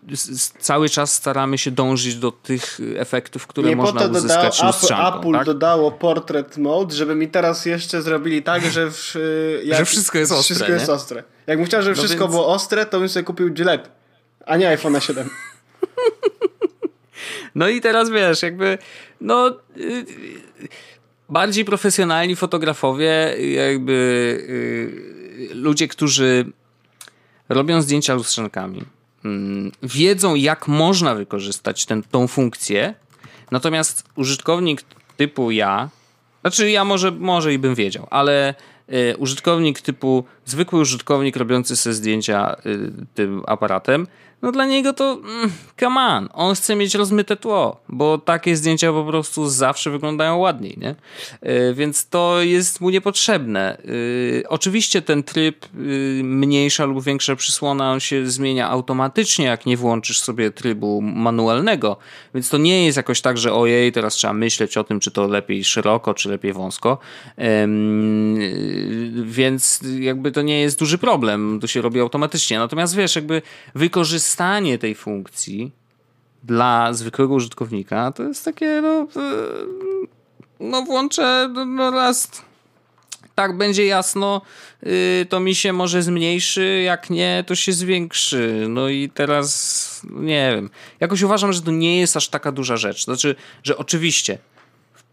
cały 0.60 0.90
czas 0.90 1.14
staramy 1.14 1.58
się 1.58 1.72
dążyć 1.72 2.16
do 2.16 2.32
tych 2.32 2.80
efektów, 2.98 3.48
które 3.48 3.70
Nie 3.70 3.76
można 3.76 4.02
po 4.02 4.08
to 4.08 4.12
uzyskać 4.12 4.60
Apple, 4.60 4.94
Apple 4.94 5.32
tak? 5.32 5.46
dodało 5.46 5.92
portrait 5.92 6.58
mode, 6.58 6.96
żeby 6.96 7.16
mi 7.16 7.28
teraz 7.28 7.66
jeszcze 7.66 8.02
zrobili 8.02 8.44
tak, 8.44 8.72
że, 8.72 8.92
w, 8.92 9.16
jak, 9.64 9.80
że 9.80 9.86
wszystko 9.86 10.18
jest 10.18 10.32
ostre. 10.32 10.56
Wszystko 10.56 10.72
jest 10.72 10.90
ostre. 10.90 11.24
Jakbym 11.48 11.68
chciał, 11.68 11.82
żeby 11.82 11.96
no 11.96 12.02
wszystko 12.02 12.24
więc... 12.24 12.32
było 12.32 12.48
ostre, 12.48 12.86
to 12.86 13.00
bym 13.00 13.10
sobie 13.10 13.24
kupił 13.24 13.50
Gillette, 13.50 13.90
a 14.46 14.58
nie 14.58 14.68
iPhone 14.70 15.02
7. 15.02 15.30
No 17.56 17.68
i 17.68 17.82
teraz 17.82 18.10
wiesz, 18.10 18.42
jakby 18.42 18.78
no 19.22 19.50
y, 19.78 20.06
bardziej 21.30 21.66
profesjonalni 21.66 22.36
fotografowie, 22.36 23.36
jakby 23.54 23.92
y, 25.52 25.56
ludzie, 25.56 25.88
którzy 25.88 26.46
robią 27.50 27.82
zdjęcia 27.82 28.14
lustrzankami, 28.14 28.84
mm, 29.26 29.72
wiedzą 29.84 30.36
jak 30.36 30.68
można 30.68 31.16
wykorzystać 31.16 31.86
tą 32.12 32.28
funkcję, 32.28 32.94
natomiast 33.52 34.04
użytkownik 34.16 34.82
typu 35.18 35.52
ja, 35.52 35.90
znaczy 36.42 36.72
ja 36.72 36.86
może, 36.86 37.12
może 37.12 37.54
i 37.54 37.60
bym 37.60 37.76
wiedział, 37.76 38.08
ale 38.10 38.56
y, 38.90 39.18
użytkownik 39.18 39.82
typu 39.82 40.24
zwykły 40.46 40.80
użytkownik 40.80 41.36
robiący 41.36 41.76
sobie 41.76 41.94
zdjęcia 41.94 42.56
tym 43.16 43.44
aparatem 43.48 44.08
no 44.44 44.52
dla 44.52 44.66
niego 44.66 44.94
to 44.94 45.14
mm, 45.14 45.52
come 45.80 46.02
on, 46.02 46.30
on 46.34 46.56
chce 46.56 46.76
mieć 46.76 46.96
rozmyte 46.96 47.36
tło, 47.36 47.82
bo 47.90 48.18
takie 48.18 48.56
zdjęcia 48.56 48.92
po 48.92 49.06
prostu 49.06 49.50
zawsze 49.50 49.92
wyglądają 49.92 50.38
ładniej, 50.38 50.78
nie? 50.78 50.96
Yy, 51.42 51.74
więc 51.74 52.10
to 52.10 52.42
jest 52.42 52.82
mu 52.82 52.90
niepotrzebne. 52.90 53.78
Yy, 53.86 54.44
oczywiście 54.50 55.02
ten 55.02 55.24
tryb 55.24 55.66
yy, 55.74 56.24
mniejsza 56.24 56.86
lub 56.86 57.04
większa 57.04 57.36
przysłona, 57.36 57.92
on 57.92 58.00
się 58.00 58.28
zmienia 58.28 58.70
automatycznie, 58.70 59.46
jak 59.46 59.66
nie 59.66 59.78
włączysz 59.78 60.20
sobie 60.20 60.52
trybu 60.52 61.02
manualnego, 61.02 61.98
więc 62.34 62.50
to 62.50 62.58
nie 62.58 62.86
jest 62.86 62.98
jakoś 62.98 63.22
tak, 63.22 63.38
że 63.38 63.54
ojej, 63.54 63.92
teraz 63.92 64.14
trzeba 64.14 64.34
myśleć 64.34 64.78
o 64.78 64.84
tym, 64.84 65.00
czy 65.00 65.12
to 65.12 65.28
lepiej 65.28 65.64
szeroko, 65.64 66.14
czy 66.14 66.30
lepiej 66.30 66.54
wąsko, 66.54 66.98
więc 69.24 69.80
jakby 70.00 70.32
to 70.32 70.42
nie 70.42 70.62
jest 70.62 70.80
duży 70.80 70.98
problem, 70.98 71.60
to 71.62 71.68
się 71.68 71.82
robi 71.82 72.00
automatycznie. 72.00 72.60
Natomiast 72.60 72.96
wiesz, 72.96 73.16
jakby 73.16 73.42
wykorzystać 73.76 74.33
wykorzystanie 74.34 74.78
tej 74.78 74.96
funkcji 74.96 75.72
dla 76.44 76.94
zwykłego 76.94 77.34
użytkownika 77.34 78.12
to 78.12 78.24
jest 78.24 78.46
takie, 78.46 78.82
no, 78.82 79.08
no 80.60 80.82
włączę 80.82 81.50
no 81.66 81.92
raz 81.92 82.44
tak 83.36 83.58
będzie 83.58 83.86
jasno, 83.86 84.42
y, 84.84 85.26
to 85.30 85.40
mi 85.40 85.56
się 85.56 85.74
może 85.74 86.04
zmniejszy, 86.04 86.82
jak 86.86 87.10
nie, 87.10 87.44
to 87.48 87.56
się 87.56 87.74
zwiększy. 87.74 88.66
No 88.70 88.90
i 88.90 89.10
teraz 89.10 90.02
nie 90.10 90.52
wiem. 90.56 90.70
Jakoś 91.00 91.22
uważam, 91.22 91.54
że 91.54 91.62
to 91.62 91.72
nie 91.72 92.00
jest 92.00 92.18
aż 92.18 92.30
taka 92.30 92.52
duża 92.52 92.78
rzecz. 92.78 93.06
Znaczy, 93.06 93.36
że 93.64 93.78
oczywiście 93.78 94.38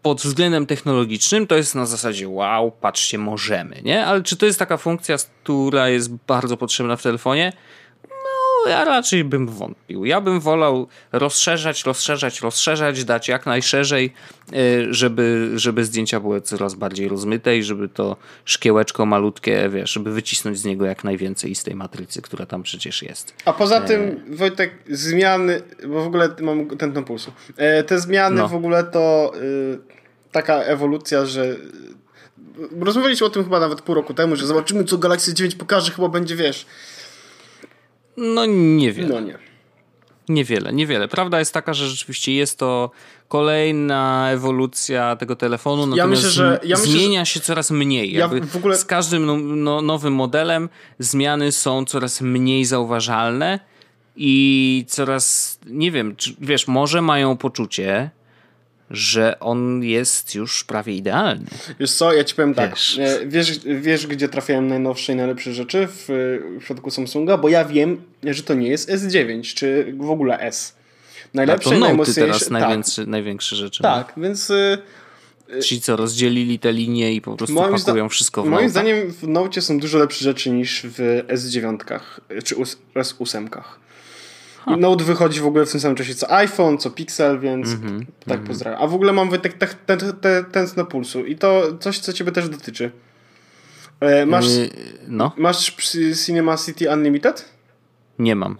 pod 0.01 0.21
względem 0.21 0.65
technologicznym 0.65 1.47
to 1.47 1.55
jest 1.55 1.75
na 1.75 1.85
zasadzie 1.85 2.29
wow, 2.29 2.71
patrzcie, 2.71 3.17
możemy, 3.17 3.81
nie? 3.83 4.05
Ale 4.05 4.23
czy 4.23 4.37
to 4.37 4.45
jest 4.45 4.59
taka 4.59 4.77
funkcja, 4.77 5.15
która 5.43 5.89
jest 5.89 6.11
bardzo 6.27 6.57
potrzebna 6.57 6.95
w 6.95 7.03
telefonie? 7.03 7.53
Ja 8.69 8.85
raczej 8.85 9.23
bym 9.23 9.47
wątpił. 9.47 10.05
Ja 10.05 10.21
bym 10.21 10.39
wolał 10.39 10.87
rozszerzać, 11.11 11.83
rozszerzać, 11.83 12.41
rozszerzać, 12.41 13.05
dać 13.05 13.27
jak 13.27 13.45
najszerzej, 13.45 14.13
y, 14.53 14.93
żeby, 14.93 15.51
żeby 15.55 15.85
zdjęcia 15.85 16.19
były 16.19 16.41
coraz 16.41 16.73
bardziej 16.73 17.07
rozmyte 17.07 17.57
i 17.57 17.63
żeby 17.63 17.89
to 17.89 18.17
szkiełeczko 18.45 19.05
malutkie, 19.05 19.69
wiesz, 19.69 19.91
żeby 19.91 20.11
wycisnąć 20.11 20.59
z 20.59 20.65
niego 20.65 20.85
jak 20.85 21.03
najwięcej 21.03 21.55
z 21.55 21.63
tej 21.63 21.75
matrycy, 21.75 22.21
która 22.21 22.45
tam 22.45 22.63
przecież 22.63 23.03
jest. 23.03 23.33
A 23.45 23.53
poza 23.53 23.77
e... 23.77 23.87
tym, 23.87 24.19
Wojtek, 24.29 24.71
zmiany, 24.89 25.61
bo 25.87 26.03
w 26.03 26.07
ogóle 26.07 26.29
mam 26.41 26.77
ten 26.77 27.03
pulsu. 27.03 27.31
E, 27.57 27.83
te 27.83 27.99
zmiany 27.99 28.35
no. 28.35 28.47
w 28.47 28.55
ogóle 28.55 28.83
to 28.83 29.31
taka 30.31 30.55
ewolucja, 30.55 31.25
że 31.25 31.55
rozmawialiśmy 32.79 33.27
o 33.27 33.29
tym 33.29 33.43
chyba 33.43 33.59
nawet 33.59 33.81
pół 33.81 33.95
roku 33.95 34.13
temu, 34.13 34.35
że 34.35 34.47
zobaczymy 34.47 34.83
co 34.83 34.97
Galaxy 34.97 35.33
9 35.33 35.55
pokaże, 35.55 35.91
chyba 35.91 36.09
będzie, 36.09 36.35
wiesz, 36.35 36.65
no 38.17 38.45
niewiele. 38.45 39.09
No 39.09 39.19
nie. 39.19 39.37
Niewiele, 40.29 40.73
niewiele. 40.73 41.07
Prawda 41.07 41.39
jest 41.39 41.53
taka, 41.53 41.73
że 41.73 41.87
rzeczywiście 41.87 42.35
jest 42.35 42.59
to 42.59 42.91
kolejna 43.27 44.31
ewolucja 44.31 45.15
tego 45.15 45.35
telefonu, 45.35 45.87
natomiast 45.87 45.97
ja 45.97 46.07
myślę, 46.07 46.29
że, 46.29 46.59
ja 46.63 46.77
myślę, 46.77 46.91
zmienia 46.91 47.25
się 47.25 47.39
coraz 47.39 47.71
mniej. 47.71 48.13
Ja 48.13 48.29
ogóle... 48.55 48.77
Z 48.77 48.85
każdym 48.85 49.25
no, 49.25 49.37
no, 49.37 49.81
nowym 49.81 50.13
modelem 50.13 50.69
zmiany 50.99 51.51
są 51.51 51.85
coraz 51.85 52.21
mniej 52.21 52.65
zauważalne 52.65 53.59
i 54.15 54.85
coraz, 54.87 55.59
nie 55.67 55.91
wiem, 55.91 56.15
czy, 56.15 56.35
wiesz, 56.39 56.67
może 56.67 57.01
mają 57.01 57.37
poczucie, 57.37 58.11
że 58.91 59.39
on 59.39 59.83
jest 59.83 60.35
już 60.35 60.63
prawie 60.63 60.93
idealny. 60.93 61.45
Wiesz 61.79 61.91
co, 61.91 62.13
ja 62.13 62.23
ci 62.23 62.35
powiem 62.35 62.53
tak, 62.53 62.69
wiesz. 62.69 62.99
tak. 63.19 63.29
Wiesz, 63.29 63.59
wiesz 63.81 64.07
gdzie 64.07 64.29
trafiałem 64.29 64.67
najnowsze 64.67 65.13
i 65.13 65.15
najlepsze 65.15 65.53
rzeczy 65.53 65.87
w, 65.87 66.05
w 66.59 66.63
przypadku 66.63 66.91
Samsunga? 66.91 67.37
Bo 67.37 67.49
ja 67.49 67.65
wiem, 67.65 68.01
że 68.23 68.43
to 68.43 68.53
nie 68.53 68.67
jest 68.67 68.89
S9, 68.89 69.53
czy 69.55 69.93
w 69.97 70.09
ogóle 70.09 70.39
S. 70.39 70.75
Najlepsze 71.33 71.69
to 71.69 71.75
i 71.75 71.79
najmocniejsze. 71.79 72.21
teraz 72.21 72.39
tak. 72.39 72.51
największe, 72.51 73.05
największe 73.05 73.55
rzeczy. 73.55 73.83
Tak, 73.83 74.13
więc... 74.17 74.49
Y, 74.49 74.77
Ci 75.63 75.81
co, 75.81 75.95
rozdzielili 75.95 76.59
te 76.59 76.73
linie 76.73 77.13
i 77.13 77.21
po 77.21 77.37
prostu 77.37 77.55
moim 77.55 77.75
pakują 77.85 78.09
wszystko 78.09 78.43
w 78.43 78.45
Moim 78.45 78.69
zdaniem 78.69 79.11
w 79.11 79.27
Note 79.27 79.61
są 79.61 79.79
dużo 79.79 79.97
lepsze 79.97 80.23
rzeczy 80.23 80.49
niż 80.49 80.81
w 80.83 81.23
S9 81.27 81.99
czy 82.43 82.55
S8. 82.95 83.61
Huh. 84.65 84.77
Note 84.77 85.03
wychodzi 85.03 85.39
w 85.39 85.45
ogóle 85.45 85.65
w 85.65 85.71
tym 85.71 85.79
samym 85.79 85.97
czasie 85.97 86.15
co 86.15 86.31
iPhone, 86.31 86.77
co 86.77 86.89
Pixel, 86.89 87.39
więc 87.39 87.67
mm 87.67 87.81
-hmm, 87.81 88.05
tak 88.19 88.37
mm 88.37 88.43
-hmm. 88.43 88.47
pozdrawiam. 88.47 88.81
A 88.83 88.87
w 88.87 88.93
ogóle 88.93 89.13
mam 89.13 89.29
Wojtek 89.29 89.57
tak, 89.57 89.73
ten, 89.73 89.99
ten, 90.21 90.45
tętno 90.45 90.85
pulsu 90.85 91.25
i 91.25 91.35
to 91.35 91.77
coś, 91.79 91.99
co 91.99 92.13
ciebie 92.13 92.31
też 92.31 92.49
dotyczy. 92.49 92.91
E, 93.99 94.25
masz, 94.25 94.45
no. 95.07 95.31
masz 95.37 95.75
Cinema 96.25 96.57
City 96.57 96.89
Unlimited? 96.89 97.49
Nie 98.19 98.35
mam. 98.35 98.57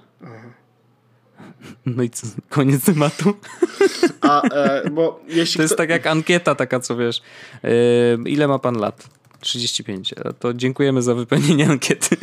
No 1.86 2.04
i 2.04 2.10
co, 2.10 2.28
koniec 2.50 2.86
tematu. 2.86 3.34
A, 4.22 4.42
e, 4.42 4.90
bo 4.90 5.20
jeśli 5.28 5.58
to 5.58 5.62
jest 5.62 5.78
tak 5.78 5.90
jak 5.90 6.08
ankieta 6.08 6.56
taka, 6.56 6.80
co 6.80 6.98
wiesz. 6.98 7.22
E, 7.64 7.70
ile 8.26 8.48
ma 8.48 8.60
pan 8.60 8.78
lat? 8.78 9.10
35. 9.40 10.16
To 10.40 10.54
dziękujemy 10.54 11.02
za 11.02 11.16
wypełnienie 11.16 11.70
ankiety. 11.70 12.18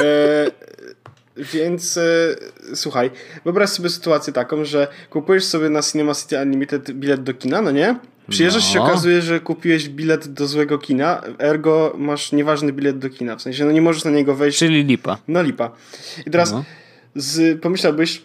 E, 0.00 0.50
więc 1.36 1.96
e, 1.96 2.36
słuchaj, 2.74 3.10
wyobraź 3.44 3.70
sobie 3.70 3.88
sytuację 3.88 4.32
taką, 4.32 4.64
że 4.64 4.88
kupujesz 5.10 5.44
sobie 5.44 5.70
na 5.70 5.82
Cinema 5.82 6.14
City 6.14 6.36
Unlimited 6.42 6.92
bilet 6.92 7.22
do 7.22 7.34
kina, 7.34 7.62
no 7.62 7.70
nie? 7.70 7.96
Przyjeżdżasz 8.28 8.66
no. 8.66 8.72
się 8.72 8.80
okazuje, 8.80 9.22
że 9.22 9.40
kupiłeś 9.40 9.88
bilet 9.88 10.28
do 10.28 10.46
złego 10.46 10.78
kina, 10.78 11.22
ergo 11.38 11.94
masz 11.98 12.32
nieważny 12.32 12.72
bilet 12.72 12.98
do 12.98 13.10
kina. 13.10 13.36
W 13.36 13.42
sensie, 13.42 13.64
no 13.64 13.72
nie 13.72 13.82
możesz 13.82 14.04
na 14.04 14.10
niego 14.10 14.34
wejść. 14.34 14.58
Czyli 14.58 14.84
lipa. 14.84 15.18
No 15.28 15.42
lipa. 15.42 15.70
I 16.26 16.30
teraz 16.30 16.52
no. 16.52 16.64
z, 17.14 17.60
pomyślałbyś, 17.60 18.22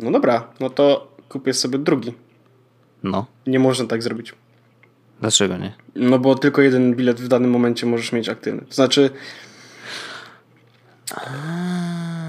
no 0.00 0.10
dobra, 0.10 0.48
no 0.60 0.70
to 0.70 1.16
kupię 1.28 1.54
sobie 1.54 1.78
drugi. 1.78 2.12
No. 3.02 3.26
Nie 3.46 3.58
można 3.58 3.86
tak 3.86 4.02
zrobić. 4.02 4.34
Dlaczego 5.20 5.56
nie? 5.56 5.72
No 5.94 6.18
bo 6.18 6.34
tylko 6.34 6.62
jeden 6.62 6.94
bilet 6.94 7.20
w 7.20 7.28
danym 7.28 7.50
momencie 7.50 7.86
możesz 7.86 8.12
mieć 8.12 8.28
aktywny. 8.28 8.60
To 8.60 8.74
znaczy. 8.74 9.10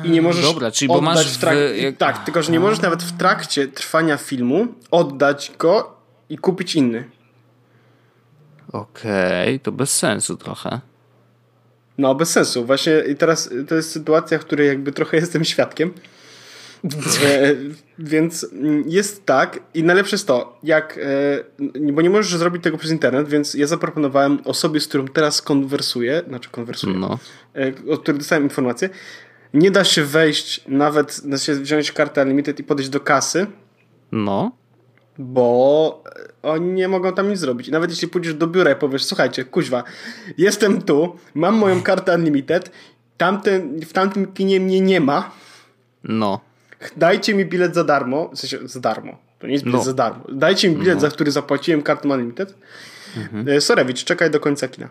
I 0.05 0.11
nie 0.11 0.21
możesz. 0.21 0.45
Dobra, 0.45 0.71
czyli 0.71 0.89
bo 0.89 1.01
masz. 1.01 1.33
W 1.33 1.37
trak... 1.37 1.57
w... 1.57 1.77
Jak... 1.77 1.97
Tak, 1.97 2.25
tylko 2.25 2.43
że 2.43 2.51
nie 2.51 2.59
możesz 2.59 2.81
nawet 2.81 3.03
w 3.03 3.17
trakcie 3.17 3.67
trwania 3.67 4.17
filmu 4.17 4.67
oddać 4.91 5.51
go 5.59 5.95
i 6.29 6.37
kupić 6.37 6.75
inny. 6.75 7.09
Okej, 8.71 9.47
okay, 9.47 9.59
to 9.59 9.71
bez 9.71 9.97
sensu 9.97 10.37
trochę. 10.37 10.81
No, 11.97 12.15
bez 12.15 12.29
sensu. 12.29 12.65
Właśnie 12.65 13.03
i 13.07 13.15
teraz 13.15 13.49
to 13.67 13.75
jest 13.75 13.91
sytuacja, 13.91 14.39
w 14.39 14.45
której 14.45 14.67
jakby 14.67 14.91
trochę 14.91 15.17
jestem 15.17 15.45
świadkiem. 15.45 15.93
E, 17.25 17.55
więc 17.99 18.47
jest 18.85 19.25
tak 19.25 19.59
i 19.73 19.83
najlepsze 19.83 20.15
jest 20.15 20.27
to, 20.27 20.59
jak, 20.63 20.99
e, 21.01 21.91
bo 21.93 22.01
nie 22.01 22.09
możesz 22.09 22.37
zrobić 22.37 22.63
tego 22.63 22.77
przez 22.77 22.91
internet, 22.91 23.29
więc 23.29 23.53
ja 23.53 23.67
zaproponowałem 23.67 24.39
osobie, 24.43 24.79
z 24.79 24.87
którą 24.87 25.07
teraz 25.07 25.41
konwersuję, 25.41 26.21
znaczy 26.27 26.49
konwersuję, 26.49 26.97
no. 26.97 27.19
E, 27.55 27.91
od 27.91 28.01
której 28.01 28.19
dostałem 28.19 28.43
informację, 28.43 28.89
nie 29.55 29.71
da 29.71 29.83
się 29.83 30.03
wejść 30.03 30.61
nawet, 30.67 31.21
da 31.25 31.37
się 31.37 31.53
wziąć 31.55 31.91
kartę 31.91 32.21
Unlimited 32.21 32.59
i 32.59 32.63
podejść 32.63 32.89
do 32.89 32.99
kasy. 32.99 33.47
No. 34.11 34.51
Bo 35.17 36.03
oni 36.43 36.71
nie 36.71 36.87
mogą 36.87 37.13
tam 37.13 37.29
nic 37.29 37.39
zrobić. 37.39 37.67
I 37.67 37.71
nawet 37.71 37.89
jeśli 37.89 38.07
pójdziesz 38.07 38.33
do 38.33 38.47
biura 38.47 38.71
i 38.71 38.75
powiesz, 38.75 39.03
słuchajcie, 39.03 39.45
kuźwa, 39.45 39.83
jestem 40.37 40.81
tu, 40.81 41.15
mam 41.33 41.55
moją 41.55 41.81
kartę 41.81 42.15
Unlimited, 42.15 42.71
tamten, 43.17 43.79
w 43.81 43.93
tamtym 43.93 44.33
kinie 44.33 44.59
mnie 44.59 44.81
nie 44.81 45.01
ma. 45.01 45.31
No 46.03 46.41
dajcie 46.97 47.33
mi 47.33 47.45
bilet 47.45 47.75
za 47.75 47.83
darmo, 47.83 48.29
w 48.29 48.39
sensie 48.39 48.67
za 48.67 48.79
darmo, 48.79 49.17
to 49.39 49.47
nie 49.47 49.53
jest 49.53 49.65
bilet 49.65 49.79
no. 49.79 49.83
za 49.83 49.93
darmo, 49.93 50.23
dajcie 50.29 50.69
mi 50.69 50.75
bilet, 50.75 50.95
no. 50.95 51.01
za 51.01 51.09
który 51.09 51.31
zapłaciłem 51.31 51.81
kartą 51.81 52.09
Unlimited. 52.09 52.55
Mhm. 53.17 53.49
E, 53.49 53.61
Sorewicz, 53.61 54.03
czekaj 54.03 54.31
do 54.31 54.39
końca 54.39 54.67
kina. 54.67 54.89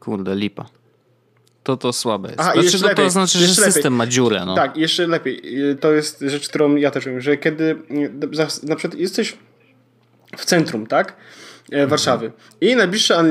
Kurde, 0.00 0.34
lipa. 0.34 0.66
To 1.68 1.76
to 1.76 1.92
słabe 1.92 2.28
jest. 2.28 2.40
Aha, 2.40 2.52
znaczy, 2.52 2.64
jeszcze 2.64 2.78
to, 2.78 2.86
lepiej, 2.86 3.04
to 3.04 3.10
znaczy, 3.10 3.38
że 3.38 3.48
system 3.48 3.74
lepiej. 3.74 3.90
ma 3.90 4.06
dziurę. 4.06 4.42
No. 4.46 4.54
Tak, 4.54 4.76
jeszcze 4.76 5.06
lepiej. 5.06 5.70
E, 5.70 5.74
to 5.74 5.92
jest 5.92 6.20
rzecz, 6.20 6.48
którą 6.48 6.76
ja 6.76 6.90
też 6.90 7.04
wiem, 7.04 7.20
że 7.20 7.36
kiedy 7.36 7.76
e, 8.30 8.66
na 8.66 8.76
przykład 8.76 9.00
jesteś 9.00 9.36
w 10.36 10.44
centrum, 10.44 10.86
tak? 10.86 11.16
Mhm. 11.72 11.88
Warszawy. 11.88 12.32
I 12.60 12.76
najbliższe 12.76 13.24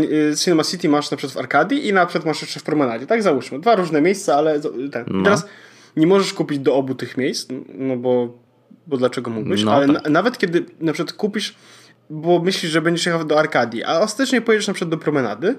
Cinema 0.43 0.63
City 0.63 0.89
masz 0.89 1.11
na 1.11 1.17
przykład 1.17 1.33
w 1.33 1.37
Arkadii 1.37 1.87
i 1.87 1.93
na 1.93 2.05
przykład 2.05 2.25
masz 2.25 2.41
jeszcze 2.41 2.59
w 2.59 2.63
Promenadzie. 2.63 3.07
Tak 3.07 3.23
załóżmy. 3.23 3.59
Dwa 3.59 3.75
różne 3.75 4.01
miejsca, 4.01 4.35
ale 4.35 4.59
ten. 4.91 5.05
No. 5.07 5.23
Teraz 5.23 5.45
nie 5.95 6.07
możesz 6.07 6.33
kupić 6.33 6.59
do 6.59 6.75
obu 6.75 6.95
tych 6.95 7.17
miejsc, 7.17 7.49
no 7.73 7.97
bo, 7.97 8.37
bo 8.87 8.97
dlaczego 8.97 9.31
mógłbyś? 9.31 9.63
No, 9.63 9.73
Ale 9.73 9.93
tak. 9.93 10.03
na, 10.03 10.09
nawet 10.09 10.37
kiedy 10.37 10.65
na 10.79 10.93
przykład 10.93 11.17
kupisz, 11.17 11.55
bo 12.09 12.39
myślisz, 12.39 12.71
że 12.71 12.81
będziesz 12.81 13.05
jechał 13.05 13.25
do 13.25 13.39
Arkadii, 13.39 13.83
a 13.83 13.99
ostatecznie 13.99 14.41
pojedziesz 14.41 14.67
na 14.67 14.73
przykład 14.73 14.91
do 14.91 14.97
promenady, 14.97 15.55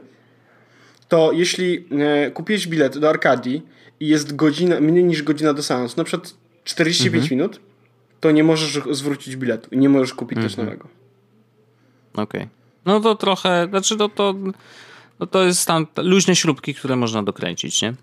to 1.09 1.33
jeśli 1.33 1.85
e, 1.91 2.31
kupiłeś 2.31 2.67
bilet 2.67 2.99
do 2.99 3.09
Arkadii 3.09 3.63
i 4.01 4.09
jest 4.09 4.37
godzina, 4.37 4.81
mniej 4.81 5.05
niż 5.05 5.23
godzina 5.23 5.55
do 5.55 5.63
seansu, 5.63 5.95
na 5.97 6.05
przykład 6.05 6.35
45 6.65 7.23
mhm. 7.23 7.39
minut, 7.39 7.61
to 8.21 8.31
nie 8.31 8.45
możesz 8.45 8.81
zwrócić 8.91 9.37
biletu 9.37 9.69
i 9.73 9.79
nie 9.79 9.89
możesz 9.89 10.15
kupić 10.15 10.37
mhm. 10.37 10.49
też 10.49 10.57
nowego. 10.57 10.89
Okej. 12.13 12.25
Okay. 12.25 12.49
No 12.85 13.01
to 13.01 13.15
trochę, 13.15 13.67
znaczy 13.71 13.97
to, 13.97 14.09
to, 14.09 14.35
no 15.21 15.27
to 15.27 15.45
jest 15.45 15.67
tam 15.67 15.87
luźne 15.97 16.37
śrubki, 16.37 16.75
które 16.75 16.97
można 16.97 17.23
dokręcić, 17.23 17.83
nie? 17.83 17.95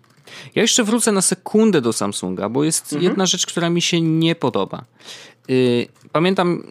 Ja 0.56 0.62
jeszcze 0.62 0.84
wrócę 0.84 1.12
na 1.12 1.22
sekundę 1.22 1.82
do 1.82 1.93
Samsunga, 1.93 2.49
bo 2.49 2.64
jest 2.64 2.93
mhm. 2.93 3.03
jedna 3.03 3.26
rzecz, 3.26 3.45
która 3.45 3.70
mi 3.70 3.82
się 3.82 4.01
nie 4.01 4.36
podoba. 4.36 4.84
Y, 5.49 5.88
pamiętam 6.12 6.64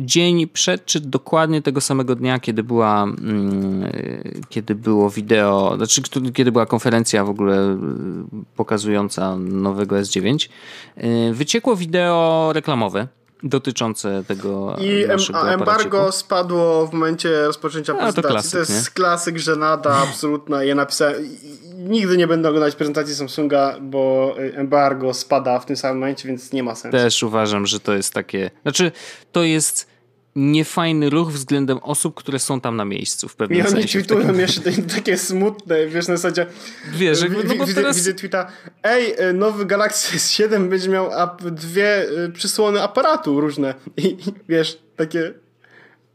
dzień 0.00 0.46
przed, 0.46 0.86
czy 0.86 1.00
dokładnie 1.00 1.62
tego 1.62 1.80
samego 1.80 2.14
dnia, 2.14 2.38
kiedy 2.38 2.62
była, 2.62 3.02
mm, 3.02 3.82
y, 3.82 4.40
kiedy 4.48 4.74
było 4.74 5.10
wideo, 5.10 5.72
znaczy 5.76 6.02
kiedy 6.34 6.52
była 6.52 6.66
konferencja 6.66 7.24
w 7.24 7.30
ogóle 7.30 7.78
pokazująca 8.56 9.36
nowego 9.36 9.96
S9, 9.96 10.48
wyciekło 11.32 11.76
wideo 11.76 12.50
reklamowe 12.52 13.08
dotyczące 13.42 14.24
tego 14.28 14.76
I 14.80 15.04
a 15.34 15.52
embargo 15.52 16.12
spadło 16.12 16.86
w 16.86 16.92
momencie 16.92 17.42
rozpoczęcia 17.46 17.94
prezentacji. 17.94 18.22
To, 18.22 18.28
klasyk, 18.28 18.52
to 18.52 18.58
jest 18.58 18.88
nie? 18.88 18.94
klasyk, 18.94 19.38
żenada 19.38 19.90
absolutna. 19.90 20.64
Ja 20.64 20.74
napisałem, 20.74 21.14
nigdy 21.74 22.16
nie 22.16 22.26
będę 22.26 22.48
oglądać 22.48 22.74
prezentacji 22.74 23.14
Samsunga, 23.14 23.76
bo 23.80 24.34
embargo 24.54 25.14
spada 25.14 25.58
w 25.58 25.66
tym 25.66 25.76
samym 25.76 25.98
momencie, 25.98 26.28
więc 26.28 26.52
nie 26.52 26.62
ma 26.62 26.74
sensu. 26.74 26.98
Też 26.98 27.22
uważam, 27.22 27.66
że 27.66 27.80
to 27.80 27.94
jest 27.94 28.14
takie, 28.14 28.50
znaczy 28.62 28.92
to 29.32 29.42
jest 29.42 29.90
niefajny 30.36 31.10
ruch 31.10 31.32
względem 31.32 31.78
osób, 31.78 32.14
które 32.14 32.38
są 32.38 32.60
tam 32.60 32.76
na 32.76 32.84
miejscu 32.84 33.28
w 33.28 33.36
pewnym 33.36 33.58
I 33.58 33.62
oni 33.62 33.70
sensie. 33.70 33.88
tweetują 33.88 34.26
takim... 34.26 34.40
jeszcze 34.40 34.60
takie 34.94 35.18
smutne, 35.18 35.86
wiesz, 35.86 36.08
na 36.08 36.16
zasadzie 36.16 36.46
wiesz, 36.92 37.22
no 37.22 37.54
bo 37.54 37.66
widzę, 37.66 37.74
teraz... 37.74 37.96
widzę 37.96 38.14
tweeta, 38.14 38.46
ej, 38.82 39.14
e, 39.18 39.32
nowy 39.32 39.66
Galaxy 39.66 40.16
S7 40.16 40.68
będzie 40.68 40.88
miał 40.88 41.10
dwie 41.50 42.08
e, 42.24 42.28
przysłony 42.32 42.82
aparatu 42.82 43.40
różne 43.40 43.74
i, 43.96 44.06
i 44.06 44.16
wiesz, 44.48 44.78
takie 44.96 45.34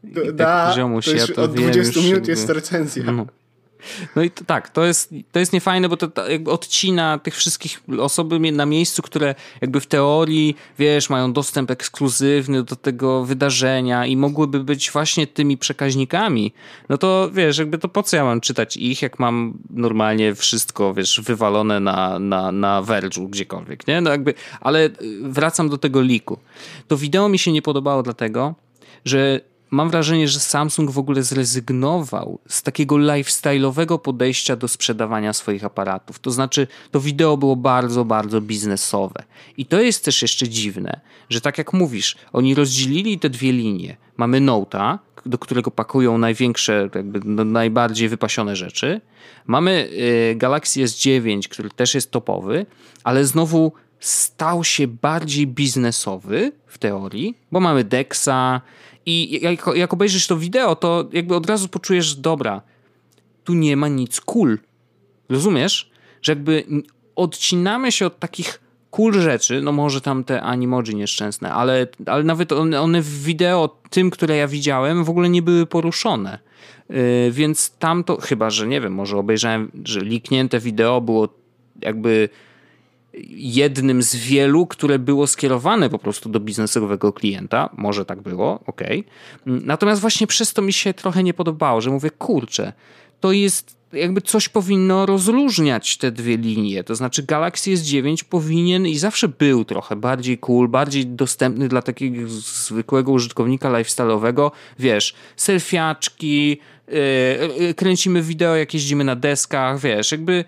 I 0.04 0.34
da, 0.34 0.46
tak, 0.46 0.76
ziomuś, 0.76 1.06
to 1.06 1.12
już 1.12 1.30
ja 1.30 1.36
to 1.36 1.42
od 1.44 1.54
20 1.54 2.00
minut 2.00 2.28
jest 2.28 2.50
recenzja. 2.50 3.04
No. 3.12 3.26
No 4.16 4.24
i 4.24 4.32
to, 4.32 4.44
tak, 4.46 4.70
to 4.70 4.86
jest, 4.86 5.14
to 5.32 5.40
jest 5.40 5.54
niefajne, 5.54 5.90
bo 5.90 5.98
to, 5.98 6.08
to 6.08 6.30
jakby 6.30 6.52
odcina 6.52 7.20
tych 7.20 7.36
wszystkich 7.36 7.82
osoby 8.00 8.40
na 8.52 8.66
miejscu, 8.66 9.02
które 9.02 9.36
jakby 9.62 9.82
w 9.82 9.88
teorii, 9.88 10.56
wiesz, 10.80 11.10
mają 11.10 11.34
dostęp 11.34 11.72
ekskluzywny 11.72 12.64
do 12.64 12.76
tego 12.76 13.26
wydarzenia 13.26 14.06
i 14.06 14.18
mogłyby 14.18 14.60
być 14.60 14.92
właśnie 14.92 15.28
tymi 15.28 15.58
przekaźnikami. 15.58 16.54
No 16.90 16.98
to 16.98 17.30
wiesz, 17.34 17.58
jakby 17.58 17.78
to 17.78 17.88
po 17.90 18.04
co 18.04 18.18
ja 18.18 18.24
mam 18.24 18.42
czytać 18.42 18.78
ich, 18.78 19.02
jak 19.02 19.20
mam 19.20 19.54
normalnie 19.70 20.36
wszystko, 20.36 20.94
wiesz, 20.94 21.22
wywalone 21.22 21.80
na, 21.80 22.20
na, 22.20 22.52
na 22.52 22.82
Verge'u 22.82 23.30
gdziekolwiek, 23.30 23.88
nie? 23.88 24.02
No 24.02 24.10
jakby, 24.12 24.34
ale 24.62 24.90
wracam 25.22 25.70
do 25.70 25.78
tego 25.78 26.02
liku. 26.02 26.38
To 26.88 26.98
wideo 26.98 27.30
mi 27.30 27.40
się 27.40 27.52
nie 27.52 27.62
podobało 27.62 28.04
dlatego, 28.04 28.56
że 29.06 29.42
mam 29.72 29.90
wrażenie, 29.90 30.28
że 30.28 30.40
Samsung 30.40 30.92
w 30.92 30.98
ogóle 30.98 31.24
zrezygnował 31.24 32.40
z 32.48 32.64
takiego 32.64 32.96
lifestyle'owego 32.96 34.00
podejścia 34.00 34.56
do 34.56 34.68
sprzedawania 34.68 35.34
swoich 35.34 35.64
aparatów. 35.64 36.20
To 36.20 36.32
znaczy, 36.32 36.68
to 36.92 37.00
wideo 37.00 37.38
było 37.38 37.56
bardzo, 37.56 38.06
bardzo 38.06 38.42
biznesowe. 38.42 39.24
I 39.58 39.66
to 39.66 39.82
jest 39.82 40.06
też 40.06 40.22
jeszcze 40.22 40.50
dziwne, 40.50 41.00
że 41.30 41.42
tak 41.42 41.58
jak 41.58 41.74
mówisz, 41.74 42.16
oni 42.34 42.56
rozdzielili 42.56 43.20
te 43.20 43.30
dwie 43.30 43.52
linie. 43.52 43.98
Mamy 44.18 44.42
Note'a, 44.42 44.98
do 45.26 45.38
którego 45.38 45.72
pakują 45.72 46.18
największe, 46.18 46.90
jakby 46.96 47.20
no, 47.26 47.46
najbardziej 47.46 48.10
wypasione 48.10 48.56
rzeczy. 48.56 49.02
Mamy 49.48 49.90
y, 50.32 50.36
Galaxy 50.36 50.84
S9, 50.84 51.48
który 51.48 51.70
też 51.70 51.96
jest 51.96 52.12
topowy, 52.12 52.66
ale 53.04 53.26
znowu 53.26 53.72
stał 54.00 54.64
się 54.64 54.88
bardziej 54.88 55.48
biznesowy 55.48 56.52
w 56.68 56.78
teorii, 56.78 57.38
bo 57.52 57.60
mamy 57.60 57.84
Dexa, 57.84 58.62
i 59.06 59.40
jak, 59.42 59.66
jak 59.76 59.94
obejrzysz 59.94 60.28
to 60.28 60.38
wideo, 60.38 60.76
to 60.76 61.10
jakby 61.12 61.36
od 61.36 61.50
razu 61.50 61.68
poczujesz, 61.68 62.16
dobra, 62.16 62.62
tu 63.44 63.54
nie 63.54 63.78
ma 63.78 63.88
nic 63.88 64.22
cool. 64.22 64.60
Rozumiesz? 65.30 65.92
Że 66.22 66.32
jakby 66.32 66.64
odcinamy 67.16 67.92
się 67.92 68.06
od 68.06 68.20
takich 68.20 68.62
cool 68.90 69.14
rzeczy, 69.14 69.62
no 69.62 69.72
może 69.72 70.02
tam 70.02 70.24
te 70.24 70.42
animoji 70.42 70.96
nieszczęsne, 70.96 71.54
ale, 71.54 71.88
ale 72.06 72.24
nawet 72.24 72.52
one, 72.52 72.82
one 72.82 73.02
w 73.02 73.24
wideo, 73.24 73.78
tym, 73.90 74.10
które 74.10 74.38
ja 74.38 74.48
widziałem, 74.48 75.04
w 75.04 75.10
ogóle 75.10 75.30
nie 75.30 75.42
były 75.42 75.66
poruszone. 75.66 76.40
Yy, 76.90 77.32
więc 77.32 77.78
tam 77.78 78.04
to, 78.04 78.22
chyba 78.22 78.50
że 78.50 78.68
nie 78.68 78.82
wiem, 78.82 78.94
może 78.94 79.18
obejrzałem, 79.18 79.72
że 79.84 80.00
liknięte 80.00 80.60
wideo 80.60 81.02
było 81.02 81.30
jakby 81.82 82.30
jednym 83.38 84.04
z 84.04 84.16
wielu, 84.16 84.68
które 84.68 85.00
było 85.00 85.28
skierowane 85.28 85.90
po 85.90 86.00
prostu 86.00 86.30
do 86.30 86.40
biznesowego 86.40 87.14
klienta. 87.14 87.70
Może 87.78 88.06
tak 88.06 88.22
było, 88.22 88.60
ok. 88.68 88.82
Natomiast 89.46 90.02
właśnie 90.02 90.28
przez 90.28 90.54
to 90.54 90.62
mi 90.62 90.74
się 90.74 90.94
trochę 90.94 91.24
nie 91.24 91.34
podobało, 91.34 91.82
że 91.82 91.90
mówię, 91.90 92.10
kurczę, 92.10 92.74
to 93.20 93.32
jest 93.32 93.76
jakby 93.94 94.22
coś 94.22 94.50
powinno 94.50 95.06
rozróżniać 95.06 95.98
te 95.98 96.12
dwie 96.12 96.38
linie. 96.38 96.84
To 96.84 96.96
znaczy 96.96 97.24
Galaxy 97.24 97.72
S9 97.72 98.24
powinien 98.24 98.88
i 98.88 98.98
zawsze 98.98 99.28
był 99.28 99.66
trochę 99.66 99.96
bardziej 99.96 100.38
cool, 100.38 100.68
bardziej 100.68 101.06
dostępny 101.06 101.68
dla 101.68 101.82
takiego 101.82 102.28
zwykłego 102.28 103.12
użytkownika 103.12 103.70
lifestyle'owego. 103.70 104.52
Wiesz, 104.80 105.16
selfiaczki, 105.36 106.60
yy, 106.88 107.74
kręcimy 107.74 108.22
wideo, 108.22 108.56
jak 108.56 108.74
jeździmy 108.74 109.04
na 109.04 109.16
deskach, 109.16 109.80
wiesz, 109.80 110.12
jakby 110.12 110.46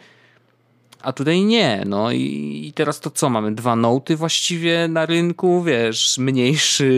a 1.01 1.13
tutaj 1.13 1.41
nie, 1.41 1.83
no 1.85 2.11
i, 2.11 2.63
i 2.67 2.73
teraz 2.73 2.99
to 2.99 3.11
co, 3.11 3.29
mamy 3.29 3.55
dwa 3.55 3.75
noty 3.75 4.15
właściwie 4.15 4.87
na 4.87 5.05
rynku, 5.05 5.63
wiesz, 5.63 6.17
mniejszy, 6.17 6.91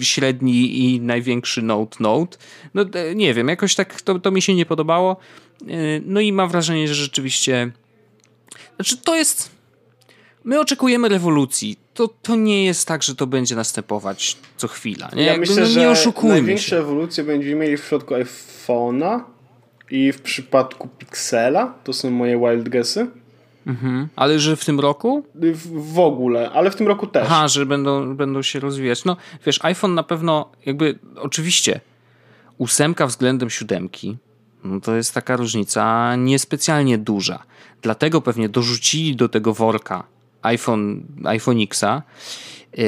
średni 0.00 0.78
i 0.84 1.00
największy 1.00 1.62
note 1.62 1.96
note. 2.00 2.38
No 2.74 2.82
e, 2.94 3.14
nie 3.14 3.34
wiem, 3.34 3.48
jakoś 3.48 3.74
tak 3.74 4.02
to, 4.02 4.18
to 4.18 4.30
mi 4.30 4.42
się 4.42 4.54
nie 4.54 4.66
podobało. 4.66 5.16
E, 5.62 5.66
no 6.06 6.20
i 6.20 6.32
mam 6.32 6.48
wrażenie, 6.48 6.88
że 6.88 6.94
rzeczywiście, 6.94 7.72
znaczy 8.76 8.96
to 8.96 9.14
jest, 9.14 9.50
my 10.44 10.60
oczekujemy 10.60 11.08
rewolucji. 11.08 11.76
To, 11.94 12.08
to 12.08 12.36
nie 12.36 12.64
jest 12.64 12.88
tak, 12.88 13.02
że 13.02 13.14
to 13.14 13.26
będzie 13.26 13.56
następować 13.56 14.36
co 14.56 14.68
chwila. 14.68 15.10
Nie? 15.16 15.22
Ja 15.22 15.32
Jakby, 15.32 15.46
myślę, 15.46 15.62
no, 15.62 15.68
nie 15.68 15.74
że 15.74 15.90
oszukujmy 15.90 16.34
największe 16.34 16.84
się. 17.16 17.24
będziemy 17.24 17.54
mieli 17.54 17.76
w 17.76 17.80
przypadku 17.80 18.14
iPhone'a 18.14 19.20
i 19.92 20.12
w 20.12 20.22
przypadku 20.22 20.88
Pixela. 20.98 21.74
To 21.84 21.92
są 21.92 22.10
moje 22.10 22.38
wild 22.38 22.68
guessy. 22.68 23.06
Mhm. 23.66 24.08
Ale 24.16 24.38
że 24.38 24.56
w 24.56 24.64
tym 24.64 24.80
roku? 24.80 25.24
W, 25.34 25.92
w 25.94 25.98
ogóle, 25.98 26.50
ale 26.50 26.70
w 26.70 26.76
tym 26.76 26.86
roku 26.86 27.06
też. 27.06 27.26
Aha, 27.26 27.48
że 27.48 27.66
będą, 27.66 28.16
będą 28.16 28.42
się 28.42 28.60
rozwijać. 28.60 29.04
No 29.04 29.16
wiesz, 29.46 29.64
iPhone 29.64 29.94
na 29.94 30.02
pewno 30.02 30.50
jakby, 30.66 30.98
oczywiście 31.16 31.80
ósemka 32.58 33.06
względem 33.06 33.50
siódemki, 33.50 34.16
no 34.64 34.80
to 34.80 34.96
jest 34.96 35.14
taka 35.14 35.36
różnica 35.36 36.16
niespecjalnie 36.16 36.98
duża. 36.98 37.42
Dlatego 37.82 38.20
pewnie 38.20 38.48
dorzucili 38.48 39.16
do 39.16 39.28
tego 39.28 39.54
worka 39.54 40.04
iPhone, 40.42 41.02
iPhone 41.24 41.60
Xa, 41.60 42.02
yy, 42.76 42.84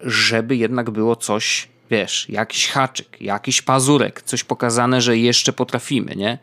żeby 0.00 0.56
jednak 0.56 0.90
było 0.90 1.16
coś, 1.16 1.68
wiesz, 1.90 2.26
jakiś 2.28 2.68
haczyk, 2.68 3.20
jakiś 3.20 3.62
pazurek, 3.62 4.22
coś 4.22 4.44
pokazane, 4.44 5.00
że 5.00 5.18
jeszcze 5.18 5.52
potrafimy, 5.52 6.16
nie? 6.16 6.38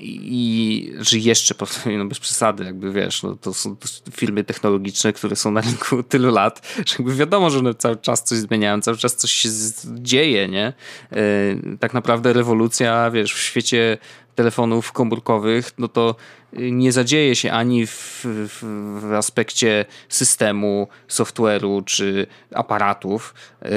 I 0.00 0.92
że 0.98 1.18
jeszcze 1.18 1.54
potrafimy, 1.54 1.98
no 1.98 2.04
bez 2.04 2.18
przesady, 2.18 2.64
jakby 2.64 2.92
wiesz, 2.92 3.22
no 3.22 3.36
to 3.36 3.54
są 3.54 3.76
to 3.76 3.88
firmy 4.12 4.44
technologiczne, 4.44 5.12
które 5.12 5.36
są 5.36 5.50
na 5.50 5.60
rynku 5.60 6.02
tylu 6.12 6.32
lat, 6.32 6.74
że 6.76 6.96
jakby 6.98 7.14
wiadomo, 7.14 7.50
że 7.50 7.58
one 7.58 7.74
cały 7.74 7.96
czas 7.96 8.24
coś 8.24 8.38
zmieniają, 8.38 8.80
cały 8.80 8.96
czas 8.96 9.16
coś 9.16 9.32
się 9.32 9.48
dzieje, 9.84 10.48
nie? 10.48 10.72
Yy, 11.12 11.76
tak 11.80 11.94
naprawdę 11.94 12.32
rewolucja, 12.32 13.10
wiesz, 13.10 13.34
w 13.34 13.38
świecie 13.38 13.98
telefonów 14.38 14.92
komórkowych, 14.92 15.72
no 15.78 15.88
to 15.88 16.14
nie 16.52 16.92
zadzieje 16.92 17.36
się 17.36 17.52
ani 17.52 17.86
w, 17.86 18.24
w, 18.24 18.64
w 19.00 19.12
aspekcie 19.12 19.84
systemu, 20.08 20.88
software'u 21.08 21.84
czy 21.84 22.26
aparatów, 22.54 23.34
yy, 23.62 23.70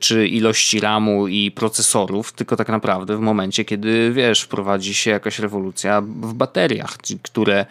czy 0.00 0.28
ilości 0.28 0.80
RAMu 0.80 1.28
i 1.28 1.50
procesorów, 1.50 2.32
tylko 2.32 2.56
tak 2.56 2.68
naprawdę 2.68 3.16
w 3.16 3.20
momencie, 3.20 3.64
kiedy 3.64 4.12
wiesz, 4.12 4.42
wprowadzi 4.42 4.94
się 4.94 5.10
jakaś 5.10 5.38
rewolucja 5.38 6.00
w 6.00 6.34
bateriach, 6.34 6.96
które 7.22 7.66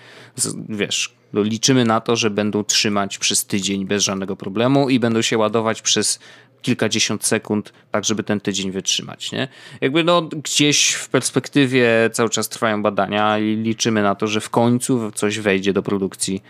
wiesz, 0.70 1.16
no 1.34 1.42
liczymy 1.42 1.86
na 1.86 2.02
to, 2.02 2.16
że 2.16 2.30
będą 2.30 2.64
trzymać 2.64 3.18
przez 3.18 3.46
tydzień 3.46 3.86
bez 3.86 4.04
żadnego 4.04 4.36
problemu 4.36 4.90
i 4.90 5.00
będą 5.00 5.22
się 5.22 5.38
ładować 5.38 5.82
przez 5.82 6.20
kilkadziesiąt 6.64 7.26
sekund, 7.26 7.74
tak 7.92 8.06
żeby 8.06 8.24
ten 8.24 8.40
tydzień 8.40 8.72
wytrzymać. 8.72 9.32
Nie? 9.32 9.48
Jakby 9.82 10.04
no, 10.04 10.22
gdzieś 10.22 10.92
w 10.92 11.10
perspektywie 11.10 12.10
cały 12.14 12.30
czas 12.30 12.50
trwają 12.50 12.84
badania 12.84 13.40
i 13.40 13.56
liczymy 13.56 14.04
na 14.04 14.16
to, 14.16 14.28
że 14.28 14.42
w 14.42 14.50
końcu 14.50 15.12
coś 15.12 15.40
wejdzie 15.40 15.74
do 15.74 15.84
produkcji 15.84 16.44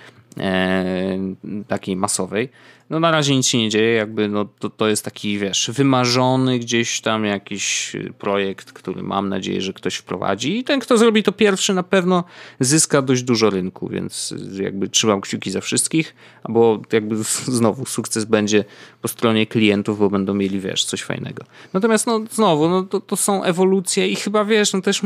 takiej 1.67 1.95
masowej. 1.95 2.49
No 2.89 2.99
na 2.99 3.11
razie 3.11 3.35
nic 3.35 3.47
się 3.47 3.57
nie 3.57 3.69
dzieje, 3.69 3.93
jakby 3.93 4.27
no, 4.27 4.45
to, 4.59 4.69
to 4.69 4.87
jest 4.87 5.05
taki, 5.05 5.37
wiesz, 5.37 5.71
wymarzony 5.73 6.59
gdzieś 6.59 7.01
tam 7.01 7.25
jakiś 7.25 7.95
projekt, 8.17 8.71
który 8.71 9.03
mam 9.03 9.29
nadzieję, 9.29 9.61
że 9.61 9.73
ktoś 9.73 9.95
wprowadzi 9.95 10.57
i 10.57 10.63
ten, 10.63 10.79
kto 10.79 10.97
zrobi 10.97 11.23
to 11.23 11.31
pierwszy 11.31 11.73
na 11.73 11.83
pewno 11.83 12.23
zyska 12.59 13.01
dość 13.01 13.23
dużo 13.23 13.49
rynku, 13.49 13.87
więc 13.87 14.33
jakby 14.61 14.89
trzymam 14.89 15.21
kciuki 15.21 15.51
za 15.51 15.61
wszystkich, 15.61 16.15
bo 16.49 16.81
jakby 16.91 17.15
znowu 17.45 17.85
sukces 17.85 18.25
będzie 18.25 18.65
po 19.01 19.07
stronie 19.07 19.47
klientów, 19.47 19.99
bo 19.99 20.09
będą 20.09 20.33
mieli, 20.33 20.59
wiesz, 20.59 20.85
coś 20.85 21.01
fajnego. 21.01 21.43
Natomiast 21.73 22.07
no 22.07 22.21
znowu, 22.31 22.69
no 22.69 22.83
to, 22.83 22.99
to 22.99 23.15
są 23.15 23.43
ewolucje 23.43 24.07
i 24.07 24.15
chyba, 24.15 24.45
wiesz, 24.45 24.73
no 24.73 24.81
też 24.81 25.01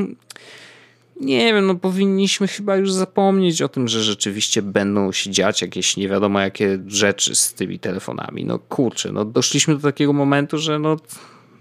nie 1.22 1.54
wiem, 1.54 1.68
no 1.68 1.76
powinniśmy 1.76 2.48
chyba 2.48 2.76
już 2.76 2.92
zapomnieć 2.92 3.62
o 3.62 3.70
tym, 3.70 3.88
że 3.88 4.04
rzeczywiście 4.04 4.62
będą 4.62 5.12
się 5.12 5.32
dziać 5.32 5.62
jakieś 5.62 5.98
nie 5.98 6.10
wiadomo 6.10 6.40
jakie 6.40 6.80
rzeczy 6.88 7.36
z 7.36 7.54
tymi 7.54 7.80
telefonami. 7.80 8.46
No 8.46 8.60
kurczę, 8.60 9.12
no 9.12 9.26
doszliśmy 9.26 9.76
do 9.76 9.82
takiego 9.82 10.14
momentu, 10.14 10.58
że 10.58 10.80
no, 10.80 10.98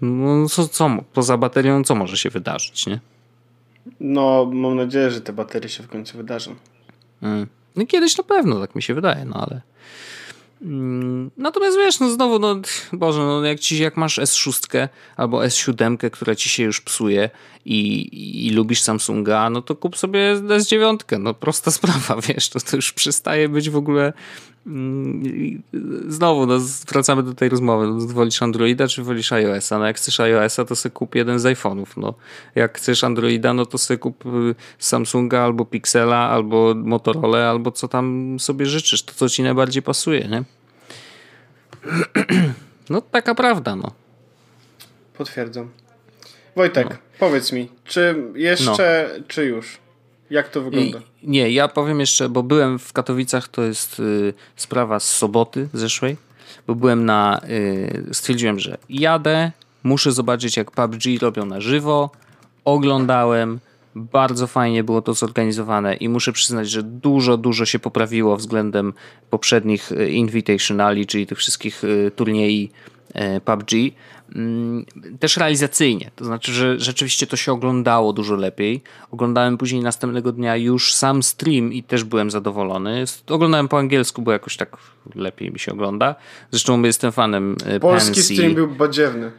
no 0.01 0.49
co, 0.49 0.67
co 0.67 0.89
poza 1.13 1.37
baterią, 1.37 1.83
co 1.83 1.95
może 1.95 2.17
się 2.17 2.29
wydarzyć, 2.29 2.87
nie? 2.87 2.99
No, 3.99 4.49
mam 4.53 4.75
nadzieję, 4.75 5.11
że 5.11 5.21
te 5.21 5.33
baterie 5.33 5.69
się 5.69 5.83
w 5.83 5.87
końcu 5.87 6.17
wydarzą. 6.17 6.55
Mm. 7.21 7.47
No 7.75 7.85
kiedyś 7.85 8.17
na 8.17 8.23
pewno, 8.23 8.59
tak 8.59 8.75
mi 8.75 8.81
się 8.81 8.93
wydaje, 8.93 9.25
no 9.25 9.47
ale... 9.47 9.61
Mm, 10.61 11.31
natomiast 11.37 11.77
wiesz, 11.77 11.99
no 11.99 12.09
znowu, 12.09 12.39
no 12.39 12.55
Boże, 12.93 13.19
no 13.19 13.45
jak, 13.45 13.59
ci, 13.59 13.77
jak 13.83 13.97
masz 13.97 14.19
S6 14.19 14.87
albo 15.17 15.39
S7, 15.39 16.09
która 16.09 16.35
ci 16.35 16.49
się 16.49 16.63
już 16.63 16.81
psuje 16.81 17.29
i, 17.65 17.79
i, 17.99 18.47
i 18.47 18.49
lubisz 18.49 18.81
Samsunga, 18.81 19.49
no 19.49 19.61
to 19.61 19.75
kup 19.75 19.97
sobie 19.97 20.35
S9. 20.35 21.19
No 21.19 21.33
prosta 21.33 21.71
sprawa, 21.77 22.21
wiesz, 22.21 22.49
to, 22.49 22.59
to 22.59 22.75
już 22.75 22.93
przestaje 22.93 23.49
być 23.49 23.69
w 23.69 23.77
ogóle 23.77 24.13
znowu, 26.07 26.45
no, 26.45 26.59
wracamy 26.87 27.23
do 27.23 27.33
tej 27.33 27.49
rozmowy. 27.49 27.87
No, 27.87 28.07
wolisz 28.07 28.41
Androida 28.41 28.87
czy 28.87 29.03
wolisz 29.03 29.31
iOS-a? 29.31 29.79
No 29.79 29.85
jak 29.85 29.97
chcesz 29.97 30.19
iOS-a, 30.19 30.65
to 30.65 30.75
sobie 30.75 30.93
kup 30.93 31.15
jeden 31.15 31.39
z 31.39 31.43
iPhone'ów. 31.43 31.85
No, 31.97 32.13
jak 32.55 32.77
chcesz 32.77 33.03
Androida, 33.03 33.53
no 33.53 33.65
to 33.65 33.77
sobie 33.77 33.97
kup 33.97 34.25
y, 34.25 34.55
Samsunga 34.79 35.41
albo 35.41 35.65
Pixela, 35.65 36.17
albo 36.17 36.73
Motorola, 36.75 37.49
albo 37.49 37.71
co 37.71 37.87
tam 37.87 38.37
sobie 38.39 38.65
życzysz. 38.65 39.03
To, 39.03 39.13
co 39.13 39.29
ci 39.29 39.43
najbardziej 39.43 39.83
pasuje, 39.83 40.27
nie? 40.27 40.43
No 42.89 43.01
taka 43.01 43.35
prawda, 43.35 43.75
no. 43.75 43.91
Potwierdzam. 45.17 45.69
Wojtek, 46.55 46.89
no. 46.89 46.95
powiedz 47.19 47.51
mi, 47.51 47.69
czy 47.83 48.15
jeszcze, 48.35 49.09
no. 49.17 49.23
czy 49.27 49.45
już? 49.45 49.77
Jak 50.29 50.49
to 50.49 50.61
wygląda? 50.61 50.99
I, 50.99 51.16
nie, 51.27 51.51
ja 51.51 51.67
powiem 51.67 51.99
jeszcze, 51.99 52.29
bo 52.29 52.43
byłem 52.43 52.79
w 52.79 52.93
Katowicach, 52.93 53.47
to 53.47 53.63
jest 53.63 53.99
y, 53.99 54.33
sprawa 54.55 54.99
z 54.99 55.09
soboty 55.09 55.69
zeszłej, 55.73 56.17
bo 56.67 56.75
byłem 56.75 57.05
na, 57.05 57.41
y, 57.49 58.09
stwierdziłem, 58.11 58.59
że 58.59 58.77
jadę, 58.89 59.51
muszę 59.83 60.11
zobaczyć 60.11 60.57
jak 60.57 60.71
PUBG 60.71 61.03
robią 61.21 61.45
na 61.45 61.61
żywo, 61.61 62.11
oglądałem, 62.65 63.59
bardzo 63.95 64.47
fajnie 64.47 64.83
było 64.83 65.01
to 65.01 65.13
zorganizowane 65.13 65.95
i 65.95 66.09
muszę 66.09 66.33
przyznać, 66.33 66.69
że 66.69 66.83
dużo, 66.83 67.37
dużo 67.37 67.65
się 67.65 67.79
poprawiło 67.79 68.37
względem 68.37 68.93
poprzednich 69.29 69.91
y, 69.91 70.09
Invitationali, 70.11 71.05
czyli 71.05 71.27
tych 71.27 71.37
wszystkich 71.37 71.83
y, 71.83 72.11
turniej 72.15 72.71
y, 73.09 73.41
PUBG. 73.41 73.71
Mm, 74.35 74.85
też 75.19 75.37
realizacyjnie, 75.37 76.11
to 76.15 76.25
znaczy, 76.25 76.51
że 76.53 76.79
rzeczywiście 76.79 77.27
to 77.27 77.35
się 77.35 77.51
oglądało 77.51 78.13
dużo 78.13 78.35
lepiej. 78.35 78.81
Oglądałem 79.11 79.57
później 79.57 79.81
następnego 79.81 80.31
dnia 80.31 80.55
już 80.55 80.93
sam 80.93 81.23
stream 81.23 81.73
i 81.73 81.83
też 81.83 82.03
byłem 82.03 82.31
zadowolony. 82.31 83.03
Oglądałem 83.29 83.67
po 83.67 83.79
angielsku, 83.79 84.21
bo 84.21 84.31
jakoś 84.31 84.57
tak 84.57 84.77
lepiej 85.15 85.51
mi 85.51 85.59
się 85.59 85.71
ogląda. 85.71 86.15
Zresztą 86.51 86.81
jestem 86.81 87.11
fanem 87.11 87.55
Polski 87.81 88.13
Pansy. 88.15 88.33
stream 88.33 88.53
był 88.53 88.67
badziewny. 88.67 89.31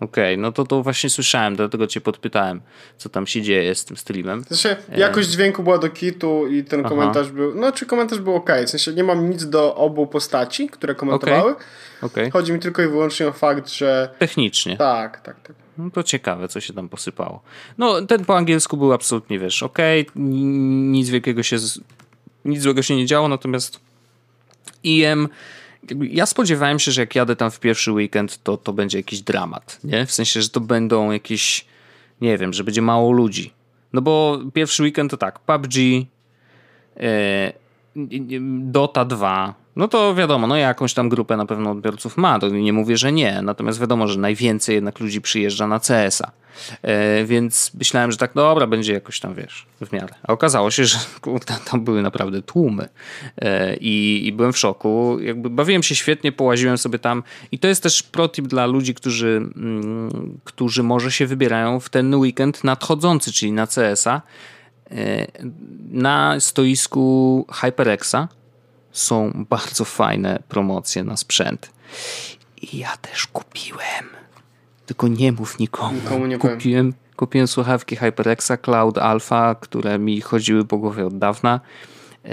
Okej, 0.00 0.34
okay, 0.34 0.42
no 0.42 0.52
to 0.52 0.64
to 0.64 0.82
właśnie 0.82 1.10
słyszałem, 1.10 1.56
dlatego 1.56 1.86
cię 1.86 2.00
podpytałem, 2.00 2.60
co 2.96 3.08
tam 3.08 3.26
się 3.26 3.42
dzieje 3.42 3.74
z 3.74 3.84
tym 3.84 3.96
streamem. 3.96 4.44
Sensie, 4.44 4.76
jakość 4.96 5.28
dźwięku 5.28 5.62
była 5.62 5.78
do 5.78 5.90
kitu 5.90 6.46
i 6.46 6.64
ten 6.64 6.80
Aha. 6.80 6.88
komentarz 6.88 7.30
był, 7.30 7.54
no 7.54 7.72
czy 7.72 7.86
komentarz 7.86 8.18
był 8.18 8.34
ok, 8.34 8.50
w 8.66 8.70
sensie 8.70 8.92
nie 8.92 9.04
mam 9.04 9.30
nic 9.30 9.46
do 9.46 9.74
obu 9.74 10.06
postaci, 10.06 10.68
które 10.68 10.94
komentowały. 10.94 11.52
Okay. 11.52 11.64
Okay. 12.02 12.30
Chodzi 12.30 12.52
mi 12.52 12.60
tylko 12.60 12.82
i 12.82 12.88
wyłącznie 12.88 13.28
o 13.28 13.32
fakt, 13.32 13.68
że... 13.68 14.14
Technicznie. 14.18 14.76
Tak, 14.76 15.20
tak, 15.20 15.40
tak. 15.40 15.56
No 15.78 15.90
to 15.90 16.02
ciekawe, 16.02 16.48
co 16.48 16.60
się 16.60 16.72
tam 16.72 16.88
posypało. 16.88 17.42
No 17.78 18.02
ten 18.02 18.24
po 18.24 18.36
angielsku 18.36 18.76
był 18.76 18.92
absolutnie, 18.92 19.38
wiesz, 19.38 19.62
ok, 19.62 19.78
nic 20.14 21.10
wielkiego 21.10 21.42
się, 21.42 21.56
nic 22.44 22.62
złego 22.62 22.82
się 22.82 22.96
nie 22.96 23.06
działo, 23.06 23.28
natomiast 23.28 23.80
IM 24.82 25.28
ja 26.00 26.26
spodziewałem 26.26 26.78
się, 26.78 26.92
że 26.92 27.00
jak 27.00 27.14
jadę 27.14 27.36
tam 27.36 27.50
w 27.50 27.60
pierwszy 27.60 27.92
weekend, 27.92 28.42
to 28.42 28.56
to 28.56 28.72
będzie 28.72 28.98
jakiś 28.98 29.20
dramat, 29.20 29.80
nie? 29.84 30.06
W 30.06 30.12
sensie, 30.12 30.42
że 30.42 30.48
to 30.48 30.60
będą 30.60 31.10
jakieś, 31.10 31.66
nie 32.20 32.38
wiem, 32.38 32.52
że 32.52 32.64
będzie 32.64 32.82
mało 32.82 33.12
ludzi. 33.12 33.52
No 33.92 34.02
bo 34.02 34.38
pierwszy 34.54 34.82
weekend 34.82 35.10
to 35.10 35.16
tak, 35.16 35.38
PUBG, 35.38 35.74
e, 36.96 37.52
Dota 38.60 39.04
2, 39.04 39.54
no 39.78 39.88
to 39.88 40.14
wiadomo, 40.14 40.46
no 40.46 40.56
jakąś 40.56 40.94
tam 40.94 41.08
grupę 41.08 41.36
na 41.36 41.46
pewno 41.46 41.70
odbiorców 41.70 42.16
ma, 42.16 42.38
to 42.38 42.48
nie 42.48 42.72
mówię, 42.72 42.96
że 42.96 43.12
nie, 43.12 43.42
natomiast 43.42 43.80
wiadomo, 43.80 44.08
że 44.08 44.18
najwięcej 44.18 44.74
jednak 44.74 45.00
ludzi 45.00 45.20
przyjeżdża 45.20 45.66
na 45.66 45.80
CS-a, 45.80 46.30
e, 46.82 47.24
więc 47.24 47.74
myślałem, 47.74 48.12
że 48.12 48.18
tak 48.18 48.34
dobra, 48.34 48.66
będzie 48.66 48.92
jakoś 48.92 49.20
tam, 49.20 49.34
wiesz, 49.34 49.66
w 49.80 49.92
miarę. 49.92 50.14
A 50.22 50.32
okazało 50.32 50.70
się, 50.70 50.84
że 50.90 50.98
kurde, 51.20 51.54
tam 51.70 51.84
były 51.84 52.02
naprawdę 52.02 52.42
tłumy. 52.42 52.88
E, 53.36 53.76
i, 53.76 54.32
byłem 54.36 54.52
w 54.52 54.58
szoku, 54.58 55.18
jakby 55.20 55.50
bawiłem 55.50 55.82
się 55.82 55.94
świetnie, 55.94 56.32
połaziłem 56.32 56.78
sobie 56.78 56.98
tam. 56.98 57.22
I 57.52 57.58
to 57.58 57.68
jest 57.68 57.82
też 57.82 58.02
protip 58.02 58.46
dla 58.46 58.66
ludzi, 58.66 58.94
którzy, 58.94 59.50
mm, 59.56 60.38
którzy 60.44 60.82
może 60.82 61.10
się 61.10 61.26
wybierają 61.26 61.80
w 61.80 61.88
ten 61.88 62.14
weekend 62.14 62.64
nadchodzący, 62.64 63.32
czyli 63.32 63.52
na 63.52 63.66
CS-a, 63.66 64.22
e, 64.90 65.26
na 65.90 66.40
stoisku 66.40 67.46
HyperXa 67.52 68.28
są 68.92 69.46
bardzo 69.50 69.84
fajne 69.84 70.42
promocje 70.48 71.04
na 71.04 71.16
sprzęt. 71.16 71.70
I 72.62 72.78
ja 72.78 72.96
też 72.96 73.26
kupiłem. 73.26 74.04
Tylko 74.86 75.08
nie 75.08 75.32
mów 75.32 75.58
nikomu. 75.58 75.94
Nikomu 75.94 76.26
nie 76.26 76.38
kupiłem, 76.38 76.94
kupiłem 77.16 77.48
słuchawki 77.48 77.96
HyperXa 77.96 78.56
Cloud 78.56 78.98
Alpha, 78.98 79.54
które 79.54 79.98
mi 79.98 80.20
chodziły 80.20 80.64
po 80.64 80.78
głowie 80.78 81.06
od 81.06 81.18
dawna. 81.18 81.60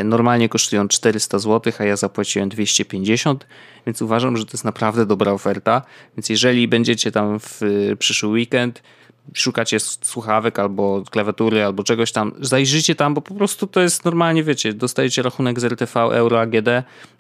Normalnie 0.04 0.50
kosztują 0.50 0.88
400 0.88 1.40
zł, 1.40 1.74
a 1.80 1.84
ja 1.84 1.96
zapłaciłem 1.96 2.50
250, 2.50 3.48
więc 3.86 4.02
uważam, 4.02 4.38
że 4.38 4.46
to 4.46 4.52
jest 4.54 4.66
naprawdę 4.66 5.06
dobra 5.06 5.32
oferta. 5.32 5.82
Więc 6.18 6.30
jeżeli 6.30 6.68
będziecie 6.68 7.12
tam 7.12 7.40
w 7.40 7.62
przyszły 8.00 8.30
weekend, 8.30 8.84
szukacie 9.34 9.80
słuchawek 9.80 10.60
albo 10.60 11.04
klawiatury 11.12 11.64
albo 11.64 11.84
czegoś 11.84 12.12
tam, 12.12 12.32
zajrzyjcie 12.40 12.96
tam, 12.96 13.14
bo 13.14 13.22
po 13.22 13.36
prostu 13.36 13.68
to 13.68 13.82
jest 13.82 14.06
normalnie, 14.06 14.44
wiecie, 14.44 14.74
dostajecie 14.74 15.22
rachunek 15.22 15.60
z 15.60 15.64
RTV, 15.64 16.00
euro, 16.00 16.42
AGD, 16.42 16.70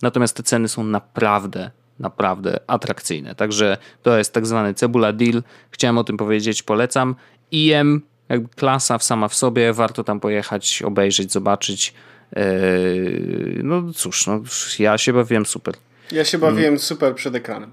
natomiast 0.01 0.37
te 0.37 0.43
ceny 0.43 0.67
są 0.67 0.83
naprawdę, 0.83 1.71
naprawdę 1.99 2.59
atrakcyjne. 2.67 3.35
Także 3.35 3.77
to 4.03 4.17
jest 4.17 4.33
tak 4.33 4.45
zwany 4.45 4.73
cebula 4.73 5.13
deal. 5.13 5.43
Chciałem 5.71 5.97
o 5.97 6.03
tym 6.03 6.17
powiedzieć, 6.17 6.63
polecam. 6.63 7.15
IM, 7.51 8.01
jakby 8.29 8.49
klasa 8.49 8.99
sama 8.99 9.27
w 9.27 9.35
sobie, 9.35 9.73
warto 9.73 10.03
tam 10.03 10.19
pojechać, 10.19 10.83
obejrzeć, 10.85 11.31
zobaczyć. 11.31 11.93
Yy, 12.35 13.61
no 13.63 13.93
cóż, 13.93 14.27
no, 14.27 14.41
ja 14.79 14.97
się 14.97 15.13
bawiłem 15.13 15.45
super. 15.45 15.73
Ja 16.11 16.25
się 16.25 16.37
bawiłem 16.37 16.63
hmm. 16.63 16.79
super 16.79 17.15
przed 17.15 17.35
ekranem. 17.35 17.71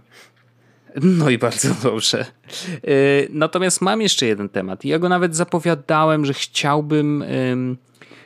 No 1.02 1.30
i 1.30 1.38
bardzo 1.38 1.68
dobrze. 1.82 2.26
Y, 2.88 3.28
natomiast 3.30 3.80
mam 3.80 4.00
jeszcze 4.00 4.26
jeden 4.26 4.48
temat. 4.48 4.84
Ja 4.84 4.98
go 4.98 5.08
nawet 5.08 5.36
zapowiadałem, 5.36 6.24
że 6.24 6.34
chciałbym, 6.34 7.24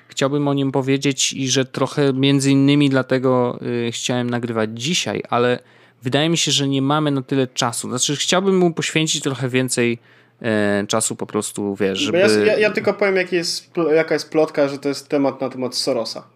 chciałbym 0.08 0.48
o 0.48 0.54
nim 0.54 0.72
powiedzieć 0.72 1.32
i 1.32 1.48
że 1.48 1.64
trochę 1.64 2.12
między 2.12 2.50
innymi 2.50 2.90
dlatego 2.90 3.58
y, 3.88 3.92
chciałem 3.92 4.30
nagrywać 4.30 4.70
dzisiaj, 4.74 5.22
ale 5.30 5.58
wydaje 6.02 6.28
mi 6.28 6.38
się, 6.38 6.50
że 6.50 6.68
nie 6.68 6.82
mamy 6.82 7.10
na 7.10 7.22
tyle 7.22 7.46
czasu. 7.46 7.88
Znaczy, 7.88 8.16
chciałbym 8.16 8.58
mu 8.58 8.72
poświęcić 8.72 9.22
trochę 9.22 9.48
więcej 9.48 9.98
y, 10.82 10.86
czasu 10.86 11.16
po 11.16 11.26
prostu, 11.26 11.76
wiesz, 11.76 11.98
żeby... 11.98 12.18
Ja, 12.18 12.28
ja, 12.28 12.58
ja, 12.58 12.70
tylko 12.70 12.94
powiem, 12.94 13.26
jest, 13.32 13.70
jaka 13.94 14.14
jest 14.14 14.30
plotka, 14.30 14.68
że 14.68 14.78
to 14.78 14.88
jest 14.88 15.08
temat 15.08 15.40
na 15.40 15.48
temat 15.48 15.74
Sorosa. 15.74 16.35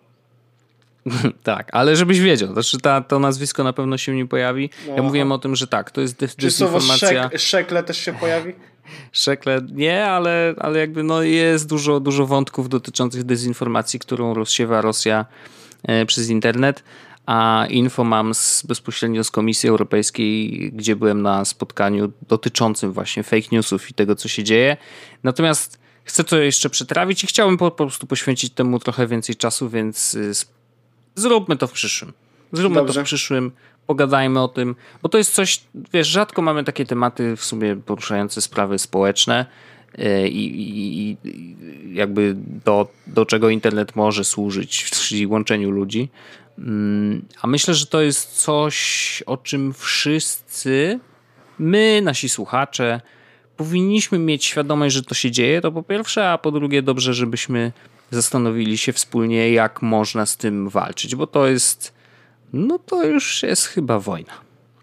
tak, 1.42 1.68
ale 1.72 1.96
żebyś 1.96 2.20
wiedział, 2.20 2.52
znaczy 2.52 2.78
ta, 2.78 3.00
to 3.00 3.18
nazwisko 3.18 3.64
na 3.64 3.72
pewno 3.72 3.98
się 3.98 4.14
nie 4.14 4.26
pojawi. 4.26 4.70
No, 4.88 4.96
ja 4.96 5.02
mówiłem 5.02 5.32
o 5.32 5.38
tym, 5.38 5.56
że 5.56 5.66
tak, 5.66 5.90
to 5.90 6.00
jest 6.00 6.18
dys 6.18 6.36
Czy 6.36 6.46
dezinformacja. 6.46 7.22
Szek, 7.22 7.40
szekle 7.40 7.82
też 7.82 7.98
się 7.98 8.12
pojawi? 8.12 8.52
Szekle 9.12 9.60
nie, 9.72 10.06
ale, 10.06 10.54
ale 10.58 10.78
jakby 10.78 11.02
no 11.02 11.22
jest 11.22 11.68
dużo, 11.68 12.00
dużo 12.00 12.26
wątków 12.26 12.68
dotyczących 12.68 13.24
dezinformacji, 13.24 13.98
którą 13.98 14.34
rozsiewa 14.34 14.80
Rosja 14.80 15.26
e, 15.82 16.06
przez 16.06 16.28
internet. 16.28 16.82
A 17.26 17.66
info 17.70 18.04
mam 18.04 18.34
z, 18.34 18.62
bezpośrednio 18.66 19.24
z 19.24 19.30
Komisji 19.30 19.68
Europejskiej, 19.68 20.58
gdzie 20.74 20.96
byłem 20.96 21.22
na 21.22 21.44
spotkaniu 21.44 22.12
dotyczącym 22.28 22.92
właśnie 22.92 23.22
fake 23.22 23.48
newsów 23.52 23.90
i 23.90 23.94
tego, 23.94 24.16
co 24.16 24.28
się 24.28 24.44
dzieje. 24.44 24.76
Natomiast 25.22 25.78
chcę 26.04 26.24
to 26.24 26.38
jeszcze 26.38 26.70
przetrawić 26.70 27.24
i 27.24 27.26
chciałbym 27.26 27.58
po, 27.58 27.70
po 27.70 27.86
prostu 27.86 28.06
poświęcić 28.06 28.52
temu 28.52 28.78
trochę 28.78 29.06
więcej 29.06 29.36
czasu, 29.36 29.68
więc 29.68 30.14
y, 30.14 30.32
Zróbmy 31.14 31.56
to 31.56 31.66
w 31.66 31.72
przyszłym. 31.72 32.12
Zróbmy 32.52 32.76
Dobrze. 32.76 32.94
to 32.94 33.00
w 33.00 33.04
przyszłym, 33.04 33.52
pogadajmy 33.86 34.42
o 34.42 34.48
tym, 34.48 34.76
bo 35.02 35.08
to 35.08 35.18
jest 35.18 35.34
coś, 35.34 35.60
wiesz, 35.92 36.08
rzadko 36.08 36.42
mamy 36.42 36.64
takie 36.64 36.86
tematy 36.86 37.36
w 37.36 37.44
sumie 37.44 37.76
poruszające 37.76 38.40
sprawy 38.40 38.78
społeczne 38.78 39.46
e, 39.98 40.28
i, 40.28 40.60
i, 40.60 41.16
i 41.24 41.94
jakby 41.94 42.34
do, 42.36 42.88
do 43.06 43.26
czego 43.26 43.48
internet 43.48 43.96
może 43.96 44.24
służyć, 44.24 44.84
czyli 44.90 45.26
łączeniu 45.26 45.70
ludzi. 45.70 46.08
Mm, 46.58 47.24
a 47.42 47.46
myślę, 47.46 47.74
że 47.74 47.86
to 47.86 48.00
jest 48.00 48.42
coś, 48.42 49.22
o 49.26 49.36
czym 49.36 49.72
wszyscy, 49.74 51.00
my, 51.58 52.00
nasi 52.04 52.28
słuchacze, 52.28 53.00
powinniśmy 53.56 54.18
mieć 54.18 54.44
świadomość, 54.44 54.94
że 54.94 55.02
to 55.02 55.14
się 55.14 55.30
dzieje, 55.30 55.60
to 55.60 55.72
po 55.72 55.82
pierwsze, 55.82 56.30
a 56.30 56.38
po 56.38 56.52
drugie 56.52 56.82
dobrze, 56.82 57.14
żebyśmy 57.14 57.72
zastanowili 58.10 58.78
się 58.78 58.92
wspólnie, 58.92 59.52
jak 59.52 59.82
można 59.82 60.26
z 60.26 60.36
tym 60.36 60.68
walczyć, 60.68 61.16
bo 61.16 61.26
to 61.26 61.46
jest, 61.46 61.92
no 62.52 62.78
to 62.78 63.04
już 63.04 63.42
jest 63.42 63.66
chyba 63.66 63.98
wojna. 63.98 64.32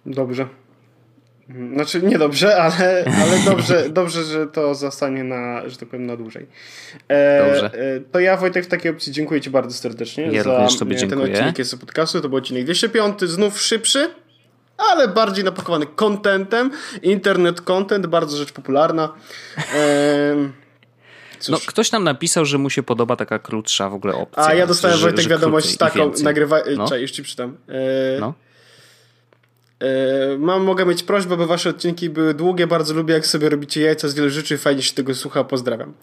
Dobrze. 0.06 0.48
Znaczy 1.74 2.02
nie 2.02 2.18
dobrze, 2.18 2.62
ale, 2.62 3.06
ale 3.22 3.40
dobrze, 3.46 3.90
dobrze, 3.90 4.24
że 4.24 4.48
to 4.48 4.76
zostanie 4.76 5.24
na, 5.24 5.70
że 5.70 5.78
tak 5.78 5.90
powiem, 5.90 6.06
na 6.06 6.18
dłużej. 6.18 6.48
E, 7.08 7.46
dobrze. 7.46 7.72
E, 7.74 8.00
to 8.00 8.20
ja 8.20 8.38
Wojtek 8.38 8.66
w 8.66 8.68
takiej 8.68 8.92
opcji 8.92 9.14
dziękuję 9.14 9.42
Ci 9.42 9.50
bardzo 9.50 9.74
serdecznie 9.74 10.24
ja 10.24 10.44
za 10.44 10.68
tobie 10.80 10.96
ten 10.96 11.10
dziękuję. 11.10 11.32
odcinek 11.32 11.60
jest 11.60 11.80
podcastu. 11.80 12.22
To 12.22 12.30
był 12.30 12.38
odcinek 12.38 12.64
205, 12.64 13.22
znów 13.22 13.62
szybszy, 13.62 14.10
ale 14.78 15.08
bardziej 15.08 15.46
napakowany 15.46 15.86
contentem. 15.86 16.72
Internet 17.02 17.62
content, 17.62 18.08
bardzo 18.08 18.38
rzecz 18.38 18.52
popularna. 18.52 19.14
E, 19.76 20.67
Cóż. 21.40 21.50
No, 21.50 21.58
ktoś 21.68 21.92
nam 21.92 22.04
napisał, 22.04 22.46
że 22.46 22.58
mu 22.58 22.70
się 22.70 22.84
podoba 22.84 23.16
taka 23.16 23.40
krótsza 23.40 23.90
w 23.90 23.94
ogóle 23.94 24.14
opcja. 24.16 24.46
A 24.46 24.54
ja 24.54 24.68
dostałem 24.68 25.00
Wojtek 25.00 25.20
że 25.20 25.30
wiadomość 25.30 25.78
taką, 25.78 26.12
nagrywa... 26.24 26.60
No. 26.78 26.86
Czekaj, 26.86 27.02
już 27.02 27.12
ci 27.12 27.24
czytam. 27.24 27.58
E... 27.70 28.20
No. 28.20 28.34
E... 29.80 30.38
Mam, 30.38 30.64
mogę 30.64 30.86
mieć 30.86 31.04
prośbę, 31.04 31.38
by 31.38 31.46
wasze 31.46 31.70
odcinki 31.70 32.10
były 32.10 32.34
długie. 32.34 32.68
Bardzo 32.68 32.94
lubię, 32.94 33.14
jak 33.14 33.28
sobie 33.28 33.50
robicie 33.50 33.82
jajca 33.82 34.08
z 34.08 34.14
wielu 34.14 34.30
rzeczy. 34.30 34.58
Fajnie 34.58 34.82
się 34.82 34.94
tego 34.94 35.16
słucha. 35.16 35.44
Pozdrawiam. 35.44 35.94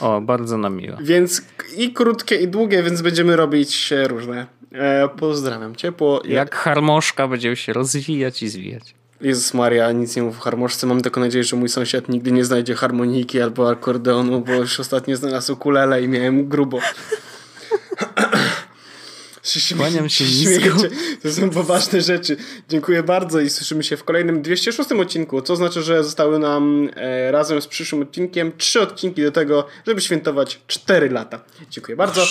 O, 0.00 0.20
bardzo 0.20 0.58
nam 0.58 0.76
miło. 0.76 0.96
Więc 1.00 1.42
i 1.76 1.92
krótkie, 1.92 2.36
i 2.36 2.48
długie, 2.48 2.82
więc 2.82 3.02
będziemy 3.02 3.36
robić 3.36 3.92
różne. 4.06 4.46
E, 4.72 5.08
pozdrawiam 5.08 5.76
ciepło. 5.76 6.22
Jak 6.24 6.54
harmoszka 6.54 7.28
będziemy 7.28 7.56
się 7.56 7.72
rozwijać 7.72 8.42
i 8.42 8.48
zwijać. 8.48 8.94
Jezus 9.24 9.54
Maria, 9.54 9.92
nic 9.92 10.16
nie 10.16 10.22
mów 10.22 10.36
w 10.36 10.40
harmoszce. 10.40 10.86
Mam 10.86 11.02
tylko 11.02 11.20
nadzieję, 11.20 11.44
że 11.44 11.56
mój 11.56 11.68
sąsiad 11.68 12.08
nigdy 12.08 12.32
nie 12.32 12.44
znajdzie 12.44 12.74
harmoniki 12.74 13.40
albo 13.40 13.70
akordeonu, 13.70 14.40
bo 14.40 14.52
już 14.52 14.80
ostatnio 14.80 15.16
znalazł 15.16 15.52
ukulele 15.52 16.02
i 16.02 16.08
miałem 16.08 16.48
grubo. 16.48 16.78
Kłaniam 19.76 20.08
się 20.08 20.24
nisko. 20.24 20.88
To 21.22 21.32
są 21.32 21.50
poważne 21.50 22.00
rzeczy. 22.00 22.36
Dziękuję 22.68 23.02
bardzo 23.02 23.40
i 23.40 23.50
słyszymy 23.50 23.82
się 23.82 23.96
w 23.96 24.04
kolejnym 24.04 24.42
206 24.42 24.92
odcinku, 24.92 25.42
co 25.42 25.56
znaczy, 25.56 25.82
że 25.82 26.04
zostały 26.04 26.38
nam 26.38 26.90
e, 26.96 27.32
razem 27.32 27.62
z 27.62 27.66
przyszłym 27.66 28.02
odcinkiem 28.02 28.52
trzy 28.58 28.80
odcinki 28.80 29.22
do 29.22 29.30
tego, 29.32 29.66
żeby 29.86 30.00
świętować 30.00 30.60
4 30.66 31.10
lata. 31.10 31.44
Dziękuję 31.70 31.96
bardzo. 31.96 32.26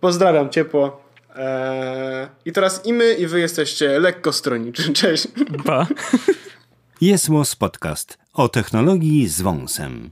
Pozdrawiam 0.00 0.50
ciepło. 0.50 1.05
Eee, 1.36 2.28
I 2.44 2.52
teraz 2.52 2.86
i 2.86 2.92
my, 2.92 3.14
i 3.14 3.26
wy 3.26 3.40
jesteście 3.40 3.98
lekko 3.98 4.32
stroniczy. 4.32 4.92
Cześć. 5.00 5.28
Pa. 5.64 5.86
Jest 7.00 7.28
Podcast 7.58 8.18
o 8.32 8.48
technologii 8.48 9.28
z 9.28 9.40
wąsem. 9.42 10.10